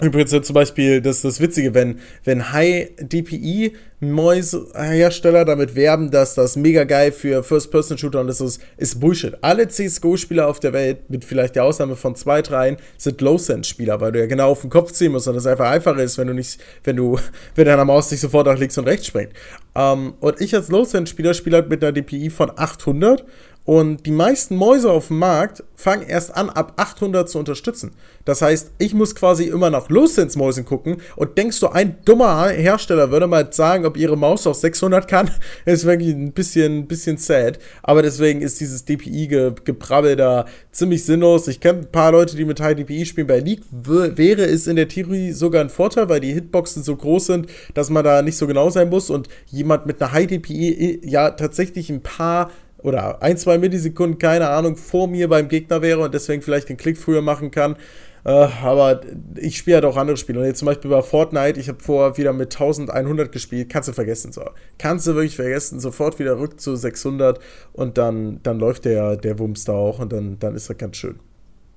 Übrigens 0.00 0.30
zum 0.30 0.54
Beispiel, 0.54 1.02
das 1.02 1.16
ist 1.16 1.24
das 1.24 1.40
Witzige, 1.40 1.74
wenn, 1.74 1.98
wenn 2.24 2.52
High-DPI 2.52 3.72
Mäuse-Hersteller 4.00 5.44
damit 5.44 5.74
werben, 5.74 6.10
dass 6.10 6.34
das 6.34 6.56
mega 6.56 6.84
geil 6.84 7.12
für 7.12 7.42
First-Person-Shooter 7.42 8.20
und 8.20 8.28
das 8.28 8.40
ist, 8.40 8.62
ist 8.78 8.98
Bullshit. 8.98 9.36
Alle 9.42 9.68
CSGO-Spieler 9.68 10.48
auf 10.48 10.58
der 10.58 10.72
Welt, 10.72 11.10
mit 11.10 11.22
vielleicht 11.22 11.54
der 11.54 11.64
Ausnahme 11.64 11.96
von 11.96 12.14
zwei, 12.14 12.40
dreien, 12.40 12.78
sind 12.96 13.20
Low-Sense-Spieler, 13.20 14.00
weil 14.00 14.12
du 14.12 14.20
ja 14.20 14.26
genau 14.26 14.52
auf 14.52 14.62
den 14.62 14.70
Kopf 14.70 14.92
ziehen 14.92 15.12
musst 15.12 15.28
und 15.28 15.34
das 15.34 15.46
einfach 15.46 15.70
einfacher 15.70 16.02
ist, 16.02 16.16
wenn 16.16 16.28
du 16.28 16.34
nicht, 16.34 16.58
wenn 16.82 16.96
du, 16.96 17.18
wenn 17.54 17.66
deine 17.66 17.84
Maus 17.84 18.10
nicht 18.10 18.20
sofort 18.20 18.46
nach 18.46 18.58
links 18.58 18.78
und 18.78 18.86
rechts 18.86 19.06
springt. 19.06 19.32
Ähm, 19.74 20.14
und 20.20 20.40
ich 20.40 20.54
als 20.54 20.68
Low-Sense-Spieler 20.68 21.34
spiele 21.34 21.58
halt 21.58 21.68
mit 21.68 21.84
einer 21.84 21.92
DPI 21.92 22.30
von 22.30 22.50
800 22.56 23.26
und 23.64 24.06
die 24.06 24.10
meisten 24.10 24.56
Mäuse 24.56 24.90
auf 24.90 25.08
dem 25.08 25.18
Markt 25.18 25.62
fangen 25.74 26.06
erst 26.06 26.34
an, 26.34 26.50
ab 26.50 26.74
800 26.76 27.28
zu 27.28 27.38
unterstützen. 27.38 27.92
Das 28.24 28.42
heißt, 28.42 28.72
ich 28.78 28.94
muss 28.94 29.14
quasi 29.14 29.44
immer 29.44 29.70
nach 29.70 29.88
Low-Sense-Mäusen 29.88 30.64
gucken 30.64 30.98
und 31.16 31.36
denkst 31.38 31.60
du, 31.60 31.68
ein 31.68 31.98
dummer 32.04 32.48
Hersteller 32.48 33.10
würde 33.10 33.26
mal 33.26 33.52
sagen, 33.52 33.86
ob 33.86 33.96
ihre 33.96 34.16
Maus 34.16 34.46
auch 34.46 34.54
600 34.54 35.06
kann, 35.06 35.30
ist 35.66 35.84
wirklich 35.84 36.14
ein 36.14 36.32
bisschen, 36.32 36.86
bisschen 36.86 37.16
sad. 37.16 37.58
Aber 37.82 38.02
deswegen 38.02 38.40
ist 38.40 38.60
dieses 38.60 38.84
DPI-Gebrabbel 38.84 40.16
da 40.16 40.46
ziemlich 40.72 41.04
sinnlos. 41.04 41.46
Ich 41.48 41.60
kenne 41.60 41.80
ein 41.80 41.92
paar 41.92 42.12
Leute, 42.12 42.36
die 42.36 42.44
mit 42.44 42.60
High 42.60 42.76
DPI 42.76 43.06
spielen. 43.06 43.26
Bei 43.26 43.40
League 43.40 43.62
wäre 43.70 44.44
es 44.44 44.66
in 44.66 44.76
der 44.76 44.88
Theorie 44.88 45.32
sogar 45.32 45.62
ein 45.62 45.70
Vorteil, 45.70 46.08
weil 46.08 46.20
die 46.20 46.32
Hitboxen 46.32 46.82
so 46.82 46.96
groß 46.96 47.26
sind, 47.26 47.46
dass 47.74 47.90
man 47.90 48.04
da 48.04 48.22
nicht 48.22 48.36
so 48.36 48.46
genau 48.46 48.70
sein 48.70 48.88
muss 48.88 49.10
und 49.10 49.28
jemand 49.46 49.86
mit 49.86 50.00
einer 50.00 50.12
High 50.12 50.26
DPI 50.26 51.00
ja 51.04 51.30
tatsächlich 51.30 51.90
ein 51.90 52.02
paar 52.02 52.50
oder 52.82 53.22
ein, 53.22 53.36
zwei 53.36 53.58
Millisekunden, 53.58 54.18
keine 54.18 54.48
Ahnung, 54.48 54.76
vor 54.76 55.08
mir 55.08 55.28
beim 55.28 55.48
Gegner 55.48 55.82
wäre 55.82 56.00
und 56.00 56.14
deswegen 56.14 56.42
vielleicht 56.42 56.68
den 56.68 56.76
Klick 56.76 56.98
früher 56.98 57.22
machen 57.22 57.50
kann. 57.50 57.76
Äh, 58.24 58.30
aber 58.30 59.00
ich 59.36 59.56
spiele 59.56 59.76
halt 59.76 59.84
auch 59.84 59.96
andere 59.96 60.16
Spiele. 60.16 60.40
Und 60.40 60.46
jetzt 60.46 60.58
zum 60.58 60.66
Beispiel 60.66 60.90
bei 60.90 61.02
Fortnite, 61.02 61.58
ich 61.58 61.68
habe 61.68 61.78
vorher 61.80 62.16
wieder 62.18 62.32
mit 62.32 62.54
1100 62.54 63.32
gespielt, 63.32 63.68
kannst 63.68 63.88
du 63.88 63.92
vergessen. 63.92 64.32
So. 64.32 64.42
Kannst 64.78 65.06
du 65.06 65.14
wirklich 65.14 65.36
vergessen, 65.36 65.80
sofort 65.80 66.18
wieder 66.18 66.38
rück 66.38 66.60
zu 66.60 66.76
600 66.76 67.40
und 67.72 67.98
dann, 67.98 68.40
dann 68.42 68.58
läuft 68.58 68.84
der, 68.84 69.16
der 69.16 69.38
Wumms 69.38 69.64
da 69.64 69.72
auch 69.72 69.98
und 69.98 70.12
dann, 70.12 70.38
dann 70.38 70.54
ist 70.54 70.68
das 70.68 70.76
ganz 70.76 70.96
schön. 70.96 71.16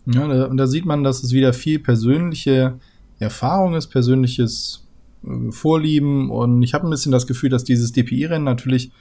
Ja, 0.05 0.25
und 0.25 0.57
da 0.57 0.67
sieht 0.67 0.85
man, 0.85 1.03
dass 1.03 1.23
es 1.23 1.31
wieder 1.31 1.53
viel 1.53 1.79
persönliche 1.79 2.77
Erfahrung 3.19 3.75
ist, 3.75 3.87
persönliches 3.87 4.85
äh, 5.23 5.51
Vorlieben 5.51 6.29
und 6.29 6.61
ich 6.61 6.73
habe 6.73 6.85
ein 6.85 6.89
bisschen 6.89 7.13
das 7.13 7.25
Gefühl, 7.25 7.49
dass 7.49 7.63
dieses 7.63 7.93
DPI-Rennen 7.93 8.43
natürlich 8.43 8.91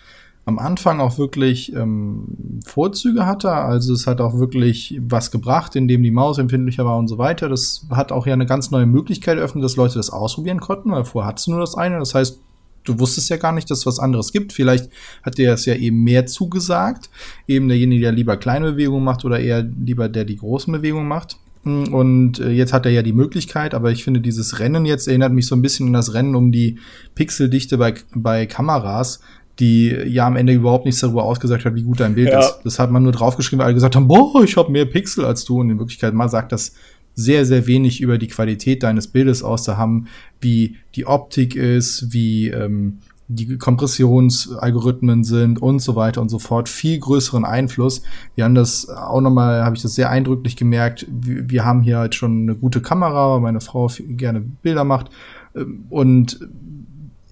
am 0.45 0.59
Anfang 0.59 1.01
auch 1.01 1.19
wirklich 1.19 1.73
ähm, 1.75 2.61
Vorzüge 2.67 3.27
hatte. 3.27 3.53
Also 3.53 3.95
es 3.95 4.07
hat 4.07 4.21
auch 4.21 4.39
wirklich 4.39 5.01
was 5.01 5.31
gebracht, 5.31 5.77
indem 5.77 6.03
die 6.03 6.11
Maus 6.11 6.39
empfindlicher 6.39 6.85
war 6.85 6.99
und 6.99 7.09
so 7.09 7.19
weiter. 7.19 7.49
Das 7.49 7.87
hat 7.91 8.11
auch 8.11 8.27
ja 8.27 8.33
eine 8.33 8.47
ganz 8.47 8.71
neue 8.71 8.87
Möglichkeit 8.87 9.39
eröffnet, 9.39 9.63
dass 9.63 9.77
Leute 9.77 9.95
das 9.95 10.11
ausprobieren 10.11 10.61
konnten, 10.61 10.91
weil 10.91 11.05
vorher 11.05 11.29
hattest 11.29 11.47
du 11.47 11.53
nur 11.53 11.61
das 11.61 11.77
eine. 11.77 11.99
Das 12.01 12.15
heißt, 12.15 12.41
du 12.85 12.99
wusstest 12.99 13.31
ja 13.31 13.37
gar 13.37 13.53
nicht, 13.53 13.71
dass 13.71 13.81
es 13.81 13.87
was 13.87 14.01
anderes 14.01 14.33
gibt. 14.33 14.53
Vielleicht 14.53 14.91
hat 15.23 15.39
dir 15.39 15.51
das 15.51 15.65
ja 15.65 15.77
eben 15.77 16.03
mehr 16.03 16.27
zugesagt. 16.27 17.09
Eben 17.47 17.69
derjenige, 17.69 18.03
der 18.03 18.13
lieber 18.13 18.37
kleine 18.37 18.73
Bewegungen 18.73 19.05
macht 19.05 19.25
oder 19.25 19.39
eher 19.39 19.63
lieber 19.63 20.09
der 20.09 20.25
die 20.25 20.37
großen 20.37 20.73
Bewegungen 20.73 21.07
macht. 21.07 21.39
Und 21.65 22.41
äh, 22.41 22.51
jetzt 22.51 22.73
hat 22.73 22.87
er 22.87 22.93
ja 22.93 23.03
die 23.03 23.13
Möglichkeit, 23.13 23.73
aber 23.73 23.93
ich 23.93 24.03
finde, 24.03 24.21
dieses 24.21 24.59
Rennen 24.59 24.85
jetzt 24.85 25.07
erinnert 25.07 25.33
mich 25.33 25.47
so 25.47 25.55
ein 25.55 25.63
bisschen 25.63 25.87
an 25.87 25.93
das 25.93 26.13
Rennen 26.13 26.35
um 26.35 26.51
die 26.51 26.81
Pixeldichte 27.15 27.79
bei, 27.79 27.95
bei 28.17 28.47
Kameras 28.47 29.21
die 29.63 29.91
ja 30.07 30.27
am 30.27 30.35
Ende 30.35 30.53
überhaupt 30.53 30.87
nichts 30.87 31.01
darüber 31.01 31.23
ausgesagt 31.23 31.65
hat, 31.65 31.77
wie 31.77 31.85
gut 31.85 32.01
dein 32.01 32.17
Bild 32.17 32.31
ja. 32.31 32.41
ist. 32.41 32.59
Das 32.65 32.81
hat 32.81 32.91
man 32.91 33.05
nur 33.05 33.13
draufgeschrieben, 33.13 33.61
weil 33.61 33.67
alle 33.67 33.75
gesagt 33.75 33.95
haben, 33.95 34.09
boah, 34.09 34.43
ich 34.43 34.57
habe 34.57 34.73
mehr 34.73 34.87
Pixel 34.87 35.25
als 35.25 35.45
du. 35.45 35.61
Und 35.61 35.71
in 35.71 35.79
Wirklichkeit 35.79 36.15
mal 36.15 36.29
sagt 36.29 36.51
das 36.51 36.75
sehr, 37.15 37.47
sehr 37.47 37.69
wenig 37.69 38.01
über 38.01 38.19
die 38.19 38.27
Qualität 38.27 38.83
deines 38.83 39.07
Bildes 39.07 39.45
aus. 39.45 39.63
Da 39.63 39.77
haben, 39.77 40.09
wie 40.41 40.79
die 40.97 41.07
Optik 41.07 41.55
ist, 41.55 42.13
wie 42.13 42.49
ähm, 42.49 42.99
die 43.29 43.57
Kompressionsalgorithmen 43.57 45.23
sind 45.23 45.63
und 45.63 45.79
so 45.79 45.95
weiter 45.95 46.21
und 46.21 46.29
so 46.29 46.41
fort, 46.41 46.69
viel 46.69 46.99
größeren 46.99 47.45
Einfluss. 47.45 48.03
Wir 48.35 48.43
haben 48.43 48.57
das 48.57 48.89
auch 48.89 49.21
nochmal, 49.21 49.65
habe 49.65 49.77
ich 49.77 49.83
das 49.83 49.95
sehr 49.95 50.11
eindrücklich 50.11 50.57
gemerkt. 50.57 51.07
Wir, 51.09 51.49
wir 51.49 51.65
haben 51.65 51.83
hier 51.83 51.99
halt 51.99 52.17
schon 52.17 52.43
eine 52.43 52.57
gute 52.57 52.81
Kamera, 52.81 53.35
weil 53.35 53.41
meine 53.41 53.61
Frau 53.61 53.89
gerne 54.09 54.41
Bilder 54.41 54.83
macht. 54.83 55.11
Ähm, 55.55 55.85
und 55.89 56.41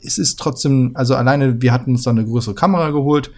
es 0.02 0.18
ist 0.18 0.38
trotzdem, 0.38 0.92
also 0.94 1.14
alleine, 1.14 1.60
wir 1.60 1.72
hatten 1.72 1.92
uns 1.92 2.02
dann 2.02 2.18
eine 2.18 2.26
größere 2.26 2.54
Kamera 2.54 2.90
geholt, 2.90 3.30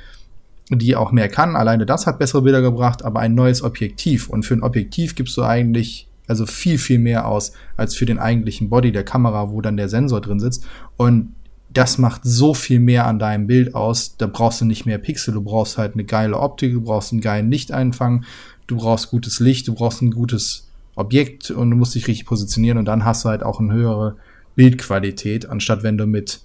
die 0.70 0.96
auch 0.96 1.12
mehr 1.12 1.28
kann. 1.28 1.56
Alleine 1.56 1.86
das 1.86 2.06
hat 2.06 2.18
bessere 2.18 2.42
Bilder 2.42 2.62
gebracht, 2.62 3.04
aber 3.04 3.20
ein 3.20 3.34
neues 3.34 3.62
Objektiv. 3.62 4.28
Und 4.28 4.44
für 4.44 4.54
ein 4.54 4.62
Objektiv 4.62 5.14
gibst 5.14 5.36
du 5.36 5.42
eigentlich 5.42 6.08
also 6.26 6.46
viel, 6.46 6.78
viel 6.78 6.98
mehr 6.98 7.26
aus 7.26 7.52
als 7.76 7.94
für 7.94 8.06
den 8.06 8.18
eigentlichen 8.18 8.70
Body 8.70 8.92
der 8.92 9.04
Kamera, 9.04 9.50
wo 9.50 9.60
dann 9.60 9.76
der 9.76 9.88
Sensor 9.88 10.20
drin 10.20 10.40
sitzt. 10.40 10.64
Und 10.96 11.34
das 11.68 11.98
macht 11.98 12.22
so 12.24 12.54
viel 12.54 12.80
mehr 12.80 13.06
an 13.06 13.18
deinem 13.18 13.46
Bild 13.46 13.74
aus. 13.74 14.16
Da 14.16 14.26
brauchst 14.26 14.60
du 14.60 14.64
nicht 14.64 14.86
mehr 14.86 14.98
Pixel, 14.98 15.34
du 15.34 15.42
brauchst 15.42 15.78
halt 15.78 15.94
eine 15.94 16.04
geile 16.04 16.38
Optik, 16.38 16.72
du 16.72 16.80
brauchst 16.82 17.12
einen 17.12 17.20
geilen 17.20 17.50
Lichteinfang, 17.50 18.24
du 18.66 18.76
brauchst 18.76 19.10
gutes 19.10 19.40
Licht, 19.40 19.68
du 19.68 19.74
brauchst 19.74 20.02
ein 20.02 20.10
gutes 20.10 20.68
Objekt 20.94 21.50
und 21.50 21.70
du 21.70 21.76
musst 21.76 21.94
dich 21.94 22.06
richtig 22.06 22.26
positionieren 22.26 22.78
und 22.78 22.84
dann 22.84 23.04
hast 23.04 23.24
du 23.24 23.30
halt 23.30 23.42
auch 23.42 23.60
eine 23.60 23.72
höhere 23.72 24.16
Bildqualität, 24.54 25.48
anstatt 25.48 25.82
wenn 25.82 25.96
du 25.96 26.06
mit 26.06 26.40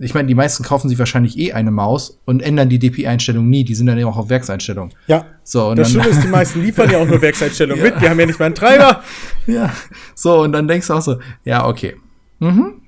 ich 0.00 0.14
meine, 0.14 0.28
die 0.28 0.34
meisten 0.34 0.64
kaufen 0.64 0.88
sich 0.88 0.98
wahrscheinlich 0.98 1.38
eh 1.38 1.52
eine 1.52 1.70
Maus 1.70 2.20
und 2.24 2.40
ändern 2.40 2.70
die 2.70 2.78
DPI-Einstellung 2.78 3.48
nie. 3.48 3.64
Die 3.64 3.74
sind 3.74 3.86
dann 3.86 3.98
eben 3.98 4.08
auch 4.08 4.16
auf 4.16 4.30
Werkseinstellung. 4.30 4.90
Ja. 5.06 5.26
So, 5.44 5.68
und 5.68 5.78
das 5.78 5.90
Schöne 5.90 6.08
ist, 6.08 6.22
die 6.22 6.28
meisten 6.28 6.62
liefern 6.62 6.90
ja 6.90 6.98
auch 6.98 7.06
nur 7.06 7.20
Werkseinstellungen 7.22 7.84
ja. 7.84 7.90
mit. 7.92 8.02
Die 8.02 8.08
haben 8.08 8.18
ja 8.18 8.26
nicht 8.26 8.38
mal 8.38 8.46
einen 8.46 8.54
Treiber. 8.54 9.02
Ja. 9.46 9.72
So, 10.14 10.40
und 10.40 10.52
dann 10.52 10.68
denkst 10.68 10.86
du 10.86 10.94
auch 10.94 11.02
so, 11.02 11.18
ja, 11.44 11.66
okay. 11.66 11.96
Mhm. 12.38 12.80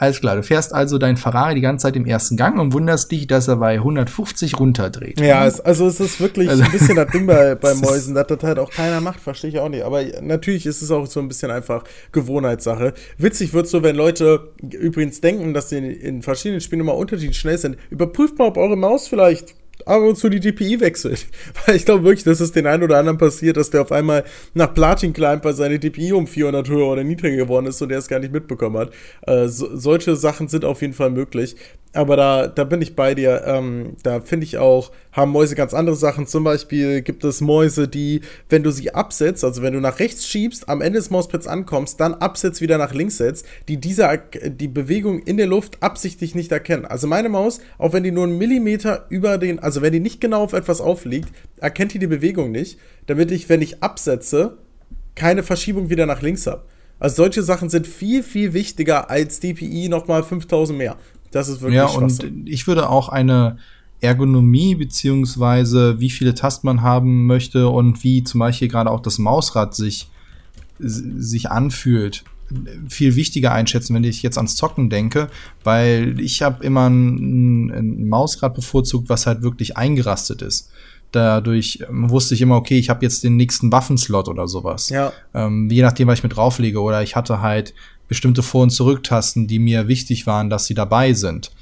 Alles 0.00 0.20
klar, 0.20 0.36
du 0.36 0.42
fährst 0.42 0.72
also 0.72 0.96
dein 0.96 1.18
Ferrari 1.18 1.54
die 1.54 1.60
ganze 1.60 1.82
Zeit 1.82 1.94
im 1.94 2.06
ersten 2.06 2.38
Gang 2.38 2.58
und 2.58 2.72
wunderst 2.72 3.12
dich, 3.12 3.26
dass 3.26 3.48
er 3.48 3.56
bei 3.56 3.74
150 3.74 4.58
runterdreht. 4.58 5.20
Ja, 5.20 5.46
es, 5.46 5.60
also 5.60 5.86
es 5.86 6.00
ist 6.00 6.22
wirklich 6.22 6.48
also, 6.48 6.62
ein 6.62 6.72
bisschen 6.72 6.96
das 6.96 7.10
Ding 7.10 7.26
bei, 7.26 7.54
bei 7.60 7.74
Mäusen, 7.74 8.14
dass 8.14 8.26
das 8.28 8.42
halt 8.42 8.58
auch 8.58 8.70
keiner 8.70 9.02
macht, 9.02 9.20
verstehe 9.20 9.50
ich 9.50 9.58
auch 9.58 9.68
nicht. 9.68 9.84
Aber 9.84 10.02
natürlich 10.22 10.64
ist 10.64 10.80
es 10.80 10.90
auch 10.90 11.06
so 11.06 11.20
ein 11.20 11.28
bisschen 11.28 11.50
einfach 11.50 11.84
Gewohnheitssache. 12.12 12.94
Witzig 13.18 13.52
wird 13.52 13.68
so, 13.68 13.82
wenn 13.82 13.94
Leute 13.94 14.54
übrigens 14.62 15.20
denken, 15.20 15.52
dass 15.52 15.68
sie 15.68 15.76
in, 15.76 15.90
in 15.90 16.22
verschiedenen 16.22 16.62
Spielen 16.62 16.80
immer 16.80 16.96
unterschiedlich 16.96 17.38
schnell 17.38 17.58
sind. 17.58 17.76
Überprüft 17.90 18.38
mal, 18.38 18.46
ob 18.46 18.56
eure 18.56 18.78
Maus 18.78 19.06
vielleicht 19.06 19.54
ab 19.86 20.02
und 20.02 20.16
zu 20.16 20.28
die 20.28 20.40
DPI 20.40 20.80
wechselt. 20.80 21.26
Weil 21.66 21.76
ich 21.76 21.84
glaube 21.84 22.04
wirklich, 22.04 22.24
dass 22.24 22.40
es 22.40 22.52
den 22.52 22.66
einen 22.66 22.82
oder 22.82 22.98
anderen 22.98 23.18
passiert, 23.18 23.56
dass 23.56 23.70
der 23.70 23.82
auf 23.82 23.92
einmal 23.92 24.24
nach 24.54 24.72
Platin 24.74 25.12
climbt, 25.12 25.44
weil 25.44 25.54
seine 25.54 25.78
DPI 25.78 26.12
um 26.12 26.26
400 26.26 26.68
höher 26.68 26.86
oder 26.86 27.04
niedriger 27.04 27.36
geworden 27.36 27.66
ist 27.66 27.80
und 27.82 27.88
der 27.88 27.98
es 27.98 28.08
gar 28.08 28.18
nicht 28.18 28.32
mitbekommen 28.32 28.76
hat. 28.76 28.92
Äh, 29.26 29.48
so, 29.48 29.76
solche 29.76 30.16
Sachen 30.16 30.48
sind 30.48 30.64
auf 30.64 30.82
jeden 30.82 30.94
Fall 30.94 31.10
möglich. 31.10 31.56
Aber 31.92 32.16
da, 32.16 32.46
da 32.46 32.62
bin 32.62 32.80
ich 32.82 32.94
bei 32.94 33.16
dir. 33.16 33.42
Ähm, 33.46 33.96
da 34.04 34.20
finde 34.20 34.44
ich 34.44 34.58
auch, 34.58 34.92
haben 35.10 35.32
Mäuse 35.32 35.56
ganz 35.56 35.74
andere 35.74 35.96
Sachen. 35.96 36.28
Zum 36.28 36.44
Beispiel 36.44 37.02
gibt 37.02 37.24
es 37.24 37.40
Mäuse, 37.40 37.88
die, 37.88 38.20
wenn 38.48 38.62
du 38.62 38.70
sie 38.70 38.94
absetzt, 38.94 39.44
also 39.44 39.60
wenn 39.62 39.72
du 39.72 39.80
nach 39.80 39.98
rechts 39.98 40.26
schiebst, 40.28 40.68
am 40.68 40.82
Ende 40.82 41.00
des 41.00 41.10
Mauspads 41.10 41.48
ankommst, 41.48 41.98
dann 41.98 42.14
absetzt, 42.14 42.60
wieder 42.60 42.78
nach 42.78 42.94
links 42.94 43.16
setzt, 43.16 43.44
die 43.66 43.78
diese, 43.78 44.08
die 44.44 44.68
Bewegung 44.68 45.20
in 45.20 45.36
der 45.36 45.48
Luft 45.48 45.82
absichtlich 45.82 46.36
nicht 46.36 46.52
erkennen. 46.52 46.84
Also 46.84 47.08
meine 47.08 47.28
Maus, 47.28 47.60
auch 47.76 47.92
wenn 47.92 48.04
die 48.04 48.12
nur 48.12 48.24
einen 48.24 48.38
Millimeter 48.38 49.06
über 49.08 49.36
den, 49.36 49.58
also 49.58 49.82
wenn 49.82 49.92
die 49.92 50.00
nicht 50.00 50.20
genau 50.20 50.44
auf 50.44 50.52
etwas 50.52 50.80
aufliegt, 50.80 51.28
erkennt 51.56 51.92
die 51.94 51.98
die 51.98 52.06
Bewegung 52.06 52.52
nicht, 52.52 52.78
damit 53.06 53.32
ich, 53.32 53.48
wenn 53.48 53.62
ich 53.62 53.82
absetze, 53.82 54.58
keine 55.16 55.42
Verschiebung 55.42 55.90
wieder 55.90 56.06
nach 56.06 56.22
links 56.22 56.46
habe. 56.46 56.62
Also 57.00 57.16
solche 57.16 57.42
Sachen 57.42 57.70
sind 57.70 57.86
viel, 57.86 58.22
viel 58.22 58.52
wichtiger 58.52 59.10
als 59.10 59.40
DPI 59.40 59.88
nochmal 59.88 60.22
5000 60.22 60.78
mehr. 60.78 60.96
Das 61.30 61.48
ist 61.48 61.60
wirklich 61.60 61.76
Ja, 61.76 61.86
und 61.86 62.24
ich 62.46 62.66
würde 62.66 62.88
auch 62.88 63.08
eine 63.08 63.58
Ergonomie 64.00 64.74
beziehungsweise 64.74 66.00
wie 66.00 66.10
viele 66.10 66.34
Tasten 66.34 66.66
man 66.66 66.82
haben 66.82 67.26
möchte 67.26 67.68
und 67.68 68.02
wie 68.02 68.24
zum 68.24 68.40
Beispiel 68.40 68.68
gerade 68.68 68.90
auch 68.90 69.00
das 69.00 69.18
Mausrad 69.18 69.74
sich, 69.74 70.08
sich 70.78 71.50
anfühlt, 71.50 72.24
viel 72.88 73.14
wichtiger 73.14 73.52
einschätzen, 73.52 73.94
wenn 73.94 74.04
ich 74.04 74.22
jetzt 74.22 74.36
ans 74.36 74.56
Zocken 74.56 74.90
denke, 74.90 75.28
weil 75.62 76.18
ich 76.18 76.42
habe 76.42 76.64
immer 76.64 76.88
ein, 76.88 77.70
ein 77.70 78.08
Mausrad 78.08 78.54
bevorzugt, 78.54 79.08
was 79.08 79.26
halt 79.26 79.42
wirklich 79.42 79.76
eingerastet 79.76 80.42
ist. 80.42 80.70
Dadurch 81.12 81.80
ähm, 81.88 82.08
wusste 82.10 82.34
ich 82.34 82.40
immer, 82.40 82.56
okay, 82.56 82.78
ich 82.78 82.88
habe 82.88 83.04
jetzt 83.04 83.24
den 83.24 83.36
nächsten 83.36 83.72
Waffenslot 83.72 84.28
oder 84.28 84.46
sowas. 84.46 84.90
Ja. 84.90 85.12
Ähm, 85.34 85.68
je 85.68 85.82
nachdem, 85.82 86.06
was 86.06 86.20
ich 86.20 86.22
mit 86.22 86.36
drauflege. 86.36 86.80
Oder 86.80 87.02
ich 87.02 87.16
hatte 87.16 87.40
halt 87.40 87.74
bestimmte 88.10 88.42
Vor- 88.42 88.64
und 88.64 88.70
Zurücktasten, 88.70 89.46
die 89.46 89.60
mir 89.60 89.86
wichtig 89.86 90.26
waren, 90.26 90.50
dass 90.50 90.66
sie 90.66 90.74
dabei 90.74 91.12
sind. 91.14 91.52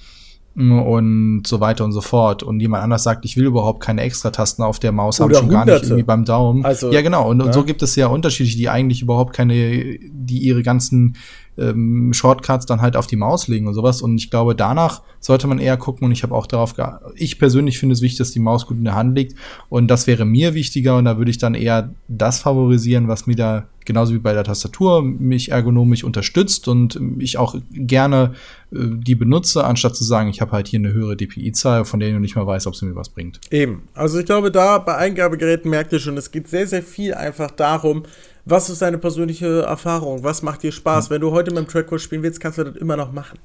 Und 0.56 1.42
so 1.46 1.60
weiter 1.60 1.84
und 1.84 1.92
so 1.92 2.00
fort. 2.00 2.42
Und 2.42 2.58
jemand 2.58 2.82
anders 2.82 3.04
sagt, 3.04 3.24
ich 3.24 3.36
will 3.36 3.44
überhaupt 3.44 3.80
keine 3.80 4.00
Extratasten 4.00 4.64
auf 4.64 4.80
der 4.80 4.90
Maus 4.90 5.20
haben, 5.20 5.32
schon 5.32 5.50
gar 5.50 5.64
nicht 5.64 5.84
irgendwie 5.84 6.02
beim 6.02 6.24
Daumen. 6.24 6.64
Also, 6.64 6.90
ja, 6.90 7.00
genau. 7.00 7.28
Und, 7.28 7.38
ja. 7.38 7.46
und 7.46 7.52
so 7.52 7.62
gibt 7.62 7.80
es 7.82 7.94
ja 7.94 8.08
unterschiedliche, 8.08 8.56
die 8.56 8.68
eigentlich 8.68 9.02
überhaupt 9.02 9.34
keine, 9.34 9.54
die 9.54 10.38
ihre 10.38 10.64
ganzen 10.64 11.16
ähm, 11.58 12.12
Shortcuts 12.12 12.66
dann 12.66 12.80
halt 12.80 12.96
auf 12.96 13.06
die 13.06 13.16
Maus 13.16 13.48
legen 13.48 13.66
und 13.66 13.74
sowas. 13.74 14.02
Und 14.02 14.16
ich 14.16 14.30
glaube, 14.30 14.54
danach 14.54 15.02
sollte 15.20 15.46
man 15.46 15.58
eher 15.58 15.76
gucken. 15.76 16.06
Und 16.06 16.12
ich 16.12 16.22
habe 16.22 16.34
auch 16.34 16.46
darauf, 16.46 16.74
ich 17.14 17.38
persönlich 17.38 17.78
finde 17.78 17.94
es 17.94 18.02
wichtig, 18.02 18.18
dass 18.18 18.30
die 18.30 18.40
Maus 18.40 18.66
gut 18.66 18.78
in 18.78 18.84
der 18.84 18.94
Hand 18.94 19.16
liegt. 19.16 19.34
Und 19.68 19.88
das 19.88 20.06
wäre 20.06 20.24
mir 20.24 20.54
wichtiger. 20.54 20.96
Und 20.96 21.04
da 21.04 21.18
würde 21.18 21.30
ich 21.30 21.38
dann 21.38 21.54
eher 21.54 21.92
das 22.08 22.40
favorisieren, 22.40 23.08
was 23.08 23.26
mir 23.26 23.36
da 23.36 23.66
genauso 23.88 24.12
wie 24.14 24.18
bei 24.18 24.34
der 24.34 24.44
Tastatur 24.44 25.02
mich 25.02 25.50
ergonomisch 25.50 26.04
unterstützt 26.04 26.68
und 26.68 27.00
ich 27.18 27.38
auch 27.38 27.56
gerne 27.72 28.34
äh, 28.70 28.76
die 28.80 29.14
benutze, 29.14 29.64
anstatt 29.64 29.96
zu 29.96 30.04
sagen, 30.04 30.28
ich 30.28 30.42
habe 30.42 30.52
halt 30.52 30.68
hier 30.68 30.78
eine 30.78 30.92
höhere 30.92 31.16
DPI-Zahl, 31.16 31.86
von 31.86 31.98
der 31.98 32.10
ich 32.10 32.14
noch 32.14 32.20
nicht 32.20 32.36
mal 32.36 32.46
weiß, 32.46 32.66
ob 32.66 32.76
sie 32.76 32.84
mir 32.84 32.94
was 32.94 33.08
bringt. 33.08 33.40
Eben. 33.50 33.88
Also 33.94 34.18
ich 34.18 34.26
glaube, 34.26 34.52
da 34.52 34.78
bei 34.78 34.94
Eingabegeräten 34.94 35.70
merkt 35.70 35.92
ihr 35.92 36.00
schon, 36.00 36.18
es 36.18 36.30
geht 36.30 36.48
sehr, 36.48 36.66
sehr 36.66 36.82
viel 36.82 37.14
einfach 37.14 37.50
darum, 37.50 38.02
was 38.48 38.70
ist 38.70 38.82
deine 38.82 38.98
persönliche 38.98 39.62
Erfahrung? 39.62 40.22
Was 40.22 40.42
macht 40.42 40.62
dir 40.62 40.72
Spaß? 40.72 41.08
Mhm. 41.08 41.14
Wenn 41.14 41.20
du 41.20 41.30
heute 41.32 41.50
mit 41.50 41.58
dem 41.58 41.68
Trackball 41.68 41.98
spielen 41.98 42.22
willst, 42.22 42.40
kannst 42.40 42.58
du 42.58 42.64
das 42.64 42.76
immer 42.76 42.96
noch 42.96 43.12
machen. 43.12 43.38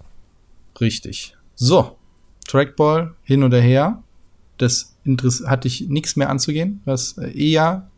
Richtig. 0.79 1.35
So, 1.55 1.97
Trackball 2.47 3.13
hin 3.23 3.43
oder 3.43 3.59
her. 3.59 4.01
Das 4.57 4.95
Interess 5.03 5.43
hatte 5.45 5.67
ich 5.67 5.87
nichts 5.89 6.15
mehr 6.15 6.29
anzugehen, 6.29 6.81
was 6.85 7.17
eher 7.17 7.89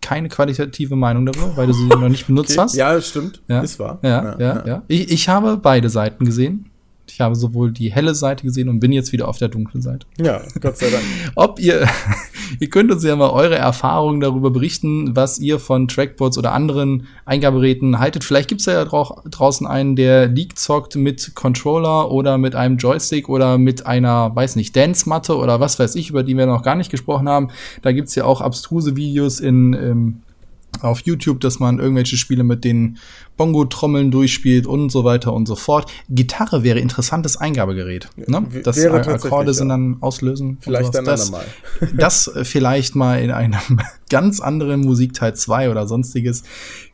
keine 0.00 0.28
qualitative 0.28 0.96
Meinung 0.96 1.26
darüber, 1.26 1.56
weil 1.56 1.66
du 1.68 1.72
sie 1.72 1.86
noch 1.86 2.08
nicht 2.08 2.26
benutzt 2.28 2.52
okay. 2.52 2.60
hast. 2.60 2.74
Ja, 2.74 3.00
stimmt. 3.00 3.40
Ja. 3.48 3.60
Ist 3.60 3.78
wahr. 3.78 3.98
Ja, 4.02 4.08
ja, 4.08 4.38
ja. 4.38 4.66
ja. 4.66 4.82
Ich, 4.88 5.10
ich 5.10 5.28
habe 5.28 5.56
beide 5.56 5.88
Seiten 5.88 6.24
gesehen. 6.24 6.70
Ich 7.12 7.20
habe 7.20 7.34
sowohl 7.34 7.72
die 7.72 7.92
helle 7.92 8.14
Seite 8.14 8.42
gesehen 8.44 8.70
und 8.70 8.80
bin 8.80 8.90
jetzt 8.90 9.12
wieder 9.12 9.28
auf 9.28 9.36
der 9.36 9.48
dunklen 9.48 9.82
Seite. 9.82 10.06
Ja, 10.18 10.40
Gott 10.60 10.78
sei 10.78 10.88
Dank. 10.88 11.04
Ob 11.34 11.60
ihr, 11.60 11.86
ihr 12.60 12.70
könnt 12.70 12.90
uns 12.90 13.04
ja 13.04 13.14
mal 13.16 13.28
eure 13.28 13.56
Erfahrungen 13.56 14.20
darüber 14.20 14.50
berichten, 14.50 15.14
was 15.14 15.38
ihr 15.38 15.58
von 15.58 15.88
Trackboards 15.88 16.38
oder 16.38 16.52
anderen 16.52 17.06
Eingaberäten 17.26 17.98
haltet. 17.98 18.24
Vielleicht 18.24 18.48
gibt 18.48 18.62
es 18.62 18.66
ja 18.66 18.82
draußen 18.84 19.66
einen, 19.66 19.94
der 19.94 20.26
League 20.28 20.58
zockt 20.58 20.96
mit 20.96 21.34
Controller 21.34 22.10
oder 22.10 22.38
mit 22.38 22.54
einem 22.54 22.78
Joystick 22.78 23.28
oder 23.28 23.58
mit 23.58 23.84
einer, 23.84 24.34
weiß 24.34 24.56
nicht, 24.56 24.74
Dance-Matte 24.74 25.36
oder 25.36 25.60
was 25.60 25.78
weiß 25.78 25.94
ich, 25.96 26.08
über 26.08 26.22
die 26.22 26.36
wir 26.36 26.46
noch 26.46 26.62
gar 26.62 26.76
nicht 26.76 26.90
gesprochen 26.90 27.28
haben. 27.28 27.48
Da 27.82 27.92
gibt 27.92 28.08
es 28.08 28.14
ja 28.14 28.24
auch 28.24 28.40
abstruse 28.40 28.96
Videos 28.96 29.38
in, 29.38 29.74
ähm, 29.74 30.22
auf 30.80 31.00
YouTube, 31.02 31.40
dass 31.40 31.60
man 31.60 31.78
irgendwelche 31.78 32.16
Spiele 32.16 32.44
mit 32.44 32.64
den 32.64 32.98
Bongo-Trommeln 33.36 34.10
durchspielt 34.10 34.66
und 34.66 34.90
so 34.90 35.04
weiter 35.04 35.32
und 35.32 35.46
so 35.46 35.56
fort. 35.56 35.90
Gitarre 36.08 36.62
wäre 36.62 36.78
interessantes 36.78 37.36
Eingabegerät. 37.36 38.08
Ne? 38.16 38.46
Das 38.62 38.84
Akkorde 38.84 39.54
sind 39.54 39.68
dann 39.68 39.96
auslösen. 40.00 40.58
Vielleicht 40.60 40.94
dann 40.94 41.04
das, 41.04 41.30
mal. 41.30 41.44
das 41.96 42.30
vielleicht 42.42 42.94
mal 42.94 43.20
in 43.20 43.30
einem 43.30 43.80
ganz 44.10 44.40
anderen 44.40 44.82
Musikteil 44.82 45.34
2 45.34 45.70
oder 45.70 45.86
sonstiges. 45.86 46.42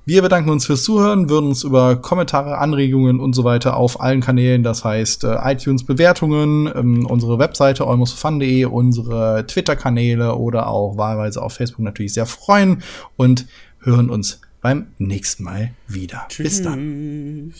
Wir 0.05 0.23
bedanken 0.23 0.49
uns 0.49 0.65
fürs 0.65 0.85
Zuhören, 0.85 1.29
würden 1.29 1.49
uns 1.49 1.65
über 1.65 1.97
Kommentare, 1.97 2.57
Anregungen 2.57 3.21
und 3.21 3.35
so 3.35 3.45
weiter 3.45 3.77
auf 3.77 4.01
allen 4.01 4.23
Kanälen, 4.23 4.63
das 4.63 4.83
heißt 4.83 5.25
äh, 5.25 5.37
iTunes 5.45 5.85
Bewertungen, 5.85 6.71
ähm, 6.75 7.05
unsere 7.05 7.39
Webseite 7.39 7.87
almostfun.de, 7.87 8.65
unsere 8.65 9.45
Twitter-Kanäle 9.47 10.37
oder 10.37 10.69
auch 10.69 10.97
wahlweise 10.97 11.43
auf 11.43 11.53
Facebook 11.53 11.85
natürlich 11.85 12.15
sehr 12.15 12.25
freuen 12.25 12.83
und 13.17 13.47
hören 13.81 14.09
uns 14.09 14.41
beim 14.61 14.89
nächsten 14.99 15.45
Mal 15.45 15.73
wieder. 15.87 16.27
Tschüss. 16.29 16.45
Bis 16.45 16.63
dann. 16.63 17.53